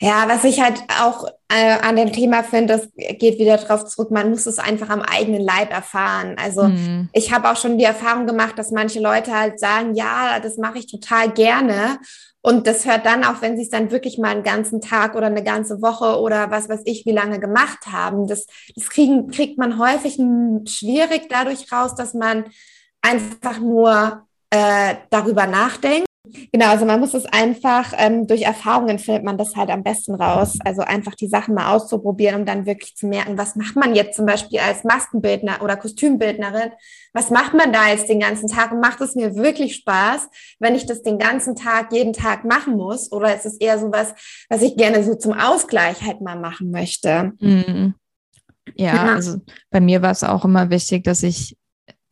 Ja, 0.04 0.28
was 0.28 0.44
ich 0.44 0.60
halt 0.60 0.84
auch 1.02 1.30
äh, 1.48 1.80
an 1.80 1.96
dem 1.96 2.12
Thema 2.12 2.44
finde, 2.44 2.74
das 2.74 2.90
geht 3.20 3.40
wieder 3.40 3.56
darauf 3.56 3.86
zurück, 3.86 4.12
man 4.12 4.32
muss 4.32 4.46
es 4.46 4.60
einfach 4.60 4.90
am 4.90 5.02
eigenen 5.02 5.40
Leib 5.40 5.72
erfahren. 5.72 6.36
Also 6.38 6.64
mhm. 6.64 7.08
ich 7.14 7.32
habe 7.32 7.50
auch 7.50 7.56
schon 7.56 7.78
die 7.78 7.86
Erfahrung 7.86 8.28
gemacht, 8.28 8.60
dass 8.60 8.72
manche 8.72 9.00
Leute 9.00 9.34
halt 9.34 9.62
sagen, 9.62 9.96
ja, 9.96 10.42
das 10.42 10.58
mache 10.58 10.80
ich 10.80 10.88
total 10.88 11.32
gerne. 11.32 12.00
Und 12.42 12.68
das 12.68 12.86
hört 12.86 13.06
dann 13.06 13.24
auch, 13.24 13.42
wenn 13.42 13.56
sie 13.56 13.64
es 13.64 13.70
dann 13.70 13.92
wirklich 13.92 14.18
mal 14.18 14.32
einen 14.32 14.44
ganzen 14.44 14.82
Tag 14.82 15.16
oder 15.16 15.28
eine 15.28 15.42
ganze 15.44 15.82
Woche 15.82 16.20
oder 16.20 16.52
was 16.52 16.68
weiß 16.68 16.82
ich, 16.84 17.06
wie 17.06 17.14
lange 17.14 17.40
gemacht 17.40 17.88
haben. 17.90 18.28
Das, 18.28 18.46
das 18.76 18.90
kriegen, 18.90 19.30
kriegt 19.32 19.58
man 19.58 19.80
häufig 19.80 20.16
schwierig 20.70 21.30
dadurch 21.30 21.72
raus, 21.72 21.96
dass 21.96 22.14
man 22.14 22.44
einfach 23.02 23.60
nur 23.60 24.28
äh, 24.50 24.96
darüber 25.10 25.48
nachdenkt 25.48 26.08
Genau, 26.54 26.68
also 26.68 26.86
man 26.86 27.02
muss 27.02 27.14
es 27.14 27.26
einfach, 27.26 27.94
ähm, 27.98 28.28
durch 28.28 28.44
Erfahrungen 28.44 28.98
findet 28.98 29.26
man 29.26 29.38
das 29.38 29.58
halt 29.58 29.70
am 29.70 29.84
besten 29.84 30.16
raus. 30.16 30.58
Also 30.64 30.82
einfach 30.82 31.16
die 31.16 31.28
Sachen 31.28 31.54
mal 31.54 31.76
auszuprobieren, 31.76 32.40
um 32.40 32.46
dann 32.46 32.66
wirklich 32.66 32.96
zu 32.96 33.08
merken, 33.08 33.38
was 33.38 33.58
macht 33.58 33.76
man 33.76 33.94
jetzt 33.94 34.16
zum 34.16 34.26
Beispiel 34.26 34.60
als 34.60 34.86
Maskenbildner 34.86 35.62
oder 35.62 35.76
Kostümbildnerin? 35.76 36.72
Was 37.12 37.30
macht 37.30 37.54
man 37.54 37.74
da 37.74 37.90
jetzt 37.90 38.08
den 38.08 38.22
ganzen 38.22 38.48
Tag 38.48 38.72
und 38.72 38.80
macht 38.80 39.02
es 39.02 39.16
mir 39.16 39.36
wirklich 39.36 39.76
Spaß, 39.76 40.30
wenn 40.60 40.76
ich 40.76 40.86
das 40.86 41.04
den 41.04 41.20
ganzen 41.20 41.58
Tag, 41.58 41.92
jeden 41.92 42.14
Tag 42.14 42.46
machen 42.46 42.78
muss? 42.78 43.12
Oder 43.12 43.36
ist 43.36 43.46
es 43.46 43.58
eher 43.58 43.78
so 43.78 43.92
was, 43.92 44.14
was 44.50 44.62
ich 44.62 44.78
gerne 44.78 45.04
so 45.04 45.16
zum 45.16 45.34
Ausgleich 45.34 46.02
halt 46.04 46.22
mal 46.22 46.40
machen 46.40 46.72
möchte? 46.72 47.34
Mhm. 47.40 47.96
Ja, 48.76 48.96
ja, 48.96 49.14
also 49.16 49.40
bei 49.72 49.82
mir 49.82 50.02
war 50.02 50.12
es 50.12 50.24
auch 50.24 50.46
immer 50.46 50.70
wichtig, 50.70 51.04
dass 51.04 51.22
ich 51.22 51.58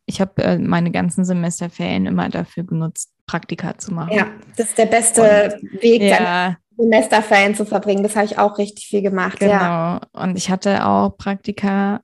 ich 0.04 0.20
habe 0.20 0.42
äh, 0.42 0.58
meine 0.58 0.90
ganzen 0.90 1.24
Semesterferien 1.24 2.06
immer 2.06 2.28
dafür 2.28 2.64
genutzt, 2.64 3.11
Praktika 3.26 3.78
zu 3.78 3.92
machen. 3.94 4.12
Ja, 4.14 4.26
das 4.56 4.68
ist 4.68 4.78
der 4.78 4.86
beste 4.86 5.56
und, 5.60 5.82
Weg, 5.82 6.02
ja, 6.02 6.56
Semesterferien 6.76 7.54
zu 7.54 7.64
verbringen. 7.64 8.02
Das 8.02 8.16
habe 8.16 8.26
ich 8.26 8.38
auch 8.38 8.58
richtig 8.58 8.86
viel 8.86 9.02
gemacht. 9.02 9.38
Genau. 9.38 9.52
Ja. 9.52 10.00
Und 10.12 10.36
ich 10.36 10.50
hatte 10.50 10.86
auch 10.86 11.16
Praktika, 11.16 12.00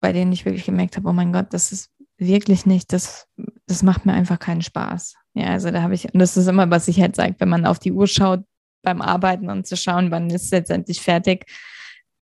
bei 0.00 0.12
denen 0.12 0.32
ich 0.32 0.44
wirklich 0.44 0.64
gemerkt 0.64 0.96
habe, 0.96 1.08
oh 1.08 1.12
mein 1.12 1.32
Gott, 1.32 1.46
das 1.50 1.72
ist 1.72 1.90
wirklich 2.18 2.66
nicht, 2.66 2.92
das, 2.92 3.26
das 3.66 3.82
macht 3.82 4.06
mir 4.06 4.12
einfach 4.12 4.38
keinen 4.38 4.62
Spaß. 4.62 5.14
Ja, 5.34 5.46
also 5.46 5.70
da 5.70 5.82
habe 5.82 5.94
ich, 5.94 6.12
und 6.12 6.20
das 6.20 6.36
ist 6.36 6.46
immer, 6.46 6.70
was 6.70 6.88
ich 6.88 7.00
halt 7.00 7.16
sage, 7.16 7.36
wenn 7.38 7.48
man 7.48 7.66
auf 7.66 7.78
die 7.78 7.92
Uhr 7.92 8.06
schaut 8.06 8.44
beim 8.82 9.00
Arbeiten 9.00 9.48
und 9.48 9.66
zu 9.66 9.76
schauen, 9.76 10.10
wann 10.10 10.28
ist 10.30 10.44
es 10.44 10.50
jetzt 10.50 10.70
endlich 10.70 11.00
fertig, 11.00 11.46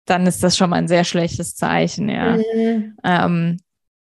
dann 0.05 0.27
ist 0.27 0.43
das 0.43 0.57
schon 0.57 0.71
mal 0.71 0.77
ein 0.77 0.89
sehr 0.89 1.05
schlechtes 1.05 1.55
Zeichen, 1.55 2.09
ja. 2.09 2.37
Mhm. 2.37 2.97
Ähm, 3.05 3.57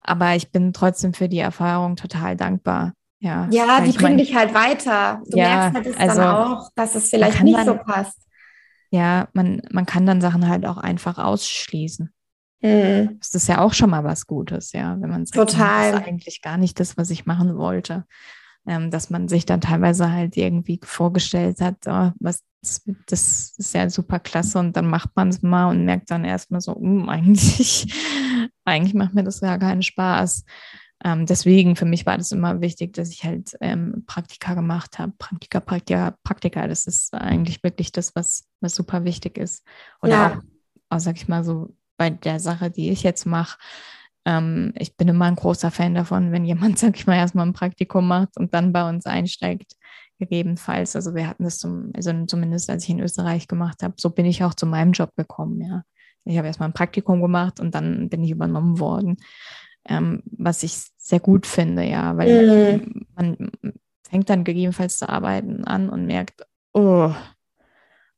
aber 0.02 0.36
ich 0.36 0.52
bin 0.52 0.74
trotzdem 0.74 1.13
für 1.13 1.30
die 1.30 1.39
Erfahrung 1.39 1.96
total 1.96 2.36
dankbar. 2.36 2.93
Ja, 3.23 3.47
ja 3.51 3.79
die 3.79 3.93
bringen 3.93 4.17
dich 4.17 4.36
halt 4.36 4.53
weiter. 4.53 5.21
Du 5.29 5.38
ja, 5.38 5.71
merkst 5.71 5.75
halt 5.75 5.88
es 5.88 5.97
also, 5.97 6.21
dann 6.21 6.36
auch, 6.36 6.69
dass 6.75 6.93
es 6.93 7.09
vielleicht 7.09 7.41
nicht 7.41 7.57
dann, 7.57 7.65
so 7.65 7.75
passt. 7.75 8.19
Ja, 8.91 9.29
man, 9.31 9.62
man 9.71 9.86
kann 9.86 10.05
dann 10.05 10.19
Sachen 10.19 10.47
halt 10.49 10.65
auch 10.65 10.77
einfach 10.77 11.17
ausschließen. 11.17 12.13
Mhm. 12.62 13.17
Das 13.19 13.33
ist 13.33 13.47
ja 13.47 13.59
auch 13.59 13.73
schon 13.73 13.91
mal 13.91 14.03
was 14.03 14.27
Gutes, 14.27 14.73
ja, 14.73 14.97
wenn 14.99 15.09
man 15.09 15.25
sagt, 15.25 15.36
Total. 15.38 15.93
das 15.93 16.01
ist 16.01 16.07
eigentlich 16.07 16.41
gar 16.41 16.57
nicht 16.57 16.79
das, 16.81 16.97
was 16.97 17.09
ich 17.09 17.25
machen 17.25 17.57
wollte. 17.57 18.05
Ähm, 18.65 18.91
dass 18.91 19.09
man 19.09 19.27
sich 19.27 19.45
dann 19.45 19.59
teilweise 19.59 20.12
halt 20.12 20.38
irgendwie 20.38 20.79
vorgestellt 20.83 21.59
hat, 21.59 21.75
oh, 21.86 22.12
was, 22.19 22.43
das 23.07 23.53
ist 23.57 23.73
ja 23.73 23.89
super 23.89 24.19
klasse 24.19 24.59
und 24.59 24.77
dann 24.77 24.88
macht 24.88 25.09
man 25.15 25.29
es 25.29 25.41
mal 25.41 25.69
und 25.69 25.83
merkt 25.83 26.12
dann 26.12 26.23
erstmal 26.23 26.62
so, 26.62 26.73
um, 26.73 27.09
eigentlich, 27.09 27.93
eigentlich 28.65 28.93
macht 28.93 29.13
mir 29.13 29.23
das 29.23 29.39
ja 29.39 29.57
keinen 29.57 29.81
Spaß. 29.81 30.43
Ähm, 31.04 31.26
deswegen 31.26 31.76
für 31.76 31.86
mich 31.86 32.06
war 32.06 32.18
das 32.18 32.32
immer 32.32 32.62
wichtig, 32.62 32.94
dass 32.94 33.10
ich 33.10 33.26
halt 33.26 33.58
ähm, 33.60 34.04
Praktika 34.08 34.54
gemacht 34.54 35.00
habe. 35.00 35.12
Praktika, 35.18 35.60
Praktika, 35.60 36.16
Praktika, 36.24 36.68
das 36.68 36.86
ist 36.86 37.13
eigentlich 37.13 37.62
wirklich 37.62 37.92
das, 37.92 38.16
was, 38.16 38.46
was 38.62 38.76
super 38.76 39.04
wichtig 39.04 39.38
ist. 39.38 39.66
Oder 40.02 40.12
ja. 40.12 40.32
auch, 40.32 40.96
auch, 40.96 41.00
sag 41.00 41.18
ich 41.18 41.28
mal 41.28 41.44
so, 41.44 41.76
bei 41.98 42.10
der 42.10 42.39
Sache, 42.39 42.72
die 42.72 42.89
ich 42.89 43.04
jetzt 43.04 43.26
mache, 43.26 43.58
ähm, 44.26 44.74
ich 44.78 44.96
bin 44.96 45.10
immer 45.10 45.26
ein 45.26 45.36
großer 45.36 45.72
Fan 45.72 45.94
davon, 45.94 46.32
wenn 46.32 46.46
jemand, 46.46 46.80
sag 46.80 46.96
ich 46.96 47.06
mal, 47.06 47.18
erstmal 47.18 47.46
ein 47.46 47.54
Praktikum 47.54 48.08
macht 48.08 48.38
und 48.38 48.54
dann 48.54 48.72
bei 48.72 48.88
uns 48.88 49.06
einsteigt, 49.06 49.74
gegebenenfalls. 50.20 50.96
Also 50.96 51.16
wir 51.16 51.28
hatten 51.28 51.44
das 51.44 51.58
zum, 51.58 51.92
also 51.96 52.13
zumindest 52.28 52.70
als 52.70 52.84
ich 52.86 52.92
in 52.92 53.02
Österreich 53.02 53.50
gemacht 53.50 53.84
habe, 53.84 53.96
so 53.98 54.10
bin 54.10 54.26
ich 54.26 54.44
auch 54.44 54.54
zu 54.54 54.66
meinem 54.66 54.94
Job 54.94 55.12
gekommen, 55.18 55.62
ja. 55.62 55.84
Ich 56.26 56.38
habe 56.38 56.48
erstmal 56.48 56.70
ein 56.70 56.74
Praktikum 56.74 57.22
gemacht 57.22 57.60
und 57.60 57.76
dann 57.76 58.08
bin 58.08 58.24
ich 58.24 58.32
übernommen 58.32 58.80
worden 58.80 59.18
ähm, 59.86 60.24
was 60.26 60.63
ich 60.63 60.78
sehr 60.98 61.19
gut 61.19 61.46
finde, 61.46 61.84
ja, 61.84 62.17
weil 62.17 62.78
mhm. 62.78 63.06
man 63.15 63.52
fängt 64.08 64.30
dann 64.30 64.43
gegebenenfalls 64.43 64.98
zu 64.98 65.10
arbeiten 65.10 65.65
an 65.65 65.89
und 65.89 66.06
merkt, 66.06 66.46
oh, 66.74 67.13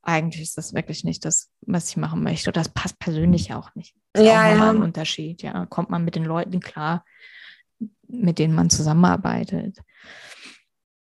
eigentlich 0.01 0.43
ist 0.43 0.57
das 0.57 0.73
wirklich 0.73 1.03
nicht 1.03 1.25
das, 1.25 1.49
was 1.61 1.89
ich 1.89 1.97
machen 1.97 2.23
möchte. 2.23 2.51
Das 2.51 2.69
passt 2.69 2.99
persönlich 2.99 3.53
auch 3.53 3.73
nicht. 3.75 3.95
Das 4.13 4.23
ist 4.23 4.29
ja, 4.29 4.41
auch 4.41 4.57
ja. 4.57 4.69
ein 4.69 4.83
Unterschied, 4.83 5.41
ja. 5.41 5.65
Kommt 5.65 5.89
man 5.89 6.05
mit 6.05 6.15
den 6.15 6.25
Leuten 6.25 6.59
klar, 6.59 7.03
mit 8.07 8.37
denen 8.37 8.53
man 8.53 8.69
zusammenarbeitet. 8.69 9.79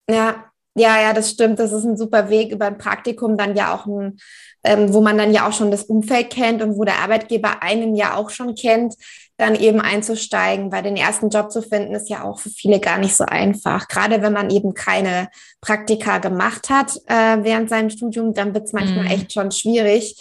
Ja, 0.07 0.51
ja, 0.77 1.01
ja, 1.01 1.13
das 1.13 1.31
stimmt. 1.31 1.57
Das 1.59 1.71
ist 1.71 1.85
ein 1.85 1.97
super 1.97 2.29
Weg 2.29 2.51
über 2.51 2.65
ein 2.65 2.77
Praktikum 2.77 3.37
dann 3.37 3.55
ja 3.55 3.73
auch 3.73 3.85
ein, 3.87 4.17
ähm, 4.63 4.93
wo 4.93 5.01
man 5.01 5.17
dann 5.17 5.33
ja 5.33 5.47
auch 5.47 5.53
schon 5.53 5.71
das 5.71 5.83
Umfeld 5.83 6.29
kennt 6.29 6.61
und 6.61 6.75
wo 6.75 6.83
der 6.83 6.99
Arbeitgeber 6.99 7.63
einen 7.63 7.95
ja 7.95 8.15
auch 8.15 8.29
schon 8.29 8.55
kennt, 8.55 8.95
dann 9.37 9.55
eben 9.55 9.81
einzusteigen, 9.81 10.71
weil 10.71 10.83
den 10.83 10.95
ersten 10.95 11.29
Job 11.29 11.51
zu 11.51 11.61
finden 11.61 11.93
ist 11.93 12.09
ja 12.09 12.23
auch 12.23 12.39
für 12.39 12.49
viele 12.49 12.79
gar 12.79 12.97
nicht 12.97 13.15
so 13.15 13.25
einfach. 13.25 13.87
Gerade 13.87 14.21
wenn 14.21 14.33
man 14.33 14.49
eben 14.49 14.73
keine 14.73 15.29
Praktika 15.61 16.19
gemacht 16.19 16.69
hat 16.69 16.95
äh, 17.07 17.43
während 17.43 17.69
seinem 17.69 17.89
Studium, 17.89 18.33
dann 18.33 18.53
wird 18.53 18.65
es 18.65 18.73
manchmal 18.73 19.05
mhm. 19.05 19.11
echt 19.11 19.33
schon 19.33 19.51
schwierig 19.51 20.15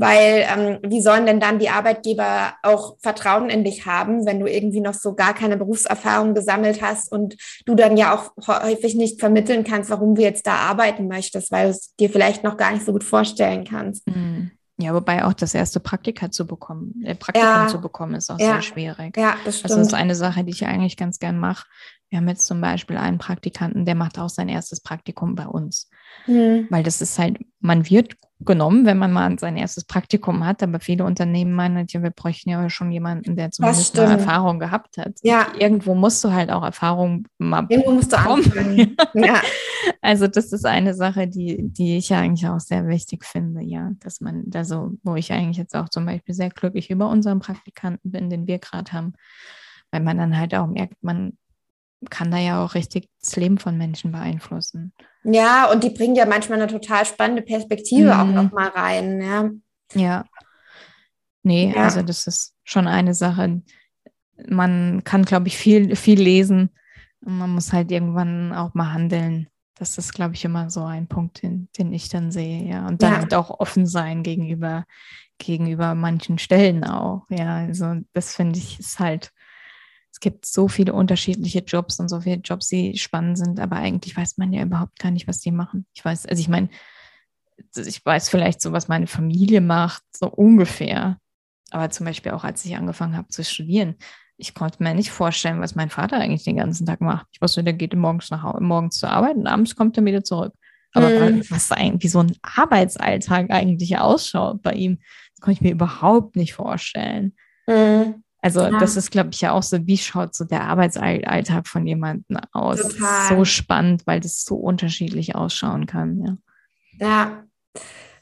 weil 0.00 0.46
ähm, 0.48 0.78
wie 0.82 1.02
sollen 1.02 1.26
denn 1.26 1.40
dann 1.40 1.58
die 1.58 1.68
Arbeitgeber 1.68 2.54
auch 2.62 2.96
Vertrauen 3.00 3.50
in 3.50 3.64
dich 3.64 3.84
haben, 3.84 4.24
wenn 4.24 4.40
du 4.40 4.46
irgendwie 4.46 4.80
noch 4.80 4.94
so 4.94 5.14
gar 5.14 5.34
keine 5.34 5.58
Berufserfahrung 5.58 6.34
gesammelt 6.34 6.80
hast 6.80 7.12
und 7.12 7.36
du 7.66 7.74
dann 7.74 7.98
ja 7.98 8.14
auch 8.14 8.32
häufig 8.46 8.94
nicht 8.94 9.20
vermitteln 9.20 9.62
kannst, 9.62 9.90
warum 9.90 10.14
du 10.14 10.22
jetzt 10.22 10.46
da 10.46 10.54
arbeiten 10.54 11.06
möchtest, 11.06 11.52
weil 11.52 11.66
du 11.66 11.70
es 11.72 11.94
dir 11.96 12.08
vielleicht 12.08 12.44
noch 12.44 12.56
gar 12.56 12.72
nicht 12.72 12.86
so 12.86 12.92
gut 12.92 13.04
vorstellen 13.04 13.64
kannst. 13.64 14.06
Mhm. 14.06 14.52
Ja, 14.80 14.94
wobei 14.94 15.24
auch 15.24 15.32
das 15.32 15.54
erste 15.54 15.80
Praktika 15.80 16.30
zu 16.30 16.46
bekommen, 16.46 17.02
äh, 17.04 17.14
Praktikum 17.14 17.48
ja. 17.48 17.68
zu 17.68 17.80
bekommen, 17.80 18.14
ist 18.14 18.30
auch 18.30 18.38
ja. 18.38 18.52
sehr 18.52 18.62
schwierig. 18.62 19.16
Ja, 19.16 19.36
das 19.44 19.58
stimmt. 19.58 19.72
Also 19.72 19.76
das 19.76 19.88
ist 19.88 19.94
eine 19.94 20.14
Sache, 20.14 20.44
die 20.44 20.50
ich 20.50 20.66
eigentlich 20.66 20.96
ganz 20.96 21.18
gern 21.18 21.38
mache. 21.38 21.66
Wir 22.08 22.18
haben 22.18 22.28
jetzt 22.28 22.46
zum 22.46 22.60
Beispiel 22.60 22.96
einen 22.96 23.18
Praktikanten, 23.18 23.84
der 23.84 23.94
macht 23.94 24.18
auch 24.18 24.28
sein 24.28 24.48
erstes 24.48 24.80
Praktikum 24.80 25.34
bei 25.34 25.46
uns. 25.46 25.88
Mhm. 26.26 26.66
Weil 26.70 26.82
das 26.82 27.00
ist 27.00 27.18
halt, 27.18 27.38
man 27.60 27.88
wird 27.88 28.16
genommen, 28.40 28.86
wenn 28.86 28.96
man 28.96 29.12
mal 29.12 29.38
sein 29.38 29.56
erstes 29.56 29.84
Praktikum 29.84 30.46
hat, 30.46 30.62
aber 30.62 30.80
viele 30.80 31.04
Unternehmen 31.04 31.52
meinen, 31.52 31.86
ja, 31.90 32.02
wir 32.02 32.10
bräuchten 32.10 32.48
ja 32.48 32.70
schon 32.70 32.90
jemanden, 32.90 33.36
der 33.36 33.50
zumindest 33.50 33.98
eine 33.98 34.12
Erfahrung 34.12 34.58
gehabt 34.58 34.96
hat. 34.96 35.18
Ja. 35.22 35.48
Irgendwo 35.58 35.94
musst 35.94 36.24
du 36.24 36.32
halt 36.32 36.50
auch 36.50 36.62
Erfahrung 36.62 37.26
mal 37.38 37.66
Irgendwo 37.68 37.92
musst 37.92 38.12
du 38.12 38.18
anfangen. 38.18 38.96
ja. 39.14 39.42
Also 40.00 40.26
das 40.26 40.52
ist 40.52 40.64
eine 40.64 40.94
Sache, 40.94 41.28
die, 41.28 41.58
die 41.60 41.98
ich 41.98 42.12
eigentlich 42.14 42.48
auch 42.48 42.60
sehr 42.60 42.86
wichtig 42.88 43.24
finde, 43.24 43.62
ja, 43.62 43.90
dass 44.00 44.20
man 44.20 44.44
da 44.46 44.64
so, 44.64 44.92
wo 45.02 45.16
ich 45.16 45.32
eigentlich 45.32 45.58
jetzt 45.58 45.76
auch 45.76 45.88
zum 45.88 46.06
Beispiel 46.06 46.34
sehr 46.34 46.50
glücklich 46.50 46.90
über 46.90 47.08
unseren 47.08 47.40
Praktikanten 47.40 48.10
bin, 48.10 48.30
den 48.30 48.46
wir 48.46 48.58
gerade 48.58 48.92
haben, 48.92 49.12
weil 49.90 50.00
man 50.00 50.16
dann 50.16 50.38
halt 50.38 50.54
auch 50.54 50.66
merkt, 50.66 51.02
man 51.02 51.36
kann 52.08 52.30
da 52.30 52.38
ja 52.38 52.64
auch 52.64 52.74
richtig 52.74 53.08
das 53.20 53.36
Leben 53.36 53.58
von 53.58 53.76
Menschen 53.76 54.12
beeinflussen. 54.12 54.92
Ja, 55.22 55.70
und 55.70 55.84
die 55.84 55.90
bringen 55.90 56.16
ja 56.16 56.24
manchmal 56.24 56.60
eine 56.60 56.70
total 56.70 57.04
spannende 57.04 57.42
Perspektive 57.42 58.14
mhm. 58.14 58.20
auch 58.20 58.26
nochmal 58.26 58.68
rein, 58.68 59.20
ja. 59.20 59.50
Ja. 59.94 60.24
Nee, 61.42 61.72
ja. 61.74 61.84
also 61.84 62.02
das 62.02 62.26
ist 62.26 62.54
schon 62.64 62.86
eine 62.86 63.14
Sache. 63.14 63.62
Man 64.48 65.02
kann, 65.04 65.24
glaube 65.24 65.48
ich, 65.48 65.56
viel, 65.56 65.96
viel 65.96 66.20
lesen. 66.20 66.70
Und 67.22 67.38
man 67.38 67.50
muss 67.50 67.72
halt 67.72 67.90
irgendwann 67.90 68.54
auch 68.54 68.72
mal 68.74 68.92
handeln. 68.92 69.48
Das 69.74 69.98
ist, 69.98 70.14
glaube 70.14 70.34
ich, 70.34 70.44
immer 70.44 70.70
so 70.70 70.84
ein 70.84 71.06
Punkt, 71.06 71.42
den, 71.42 71.68
den 71.78 71.92
ich 71.92 72.08
dann 72.08 72.30
sehe, 72.30 72.64
ja. 72.64 72.86
Und 72.86 73.02
dann 73.02 73.12
ja. 73.12 73.18
halt 73.18 73.34
auch 73.34 73.60
offen 73.60 73.86
sein 73.86 74.22
gegenüber, 74.22 74.84
gegenüber 75.38 75.94
manchen 75.94 76.38
Stellen 76.38 76.84
auch. 76.84 77.26
Ja, 77.28 77.56
also 77.56 77.96
das 78.12 78.34
finde 78.34 78.58
ich 78.58 78.78
ist 78.78 78.98
halt 78.98 79.32
es 80.20 80.22
gibt 80.22 80.44
so 80.44 80.68
viele 80.68 80.92
unterschiedliche 80.92 81.60
Jobs 81.60 81.98
und 81.98 82.10
so 82.10 82.20
viele 82.20 82.36
Jobs, 82.36 82.68
die 82.68 82.98
spannend 82.98 83.38
sind, 83.38 83.58
aber 83.58 83.76
eigentlich 83.76 84.14
weiß 84.14 84.36
man 84.36 84.52
ja 84.52 84.62
überhaupt 84.62 84.98
gar 84.98 85.10
nicht, 85.10 85.26
was 85.26 85.40
die 85.40 85.50
machen. 85.50 85.86
Ich 85.94 86.04
weiß, 86.04 86.26
also 86.26 86.38
ich 86.38 86.48
meine, 86.48 86.68
ich 87.74 88.04
weiß 88.04 88.28
vielleicht 88.28 88.60
so, 88.60 88.72
was 88.72 88.86
meine 88.86 89.06
Familie 89.06 89.62
macht, 89.62 90.02
so 90.14 90.28
ungefähr. 90.28 91.16
Aber 91.70 91.88
zum 91.88 92.04
Beispiel 92.04 92.32
auch, 92.32 92.44
als 92.44 92.62
ich 92.66 92.76
angefangen 92.76 93.16
habe 93.16 93.28
zu 93.28 93.42
studieren, 93.42 93.94
ich 94.36 94.52
konnte 94.52 94.82
mir 94.82 94.92
nicht 94.92 95.10
vorstellen, 95.10 95.62
was 95.62 95.74
mein 95.74 95.88
Vater 95.88 96.18
eigentlich 96.18 96.44
den 96.44 96.56
ganzen 96.56 96.84
Tag 96.84 97.00
macht. 97.00 97.26
Ich 97.32 97.40
wusste, 97.40 97.64
der 97.64 97.72
geht 97.72 97.94
morgens 97.94 98.30
nach 98.30 98.60
morgens 98.60 98.98
zur 98.98 99.08
Arbeit 99.08 99.36
und 99.36 99.46
abends 99.46 99.74
kommt 99.74 99.96
er 99.96 100.04
wieder 100.04 100.22
zurück. 100.22 100.52
Aber 100.92 101.08
mhm. 101.08 101.48
was 101.48 101.72
eigentlich, 101.72 102.12
so 102.12 102.18
ein 102.18 102.36
Arbeitsalltag 102.42 103.50
eigentlich 103.50 103.96
ausschaut 103.96 104.60
bei 104.60 104.74
ihm, 104.74 104.98
das 105.34 105.40
konnte 105.40 105.52
ich 105.52 105.60
mir 105.62 105.72
überhaupt 105.72 106.36
nicht 106.36 106.52
vorstellen. 106.52 107.34
Mhm. 107.66 108.22
Also 108.42 108.60
ja. 108.60 108.78
das 108.78 108.96
ist, 108.96 109.10
glaube 109.10 109.30
ich, 109.32 109.40
ja 109.40 109.52
auch 109.52 109.62
so, 109.62 109.86
wie 109.86 109.98
schaut 109.98 110.34
so 110.34 110.44
der 110.44 110.62
Arbeitsalltag 110.62 111.68
von 111.68 111.86
jemandem 111.86 112.38
aus? 112.52 112.80
Total. 112.80 113.28
So 113.28 113.44
spannend, 113.44 114.06
weil 114.06 114.20
das 114.20 114.44
so 114.44 114.56
unterschiedlich 114.56 115.34
ausschauen 115.34 115.86
kann. 115.86 116.38
Ja. 116.98 117.06
ja. 117.06 117.44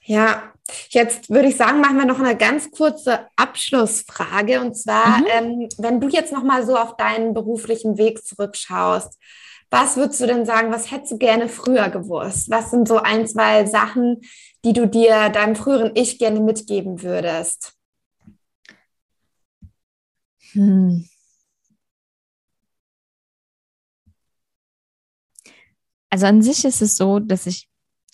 Ja, 0.09 0.43
jetzt 0.89 1.29
würde 1.29 1.49
ich 1.49 1.57
sagen, 1.57 1.83
machen 1.83 1.99
wir 1.99 2.07
noch 2.07 2.19
eine 2.19 2.35
ganz 2.35 2.71
kurze 2.71 3.27
Abschlussfrage. 3.37 4.63
Und 4.63 4.75
zwar, 4.75 5.19
mhm. 5.19 5.27
ähm, 5.31 5.69
wenn 5.77 6.01
du 6.01 6.09
jetzt 6.09 6.33
nochmal 6.33 6.65
so 6.65 6.77
auf 6.79 6.97
deinen 6.97 7.35
beruflichen 7.35 7.99
Weg 7.99 8.25
zurückschaust, 8.25 9.19
was 9.71 9.99
würdest 9.99 10.21
du 10.23 10.27
denn 10.27 10.47
sagen, 10.47 10.73
was 10.73 10.91
hättest 10.91 11.13
du 11.13 11.19
gerne 11.19 11.49
früher 11.49 11.91
gewusst? 11.91 12.51
Was 12.51 12.71
sind 12.71 12.89
so 12.89 12.99
ein, 12.99 13.27
zwei 13.27 13.67
Sachen, 13.67 14.23
die 14.65 14.73
du 14.73 14.87
dir 14.87 15.29
deinem 15.29 15.57
früheren 15.57 15.93
Ich 15.95 16.19
gerne 16.19 16.41
mitgeben 16.41 17.03
würdest? 17.03 17.75
Hm. 20.53 21.05
Also 26.11 26.27
an 26.27 26.43
sich 26.43 26.65
ist 26.65 26.81
es 26.81 26.97
so, 26.97 27.19
dass 27.19 27.47
ich, 27.47 27.69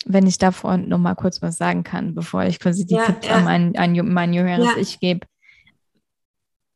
wenn 0.05 0.27
ich 0.27 0.37
davor 0.37 0.77
noch 0.77 0.97
mal 0.97 1.15
kurz 1.15 1.41
was 1.41 1.57
sagen 1.57 1.83
kann, 1.83 2.13
bevor 2.13 2.43
ich 2.43 2.59
quasi 2.59 2.85
die 2.85 2.95
ja, 2.95 3.05
Tipps 3.05 3.27
ja. 3.27 3.35
an 3.35 3.43
mein, 3.45 3.75
an 3.77 4.13
mein 4.13 4.33
jüngeres 4.33 4.65
ja. 4.65 4.77
Ich 4.77 4.99
gebe, 4.99 5.25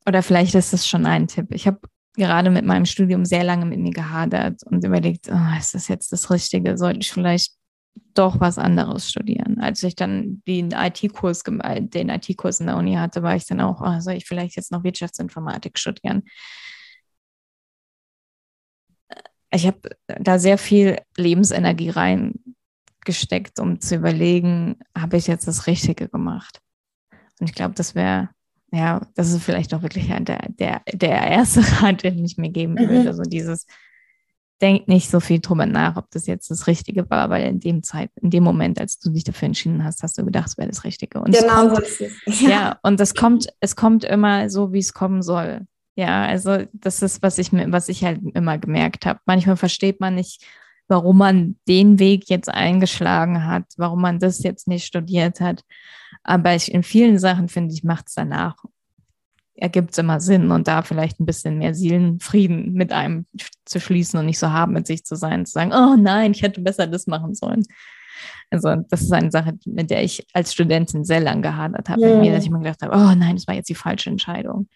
oder 0.05 0.23
vielleicht 0.23 0.55
ist 0.55 0.73
das 0.73 0.87
schon 0.87 1.05
ein 1.05 1.27
Tipp. 1.27 1.47
Ich 1.51 1.67
habe 1.67 1.79
gerade 2.15 2.49
mit 2.49 2.65
meinem 2.65 2.85
Studium 2.85 3.25
sehr 3.25 3.43
lange 3.43 3.65
mit 3.65 3.79
mir 3.79 3.91
gehadert 3.91 4.63
und 4.63 4.83
überlegt, 4.83 5.29
oh, 5.31 5.57
ist 5.57 5.75
das 5.75 5.87
jetzt 5.87 6.11
das 6.11 6.31
Richtige? 6.31 6.77
Sollte 6.77 6.99
ich 6.99 7.11
vielleicht 7.11 7.53
doch 8.13 8.39
was 8.39 8.57
anderes 8.57 9.09
studieren. 9.09 9.59
Als 9.59 9.81
ich 9.83 9.95
dann 9.95 10.41
den 10.47 10.71
IT-Kurs, 10.71 11.43
den 11.43 12.09
IT-Kurs 12.09 12.59
in 12.59 12.67
der 12.67 12.77
Uni 12.77 12.95
hatte, 12.95 13.23
war 13.23 13.35
ich 13.35 13.45
dann 13.45 13.61
auch, 13.61 13.81
oh, 13.81 13.99
soll 13.99 14.15
ich 14.15 14.25
vielleicht 14.25 14.55
jetzt 14.55 14.71
noch 14.71 14.83
Wirtschaftsinformatik 14.83 15.77
studieren? 15.77 16.23
Ich 19.51 19.65
habe 19.65 19.79
da 20.05 20.37
sehr 20.37 20.57
viel 20.57 20.99
Lebensenergie 21.17 21.89
reingesteckt, 21.89 23.59
um 23.59 23.79
zu 23.79 23.95
überlegen, 23.95 24.77
habe 24.95 25.17
ich 25.17 25.27
jetzt 25.27 25.47
das 25.47 25.65
Richtige 25.65 26.07
gemacht? 26.07 26.59
Und 27.39 27.49
ich 27.49 27.55
glaube, 27.55 27.73
das 27.73 27.95
wäre, 27.95 28.29
ja, 28.71 29.01
das 29.15 29.31
ist 29.31 29.43
vielleicht 29.43 29.73
auch 29.73 29.81
wirklich 29.81 30.07
der, 30.07 30.47
der, 30.49 30.81
der 30.91 31.21
erste 31.21 31.61
Rat, 31.81 32.03
den 32.03 32.23
ich 32.23 32.37
mir 32.37 32.49
geben 32.49 32.73
mhm. 32.73 32.89
würde. 32.89 33.13
So 33.13 33.23
dieses, 33.23 33.65
denk 34.61 34.87
nicht 34.87 35.09
so 35.09 35.19
viel 35.19 35.39
drüber 35.39 35.65
nach, 35.65 35.95
ob 35.95 36.09
das 36.11 36.27
jetzt 36.27 36.51
das 36.51 36.67
Richtige 36.67 37.09
war, 37.09 37.29
weil 37.29 37.47
in 37.47 37.59
dem 37.59 37.83
Zeit, 37.83 38.11
in 38.21 38.29
dem 38.29 38.43
Moment, 38.43 38.79
als 38.79 38.99
du 38.99 39.09
dich 39.09 39.23
dafür 39.23 39.47
entschieden 39.47 39.83
hast, 39.83 40.03
hast 40.03 40.17
du 40.17 40.25
gedacht, 40.25 40.47
es 40.49 40.57
wäre 40.57 40.67
das 40.67 40.83
Richtige. 40.83 41.21
Und 41.21 41.33
genau, 41.33 41.67
kommt, 41.69 41.75
so 41.75 41.81
ist 41.81 42.01
es. 42.25 42.41
Ja. 42.41 42.49
ja, 42.49 42.79
und 42.83 42.99
es 42.99 43.15
kommt, 43.15 43.47
es 43.59 43.75
kommt 43.75 44.03
immer 44.03 44.49
so, 44.49 44.73
wie 44.73 44.79
es 44.79 44.93
kommen 44.93 45.21
soll. 45.21 45.61
Ja, 45.95 46.25
also 46.25 46.63
das 46.73 47.01
ist, 47.01 47.21
was 47.21 47.37
ich 47.37 47.51
was 47.51 47.89
ich 47.89 48.03
halt 48.03 48.21
immer 48.33 48.57
gemerkt 48.57 49.05
habe. 49.05 49.19
Manchmal 49.25 49.57
versteht 49.57 49.99
man 49.99 50.15
nicht, 50.15 50.45
warum 50.87 51.17
man 51.17 51.57
den 51.67 51.99
Weg 51.99 52.29
jetzt 52.29 52.49
eingeschlagen 52.49 53.45
hat, 53.45 53.65
warum 53.77 54.01
man 54.01 54.19
das 54.19 54.43
jetzt 54.43 54.67
nicht 54.67 54.85
studiert 54.85 55.39
hat. 55.39 55.63
Aber 56.23 56.55
ich, 56.55 56.73
in 56.73 56.83
vielen 56.83 57.19
Sachen, 57.19 57.49
finde 57.49 57.73
ich, 57.73 57.83
macht 57.83 58.07
es 58.07 58.15
danach 58.15 58.55
ergibt 59.61 59.91
es 59.91 59.97
immer 59.97 60.19
Sinn 60.19 60.51
und 60.51 60.67
da 60.67 60.81
vielleicht 60.81 61.19
ein 61.19 61.25
bisschen 61.25 61.57
mehr 61.57 61.75
Seelenfrieden 61.75 62.73
mit 62.73 62.91
einem 62.91 63.25
zu 63.65 63.79
schließen 63.79 64.19
und 64.19 64.25
nicht 64.25 64.39
so 64.39 64.51
hart 64.51 64.71
mit 64.71 64.87
sich 64.87 65.05
zu 65.05 65.15
sein, 65.15 65.45
zu 65.45 65.53
sagen, 65.53 65.71
oh 65.73 65.95
nein, 65.97 66.31
ich 66.31 66.41
hätte 66.41 66.61
besser 66.61 66.87
das 66.87 67.07
machen 67.07 67.35
sollen. 67.35 67.65
Also 68.49 68.75
das 68.89 69.01
ist 69.01 69.13
eine 69.13 69.31
Sache, 69.31 69.53
mit 69.65 69.91
der 69.91 70.03
ich 70.03 70.25
als 70.33 70.53
Studentin 70.53 71.05
sehr 71.05 71.19
lange 71.19 71.41
gehadert 71.41 71.89
habe, 71.89 72.01
mit 72.01 72.19
mir, 72.21 72.31
dass 72.31 72.43
ich 72.43 72.49
mir 72.49 72.59
gedacht 72.59 72.81
habe, 72.81 72.95
oh 72.95 73.15
nein, 73.15 73.35
das 73.35 73.47
war 73.47 73.55
jetzt 73.55 73.69
die 73.69 73.75
falsche 73.75 74.09
Entscheidung. 74.09 74.67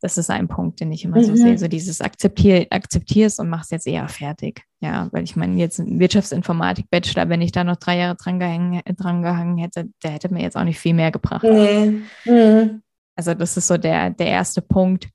Das 0.00 0.18
ist 0.18 0.30
ein 0.30 0.48
Punkt, 0.48 0.80
den 0.80 0.90
ich 0.90 1.04
immer 1.04 1.18
mhm. 1.18 1.24
so 1.24 1.36
sehe, 1.36 1.56
so 1.58 1.68
dieses 1.68 2.00
akzeptier, 2.00 2.66
akzeptierst 2.70 3.38
und 3.38 3.48
machst 3.48 3.70
jetzt 3.70 3.86
eher 3.86 4.08
fertig. 4.08 4.64
Ja, 4.80 5.08
weil 5.12 5.22
ich 5.22 5.36
meine, 5.36 5.56
jetzt 5.60 5.80
Wirtschaftsinformatik 5.84 6.90
Bachelor, 6.90 7.28
wenn 7.28 7.40
ich 7.40 7.52
da 7.52 7.62
noch 7.62 7.76
drei 7.76 7.98
Jahre 7.98 8.16
dran 8.16 8.40
gehangen, 8.40 8.80
dran 8.96 9.22
gehangen 9.22 9.58
hätte, 9.58 9.88
der 10.02 10.10
hätte 10.10 10.32
mir 10.32 10.42
jetzt 10.42 10.56
auch 10.56 10.64
nicht 10.64 10.80
viel 10.80 10.94
mehr 10.94 11.12
gebracht. 11.12 11.44
Nee. 11.44 12.02
Mhm. 12.24 12.82
Also 13.16 13.34
das 13.34 13.56
ist 13.56 13.66
so 13.66 13.76
der, 13.76 14.10
der 14.10 14.26
erste 14.26 14.62
Punkt. 14.62 15.08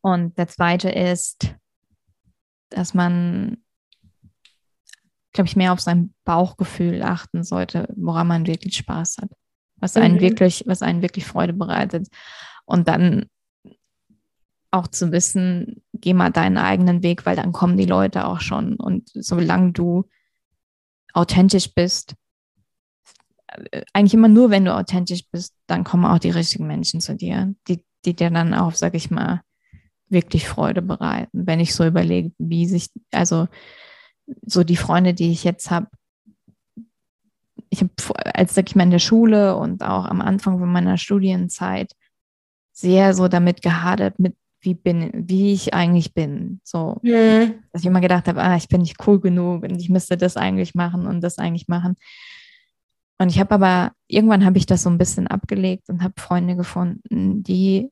Und 0.00 0.38
der 0.38 0.48
zweite 0.48 0.88
ist, 0.88 1.54
dass 2.70 2.94
man, 2.94 3.58
glaube 5.32 5.48
ich, 5.48 5.56
mehr 5.56 5.72
auf 5.72 5.80
sein 5.80 6.14
Bauchgefühl 6.24 7.02
achten 7.02 7.42
sollte, 7.42 7.92
woran 7.96 8.26
man 8.26 8.46
wirklich 8.46 8.76
Spaß 8.76 9.18
hat, 9.18 9.30
was 9.76 9.96
einen 9.96 10.16
mhm. 10.16 10.20
wirklich, 10.20 10.64
was 10.66 10.82
einen 10.82 11.02
wirklich 11.02 11.26
Freude 11.26 11.52
bereitet. 11.52 12.08
Und 12.64 12.88
dann 12.88 13.26
auch 14.70 14.88
zu 14.88 15.12
wissen, 15.12 15.82
geh 15.94 16.12
mal 16.12 16.30
deinen 16.30 16.58
eigenen 16.58 17.02
Weg, 17.02 17.24
weil 17.24 17.36
dann 17.36 17.52
kommen 17.52 17.76
die 17.76 17.86
Leute 17.86 18.26
auch 18.26 18.40
schon. 18.40 18.76
Und 18.76 19.10
solange 19.14 19.72
du 19.72 20.08
authentisch 21.12 21.72
bist, 21.74 22.14
eigentlich 23.92 24.14
immer 24.14 24.28
nur, 24.28 24.50
wenn 24.50 24.64
du 24.64 24.74
authentisch 24.74 25.24
bist, 25.30 25.54
dann 25.66 25.84
kommen 25.84 26.04
auch 26.04 26.18
die 26.18 26.30
richtigen 26.30 26.66
Menschen 26.66 27.00
zu 27.00 27.14
dir, 27.14 27.54
die, 27.68 27.84
die 28.04 28.14
dir 28.14 28.30
dann 28.30 28.54
auch, 28.54 28.74
sag 28.74 28.94
ich 28.94 29.10
mal, 29.10 29.42
wirklich 30.08 30.48
Freude 30.48 30.82
bereiten. 30.82 31.46
Wenn 31.46 31.60
ich 31.60 31.74
so 31.74 31.84
überlege, 31.84 32.32
wie 32.38 32.66
sich, 32.66 32.90
also 33.10 33.48
so 34.44 34.64
die 34.64 34.76
Freunde, 34.76 35.14
die 35.14 35.32
ich 35.32 35.44
jetzt 35.44 35.70
habe, 35.70 35.88
ich 37.70 37.80
habe, 37.80 37.92
als 38.34 38.54
sag 38.54 38.68
ich 38.68 38.76
mal 38.76 38.84
in 38.84 38.90
der 38.90 38.98
Schule 38.98 39.56
und 39.56 39.82
auch 39.82 40.04
am 40.04 40.20
Anfang 40.20 40.58
von 40.58 40.70
meiner 40.70 40.98
Studienzeit 40.98 41.92
sehr 42.72 43.14
so 43.14 43.28
damit 43.28 43.62
gehadert, 43.62 44.18
mit 44.18 44.36
wie 44.60 44.74
bin, 44.74 45.10
wie 45.14 45.52
ich 45.52 45.74
eigentlich 45.74 46.12
bin. 46.12 46.60
So, 46.64 46.98
mhm. 47.02 47.54
dass 47.72 47.82
ich 47.82 47.86
immer 47.86 48.00
gedacht 48.00 48.28
habe, 48.28 48.42
ah, 48.42 48.56
ich 48.56 48.68
bin 48.68 48.82
nicht 48.82 48.96
cool 49.06 49.20
genug 49.20 49.62
und 49.62 49.80
ich 49.80 49.88
müsste 49.88 50.16
das 50.16 50.36
eigentlich 50.36 50.74
machen 50.74 51.06
und 51.06 51.20
das 51.22 51.38
eigentlich 51.38 51.68
machen. 51.68 51.94
Und 53.18 53.30
ich 53.30 53.40
habe 53.40 53.54
aber, 53.54 53.92
irgendwann 54.08 54.44
habe 54.44 54.58
ich 54.58 54.66
das 54.66 54.82
so 54.82 54.90
ein 54.90 54.98
bisschen 54.98 55.26
abgelegt 55.26 55.88
und 55.88 56.02
habe 56.02 56.14
Freunde 56.18 56.56
gefunden, 56.56 57.42
die, 57.42 57.90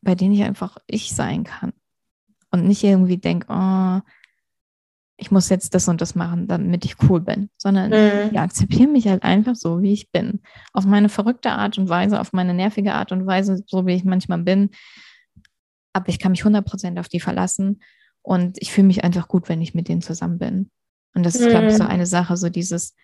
bei 0.00 0.14
denen 0.14 0.34
ich 0.34 0.42
einfach 0.42 0.78
ich 0.86 1.14
sein 1.14 1.44
kann. 1.44 1.72
Und 2.50 2.66
nicht 2.66 2.82
irgendwie 2.82 3.18
denke, 3.18 3.46
oh, 3.50 4.00
ich 5.22 5.30
muss 5.30 5.48
jetzt 5.48 5.74
das 5.74 5.88
und 5.88 6.00
das 6.00 6.14
machen, 6.14 6.48
damit 6.48 6.84
ich 6.84 6.96
cool 7.08 7.20
bin, 7.20 7.48
sondern 7.56 7.90
mhm. 7.90 8.30
ich 8.32 8.38
akzeptiere 8.38 8.90
mich 8.90 9.06
halt 9.06 9.22
einfach 9.22 9.54
so, 9.54 9.80
wie 9.80 9.92
ich 9.92 10.10
bin. 10.10 10.40
Auf 10.72 10.84
meine 10.84 11.08
verrückte 11.08 11.52
Art 11.52 11.78
und 11.78 11.88
Weise, 11.88 12.20
auf 12.20 12.32
meine 12.32 12.54
nervige 12.54 12.94
Art 12.94 13.12
und 13.12 13.26
Weise, 13.26 13.62
so 13.66 13.86
wie 13.86 13.94
ich 13.94 14.04
manchmal 14.04 14.38
bin. 14.38 14.70
Aber 15.92 16.08
ich 16.08 16.18
kann 16.18 16.32
mich 16.32 16.42
100% 16.42 16.98
auf 16.98 17.08
die 17.08 17.20
verlassen 17.20 17.82
und 18.22 18.56
ich 18.60 18.72
fühle 18.72 18.86
mich 18.86 19.04
einfach 19.04 19.28
gut, 19.28 19.48
wenn 19.48 19.60
ich 19.60 19.74
mit 19.74 19.88
denen 19.88 20.02
zusammen 20.02 20.38
bin. 20.38 20.70
Und 21.14 21.24
das 21.24 21.34
ist, 21.34 21.46
mhm. 21.46 21.50
glaube 21.50 21.66
ich, 21.68 21.76
so 21.76 21.84
eine 21.84 22.06
Sache, 22.06 22.36
so 22.36 22.48
dieses, 22.48 22.94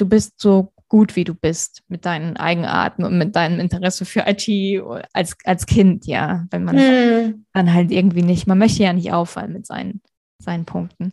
du 0.00 0.08
bist 0.08 0.40
so 0.40 0.72
gut, 0.88 1.14
wie 1.14 1.24
du 1.24 1.34
bist, 1.34 1.82
mit 1.88 2.04
deinen 2.04 2.36
Eigenarten 2.36 3.04
und 3.04 3.16
mit 3.16 3.36
deinem 3.36 3.60
Interesse 3.60 4.04
für 4.04 4.24
IT 4.26 4.82
als, 5.12 5.36
als 5.44 5.66
Kind, 5.66 6.06
ja. 6.06 6.46
Wenn 6.50 6.64
man 6.64 6.76
mhm. 6.76 7.46
dann 7.52 7.72
halt 7.72 7.92
irgendwie 7.92 8.22
nicht, 8.22 8.46
man 8.46 8.58
möchte 8.58 8.82
ja 8.82 8.92
nicht 8.92 9.12
auffallen 9.12 9.52
mit 9.52 9.66
seinen, 9.66 10.02
seinen 10.38 10.64
Punkten. 10.64 11.12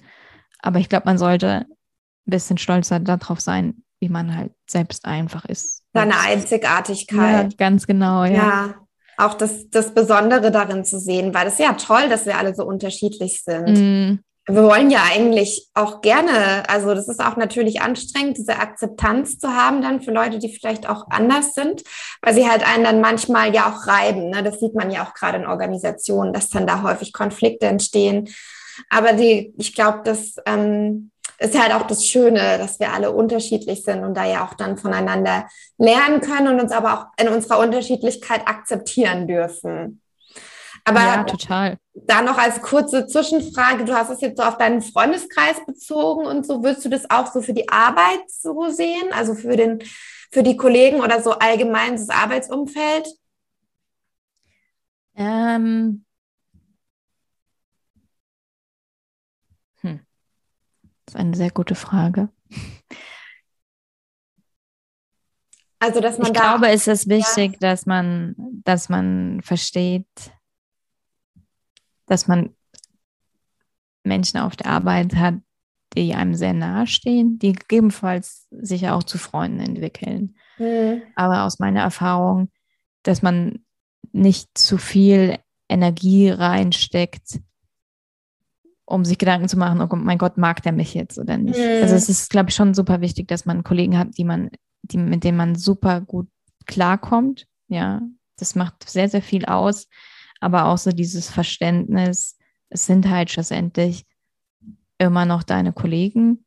Aber 0.60 0.80
ich 0.80 0.90
glaube, 0.90 1.06
man 1.06 1.20
sollte 1.20 1.66
ein 1.68 2.32
bisschen 2.32 2.58
stolzer 2.58 3.00
darauf 3.00 3.40
sein, 3.40 3.84
wie 4.00 4.10
man 4.10 4.36
halt 4.36 4.52
selbst 4.68 5.06
einfach 5.06 5.46
ist. 5.46 5.84
Seine 5.94 6.20
Einzigartigkeit. 6.20 7.54
Ja, 7.54 7.58
ganz 7.58 7.86
genau, 7.86 8.26
ja. 8.26 8.32
ja. 8.32 8.76
Auch 9.18 9.36
das, 9.36 9.70
das 9.70 9.94
Besondere 9.94 10.52
darin 10.52 10.86
zu 10.86 11.00
sehen, 11.00 11.34
weil 11.34 11.48
es 11.48 11.54
ist 11.54 11.60
ja 11.60 11.74
toll, 11.74 12.10
dass 12.10 12.26
wir 12.26 12.38
alle 12.38 12.54
so 12.56 12.66
unterschiedlich 12.66 13.44
sind. 13.44 13.78
Mm 13.78 14.27
wir 14.50 14.64
wollen 14.64 14.90
ja 14.90 15.04
eigentlich 15.14 15.68
auch 15.74 16.00
gerne, 16.00 16.70
also 16.70 16.94
das 16.94 17.10
ist 17.10 17.20
auch 17.20 17.36
natürlich 17.36 17.82
anstrengend, 17.82 18.38
diese 18.38 18.58
Akzeptanz 18.58 19.40
zu 19.40 19.50
haben 19.50 19.82
dann 19.82 20.02
für 20.02 20.12
Leute, 20.12 20.40
die 20.40 20.56
vielleicht 20.56 20.88
auch 20.88 21.08
anders 21.10 21.54
sind, 21.54 21.84
weil 22.22 22.34
sie 22.34 22.50
halt 22.50 22.66
einen 22.66 22.86
dann 22.86 23.02
manchmal 23.02 23.54
ja 23.54 23.70
auch 23.70 23.88
reiben. 23.88 24.30
Ne? 24.30 24.44
Das 24.44 24.60
sieht 24.60 24.74
man 24.74 24.90
ja 24.90 25.06
auch 25.06 25.14
gerade 25.14 25.40
in 25.40 25.48
Organisationen, 25.48 26.32
dass 26.32 26.50
dann 26.50 26.66
da 26.66 26.82
häufig 26.82 27.12
Konflikte 27.12 27.68
entstehen. 27.68 28.30
Aber 28.90 29.14
die, 29.14 29.54
ich 29.58 29.76
glaube, 29.76 30.02
das 30.06 30.36
ähm, 30.46 31.12
ist 31.40 31.62
halt 31.62 31.74
auch 31.74 31.86
das 31.86 32.06
Schöne, 32.06 32.58
dass 32.58 32.80
wir 32.80 32.94
alle 32.94 33.12
unterschiedlich 33.12 33.84
sind 33.84 34.04
und 34.04 34.16
da 34.16 34.26
ja 34.26 34.46
auch 34.46 34.54
dann 34.54 34.78
voneinander 34.78 35.48
lernen 35.78 36.22
können 36.22 36.48
und 36.48 36.62
uns 36.62 36.72
aber 36.72 36.94
auch 36.94 37.22
in 37.22 37.28
unserer 37.28 37.60
Unterschiedlichkeit 37.60 38.48
akzeptieren 38.48 39.28
dürfen. 39.28 40.02
Aber 40.88 41.02
ja, 41.02 41.24
total. 41.26 41.78
Da 41.96 42.22
noch 42.22 42.38
als 42.38 42.62
kurze 42.62 43.08
Zwischenfrage, 43.08 43.84
du 43.84 43.94
hast 43.94 44.10
es 44.10 44.22
jetzt 44.22 44.38
so 44.38 44.44
auf 44.44 44.58
deinen 44.58 44.82
Freundeskreis 44.82 45.58
bezogen 45.66 46.26
und 46.26 46.46
so, 46.46 46.64
würdest 46.64 46.86
du 46.86 46.90
das 46.90 47.10
auch 47.10 47.28
so 47.28 47.42
für 47.42 47.54
die 47.54 47.68
Arbeit 47.68 48.22
so 48.30 48.70
sehen? 48.70 49.12
Also 49.12 49.36
für 49.36 49.58
den, 49.58 49.80
für 50.32 50.44
die 50.44 50.56
Kollegen 50.56 51.02
oder 51.02 51.22
so 51.22 51.32
allgemein 51.32 51.98
das 51.98 52.10
Arbeitsumfeld? 52.10 53.06
Ähm. 55.16 56.06
Hm. 59.82 60.00
Das 61.06 61.16
ist 61.16 61.20
eine 61.20 61.36
sehr 61.36 61.52
gute 61.52 61.76
Frage. 61.76 62.30
Also, 65.80 66.00
dass 66.00 66.18
man 66.18 66.28
ich 66.28 66.34
da, 66.34 66.58
glaube, 66.58 66.70
es 66.70 66.88
ist 66.88 67.10
wichtig, 67.10 67.54
ja. 67.54 67.58
dass 67.60 67.86
man, 67.86 68.36
dass 68.64 68.88
man 68.88 69.42
versteht, 69.44 70.08
dass 72.08 72.28
man 72.28 72.56
Menschen 74.04 74.40
auf 74.40 74.56
der 74.56 74.68
Arbeit 74.68 75.16
hat, 75.16 75.36
die 75.96 76.14
einem 76.14 76.36
sehr 76.36 76.54
nahe 76.54 76.88
stehen, 76.88 77.40
die 77.40 77.54
gegebenenfalls 77.54 78.48
sich 78.52 78.90
auch 78.90 79.04
zu 79.04 79.18
Freunden 79.18 79.60
entwickeln. 79.60 80.36
Mhm. 80.58 81.04
Aber 81.16 81.44
aus 81.44 81.60
meiner 81.60 81.82
Erfahrung, 81.82 82.50
dass 83.04 83.22
man 83.22 83.60
nicht 84.12 84.58
zu 84.58 84.78
viel 84.78 85.38
Energie 85.70 86.30
reinsteckt, 86.30 87.40
um 88.86 89.04
sich 89.04 89.18
Gedanken 89.18 89.50
zu 89.50 89.58
machen, 89.58 89.82
oh 89.82 89.96
mein 89.96 90.18
Gott, 90.18 90.38
mag 90.38 90.64
der 90.64 90.72
mich 90.72 90.94
jetzt 90.94 91.20
oder 91.20 91.38
nicht. 91.38 91.60
Mhm. 91.60 91.82
Also 91.82 91.96
es 91.96 92.10
ist, 92.10 92.30
glaube 92.30 92.50
ich, 92.50 92.56
schon 92.56 92.74
super 92.74 93.02
wichtig, 93.02 93.28
dass 93.28 93.46
man 93.46 93.64
Kollegen 93.64 93.98
hat, 93.98 94.18
die 94.18 94.24
man, 94.24 94.50
die, 94.84 94.98
mit 94.98 95.24
denen 95.24 95.38
man 95.38 95.56
super 95.56 96.02
gut 96.02 96.28
klarkommt. 96.66 97.48
Ja, 97.68 98.02
das 98.38 98.56
macht 98.56 98.90
sehr, 98.90 99.10
sehr 99.10 99.22
viel 99.22 99.46
aus 99.46 99.88
aber 100.40 100.66
auch 100.66 100.78
so 100.78 100.92
dieses 100.92 101.30
Verständnis, 101.30 102.38
es 102.70 102.86
sind 102.86 103.10
halt 103.10 103.32
schlussendlich 103.32 104.06
immer 104.98 105.26
noch 105.26 105.44
deine 105.44 105.74
Kollegen. 105.74 106.46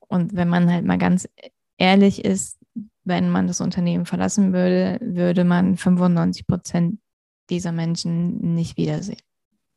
Und 0.00 0.34
wenn 0.34 0.48
man 0.48 0.70
halt 0.70 0.84
mal 0.84 0.98
ganz 0.98 1.28
ehrlich 1.76 2.24
ist, 2.24 2.58
wenn 3.04 3.30
man 3.30 3.46
das 3.46 3.60
Unternehmen 3.60 4.06
verlassen 4.06 4.52
würde, 4.52 4.98
würde 5.02 5.44
man 5.44 5.76
95 5.76 6.46
Prozent 6.46 7.00
dieser 7.48 7.72
Menschen 7.72 8.54
nicht 8.54 8.76
wiedersehen 8.76 9.20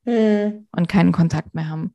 mhm. 0.05 0.68
und 0.72 0.88
keinen 0.88 1.11
Kontakt 1.11 1.55
mehr 1.55 1.70
haben. 1.70 1.93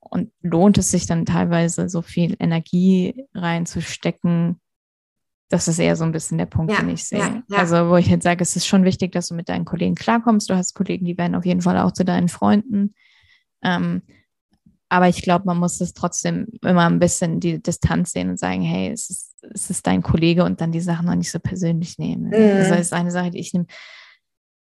Und 0.00 0.30
lohnt 0.42 0.76
es 0.78 0.90
sich 0.90 1.06
dann 1.06 1.24
teilweise 1.24 1.88
so 1.88 2.02
viel 2.02 2.36
Energie 2.38 3.26
reinzustecken, 3.34 4.60
das 5.52 5.68
ist 5.68 5.78
eher 5.78 5.96
so 5.96 6.04
ein 6.04 6.12
bisschen 6.12 6.38
der 6.38 6.46
Punkt, 6.46 6.72
ja, 6.72 6.80
den 6.80 6.88
ich 6.88 7.04
sehe. 7.04 7.18
Ja, 7.18 7.42
ja. 7.46 7.58
Also, 7.58 7.90
wo 7.90 7.96
ich 7.96 8.06
jetzt 8.06 8.22
sage, 8.22 8.42
es 8.42 8.56
ist 8.56 8.66
schon 8.66 8.84
wichtig, 8.84 9.12
dass 9.12 9.28
du 9.28 9.34
mit 9.34 9.50
deinen 9.50 9.66
Kollegen 9.66 9.94
klarkommst. 9.94 10.48
Du 10.48 10.56
hast 10.56 10.72
Kollegen, 10.72 11.04
die 11.04 11.18
werden 11.18 11.34
auf 11.34 11.44
jeden 11.44 11.60
Fall 11.60 11.78
auch 11.78 11.92
zu 11.92 12.06
deinen 12.06 12.30
Freunden. 12.30 12.94
Ähm, 13.62 14.00
aber 14.88 15.08
ich 15.08 15.20
glaube, 15.20 15.44
man 15.44 15.58
muss 15.58 15.78
es 15.82 15.92
trotzdem 15.92 16.46
immer 16.62 16.86
ein 16.86 16.98
bisschen 16.98 17.38
die 17.38 17.62
Distanz 17.62 18.12
sehen 18.12 18.30
und 18.30 18.38
sagen, 18.38 18.62
hey, 18.62 18.90
es 18.90 19.10
ist, 19.10 19.36
es 19.42 19.68
ist 19.68 19.86
dein 19.86 20.02
Kollege 20.02 20.42
und 20.44 20.62
dann 20.62 20.72
die 20.72 20.80
Sachen 20.80 21.04
noch 21.04 21.14
nicht 21.14 21.30
so 21.30 21.38
persönlich 21.38 21.98
nehmen. 21.98 22.28
Mhm. 22.28 22.56
Also, 22.56 22.70
das 22.70 22.80
ist 22.80 22.94
eine 22.94 23.10
Sache, 23.10 23.30
die 23.30 23.40
ich 23.40 23.52
nehme, 23.52 23.66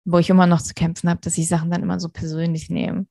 wo 0.04 0.18
ich 0.18 0.32
immer 0.32 0.48
noch 0.48 0.64
zu 0.64 0.74
kämpfen 0.74 1.12
habe, 1.12 1.22
dass 1.22 1.38
ich 1.38 1.48
Sachen 1.48 1.70
dann 1.70 1.84
immer 1.84 2.00
so 2.00 2.10
persönlich 2.10 2.72
nehme. 2.72 3.06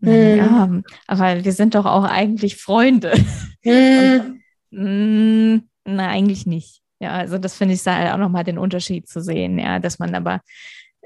Mhm. 0.00 0.10
Ja, 0.10 0.68
aber 1.06 1.44
wir 1.44 1.52
sind 1.52 1.76
doch 1.76 1.86
auch 1.86 2.02
eigentlich 2.02 2.56
Freunde. 2.56 3.14
Mhm. 3.62 4.40
und, 4.72 5.56
mh, 5.56 5.60
na, 5.84 6.08
eigentlich 6.08 6.46
nicht. 6.46 6.81
Ja, 7.02 7.14
also 7.14 7.36
das 7.36 7.56
finde 7.56 7.74
ich 7.74 7.84
halt 7.84 8.12
auch 8.12 8.18
nochmal 8.18 8.44
den 8.44 8.58
Unterschied 8.58 9.08
zu 9.08 9.20
sehen, 9.20 9.58
ja, 9.58 9.80
dass 9.80 9.98
man 9.98 10.14
aber 10.14 10.40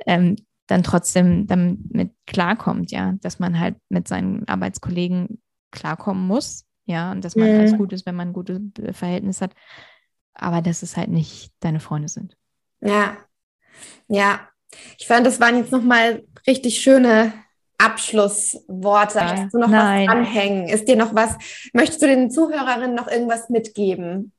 ähm, 0.04 0.36
dann 0.66 0.82
trotzdem 0.82 1.46
damit 1.46 2.10
klarkommt, 2.26 2.90
ja, 2.90 3.14
dass 3.22 3.38
man 3.38 3.58
halt 3.58 3.76
mit 3.88 4.06
seinen 4.06 4.46
Arbeitskollegen 4.46 5.40
klarkommen 5.70 6.26
muss, 6.26 6.66
ja, 6.84 7.12
und 7.12 7.24
dass 7.24 7.34
man 7.34 7.50
mhm. 7.50 7.60
alles 7.60 7.78
gut 7.78 7.94
ist, 7.94 8.04
wenn 8.04 8.14
man 8.14 8.28
ein 8.28 8.34
gutes 8.34 8.60
Verhältnis 8.92 9.40
hat, 9.40 9.54
aber 10.34 10.60
dass 10.60 10.82
es 10.82 10.98
halt 10.98 11.08
nicht 11.08 11.50
deine 11.60 11.80
Freunde 11.80 12.08
sind. 12.08 12.36
Ja, 12.82 13.16
ja. 14.06 14.40
Ich 14.98 15.06
fand, 15.06 15.26
das 15.26 15.40
waren 15.40 15.56
jetzt 15.56 15.72
nochmal 15.72 16.24
richtig 16.46 16.78
schöne 16.82 17.32
Abschlussworte. 17.78 19.18
Ja, 19.18 19.44
Hast 19.44 19.54
du 19.54 19.58
noch 19.58 19.68
nein. 19.68 20.06
was 20.06 20.14
anhängen? 20.14 20.68
Ist 20.68 20.88
dir 20.88 20.96
noch 20.96 21.14
was, 21.14 21.38
möchtest 21.72 22.02
du 22.02 22.06
den 22.06 22.30
Zuhörerinnen 22.30 22.94
noch 22.94 23.08
irgendwas 23.08 23.48
mitgeben? 23.48 24.32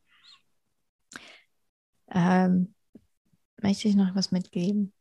Ähm, 2.12 2.74
möchte 3.62 3.88
ich 3.88 3.96
noch 3.96 4.16
was 4.16 4.32
mitgeben? 4.32 4.94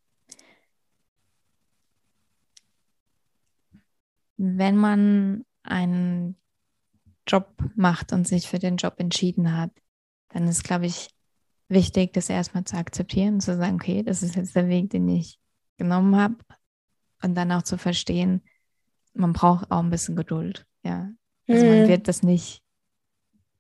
Wenn 4.37 4.77
man 4.77 5.45
einen 5.63 6.37
Job 7.27 7.55
macht 7.75 8.13
und 8.13 8.27
sich 8.29 8.49
für 8.49 8.59
den 8.59 8.77
Job 8.77 8.95
entschieden 8.99 9.57
hat, 9.57 9.71
dann 10.29 10.47
ist, 10.49 10.65
glaube 10.65 10.87
ich, 10.87 11.09
wichtig, 11.69 12.13
das 12.13 12.29
erstmal 12.29 12.65
zu 12.65 12.77
akzeptieren, 12.77 13.41
zu 13.41 13.57
sagen, 13.57 13.77
okay, 13.77 14.03
das 14.03 14.23
ist 14.23 14.37
jetzt 14.37 14.55
der 14.55 14.69
Weg, 14.69 14.91
den 14.91 15.09
ich 15.09 15.39
genommen 15.79 16.17
habe. 16.17 16.37
Und 17.23 17.35
dann 17.35 17.51
auch 17.53 17.63
zu 17.63 17.79
verstehen, 17.79 18.43
man 19.15 19.33
braucht 19.33 19.71
auch 19.71 19.81
ein 19.81 19.91
bisschen 19.91 20.17
Geduld. 20.17 20.67
Ja. 20.85 21.11
Also 21.49 21.65
mhm. 21.65 21.71
man 21.71 21.89
wird 21.89 22.09
das 22.09 22.23
nicht 22.23 22.63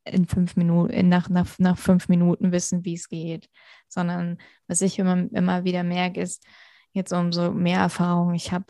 in 0.07 0.26
fünf 0.26 0.57
Minuten, 0.57 1.09
nach, 1.09 1.28
nach, 1.28 1.59
nach 1.59 1.78
fünf 1.78 2.09
Minuten 2.09 2.52
wissen, 2.52 2.84
wie 2.84 2.94
es 2.94 3.09
geht. 3.09 3.48
Sondern 3.88 4.38
was 4.68 4.80
ich 4.80 4.98
immer, 4.98 5.26
immer 5.32 5.64
wieder 5.64 5.82
merke, 5.82 6.20
ist, 6.20 6.44
jetzt 6.92 7.12
umso 7.12 7.52
mehr 7.52 7.80
Erfahrung 7.80 8.34
ich 8.34 8.52
habe, 8.52 8.66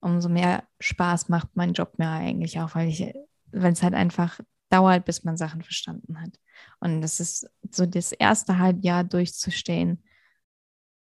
umso 0.00 0.28
mehr 0.28 0.64
Spaß 0.80 1.28
macht 1.28 1.48
mein 1.54 1.72
Job 1.72 1.98
mir 1.98 2.10
eigentlich 2.10 2.60
auch, 2.60 2.74
weil 2.74 2.88
ich, 2.88 3.12
weil 3.52 3.72
es 3.72 3.82
halt 3.82 3.94
einfach 3.94 4.40
dauert, 4.68 5.04
bis 5.04 5.24
man 5.24 5.36
Sachen 5.36 5.62
verstanden 5.62 6.20
hat. 6.20 6.38
Und 6.78 7.00
das 7.00 7.20
ist 7.20 7.48
so 7.70 7.86
das 7.86 8.12
erste 8.12 8.58
Halbjahr 8.58 9.04
durchzustehen 9.04 10.02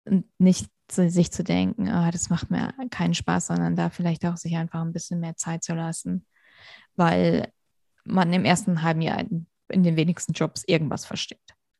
und 0.05 0.25
nicht 0.37 0.69
zu, 0.87 1.09
sich 1.09 1.31
zu 1.31 1.43
denken, 1.43 1.89
oh, 1.89 2.11
das 2.11 2.29
macht 2.29 2.49
mir 2.49 2.73
keinen 2.89 3.13
Spaß, 3.13 3.47
sondern 3.47 3.75
da 3.75 3.89
vielleicht 3.89 4.25
auch 4.25 4.37
sich 4.37 4.55
einfach 4.55 4.81
ein 4.81 4.93
bisschen 4.93 5.19
mehr 5.19 5.35
Zeit 5.35 5.63
zu 5.63 5.73
lassen, 5.73 6.25
weil 6.95 7.51
man 8.05 8.31
im 8.31 8.45
ersten 8.45 8.83
halben 8.83 9.01
Jahr 9.01 9.23
in 9.69 9.83
den 9.83 9.95
wenigsten 9.95 10.33
Jobs 10.33 10.63
irgendwas 10.65 11.05
versteht. 11.05 11.39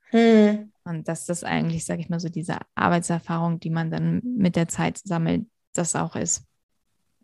Hm. 0.10 0.72
Und 0.84 1.08
dass 1.08 1.26
das 1.26 1.44
eigentlich, 1.44 1.86
sage 1.86 2.02
ich 2.02 2.10
mal, 2.10 2.20
so 2.20 2.30
diese 2.30 2.58
Arbeitserfahrung, 2.76 3.60
die 3.60 3.70
man 3.70 3.92
dann 3.92 4.22
mit 4.24 4.56
der 4.56 4.68
Zeit 4.68 4.98
sammelt, 5.04 5.46
das 5.74 5.96
auch 5.96 6.16
ist, 6.16 6.44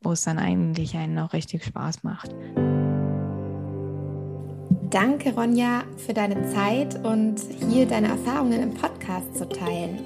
wo 0.02 0.12
es 0.12 0.24
dann 0.24 0.38
eigentlich 0.38 0.96
einen 0.96 1.18
auch 1.20 1.34
richtig 1.34 1.64
Spaß 1.64 2.04
macht. 2.04 2.36
Danke, 4.90 5.34
Ronja, 5.34 5.86
für 5.98 6.14
deine 6.14 6.50
Zeit 6.50 7.04
und 7.04 7.38
hier 7.68 7.88
deine 7.88 8.10
Erfahrungen 8.10 8.62
im 8.62 8.74
Podcast 8.76 9.36
zu 9.36 9.50
teilen. 9.50 10.00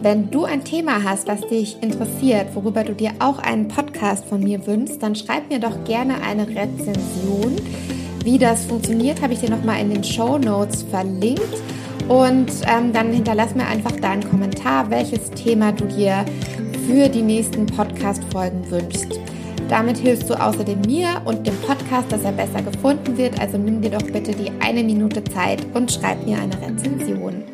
Wenn 0.00 0.30
du 0.30 0.44
ein 0.44 0.64
Thema 0.64 1.02
hast, 1.02 1.26
was 1.26 1.40
dich 1.48 1.82
interessiert, 1.82 2.54
worüber 2.54 2.84
du 2.84 2.94
dir 2.94 3.12
auch 3.18 3.38
einen 3.38 3.68
Podcast 3.68 4.24
von 4.24 4.40
mir 4.40 4.66
wünschst, 4.66 5.02
dann 5.02 5.16
schreib 5.16 5.50
mir 5.50 5.58
doch 5.58 5.84
gerne 5.84 6.22
eine 6.22 6.48
Rezension. 6.48 7.56
Wie 8.26 8.38
das 8.38 8.64
funktioniert, 8.64 9.22
habe 9.22 9.34
ich 9.34 9.38
dir 9.38 9.50
nochmal 9.50 9.80
in 9.80 9.88
den 9.88 10.02
Show 10.02 10.36
Notes 10.36 10.82
verlinkt. 10.82 11.62
Und 12.08 12.50
ähm, 12.66 12.92
dann 12.92 13.12
hinterlass 13.12 13.54
mir 13.54 13.64
einfach 13.64 13.92
deinen 13.92 14.28
Kommentar, 14.28 14.90
welches 14.90 15.30
Thema 15.30 15.70
du 15.70 15.84
dir 15.84 16.24
für 16.88 17.08
die 17.08 17.22
nächsten 17.22 17.66
Podcast-Folgen 17.66 18.68
wünschst. 18.68 19.20
Damit 19.68 19.98
hilfst 19.98 20.28
du 20.28 20.34
außerdem 20.34 20.80
mir 20.80 21.22
und 21.24 21.46
dem 21.46 21.54
Podcast, 21.58 22.10
dass 22.10 22.24
er 22.24 22.32
besser 22.32 22.62
gefunden 22.62 23.16
wird. 23.16 23.38
Also 23.38 23.58
nimm 23.58 23.80
dir 23.80 23.90
doch 23.90 24.02
bitte 24.02 24.32
die 24.32 24.50
eine 24.58 24.82
Minute 24.82 25.22
Zeit 25.22 25.64
und 25.74 25.92
schreib 25.92 26.26
mir 26.26 26.36
eine 26.36 26.60
Rezension. 26.60 27.44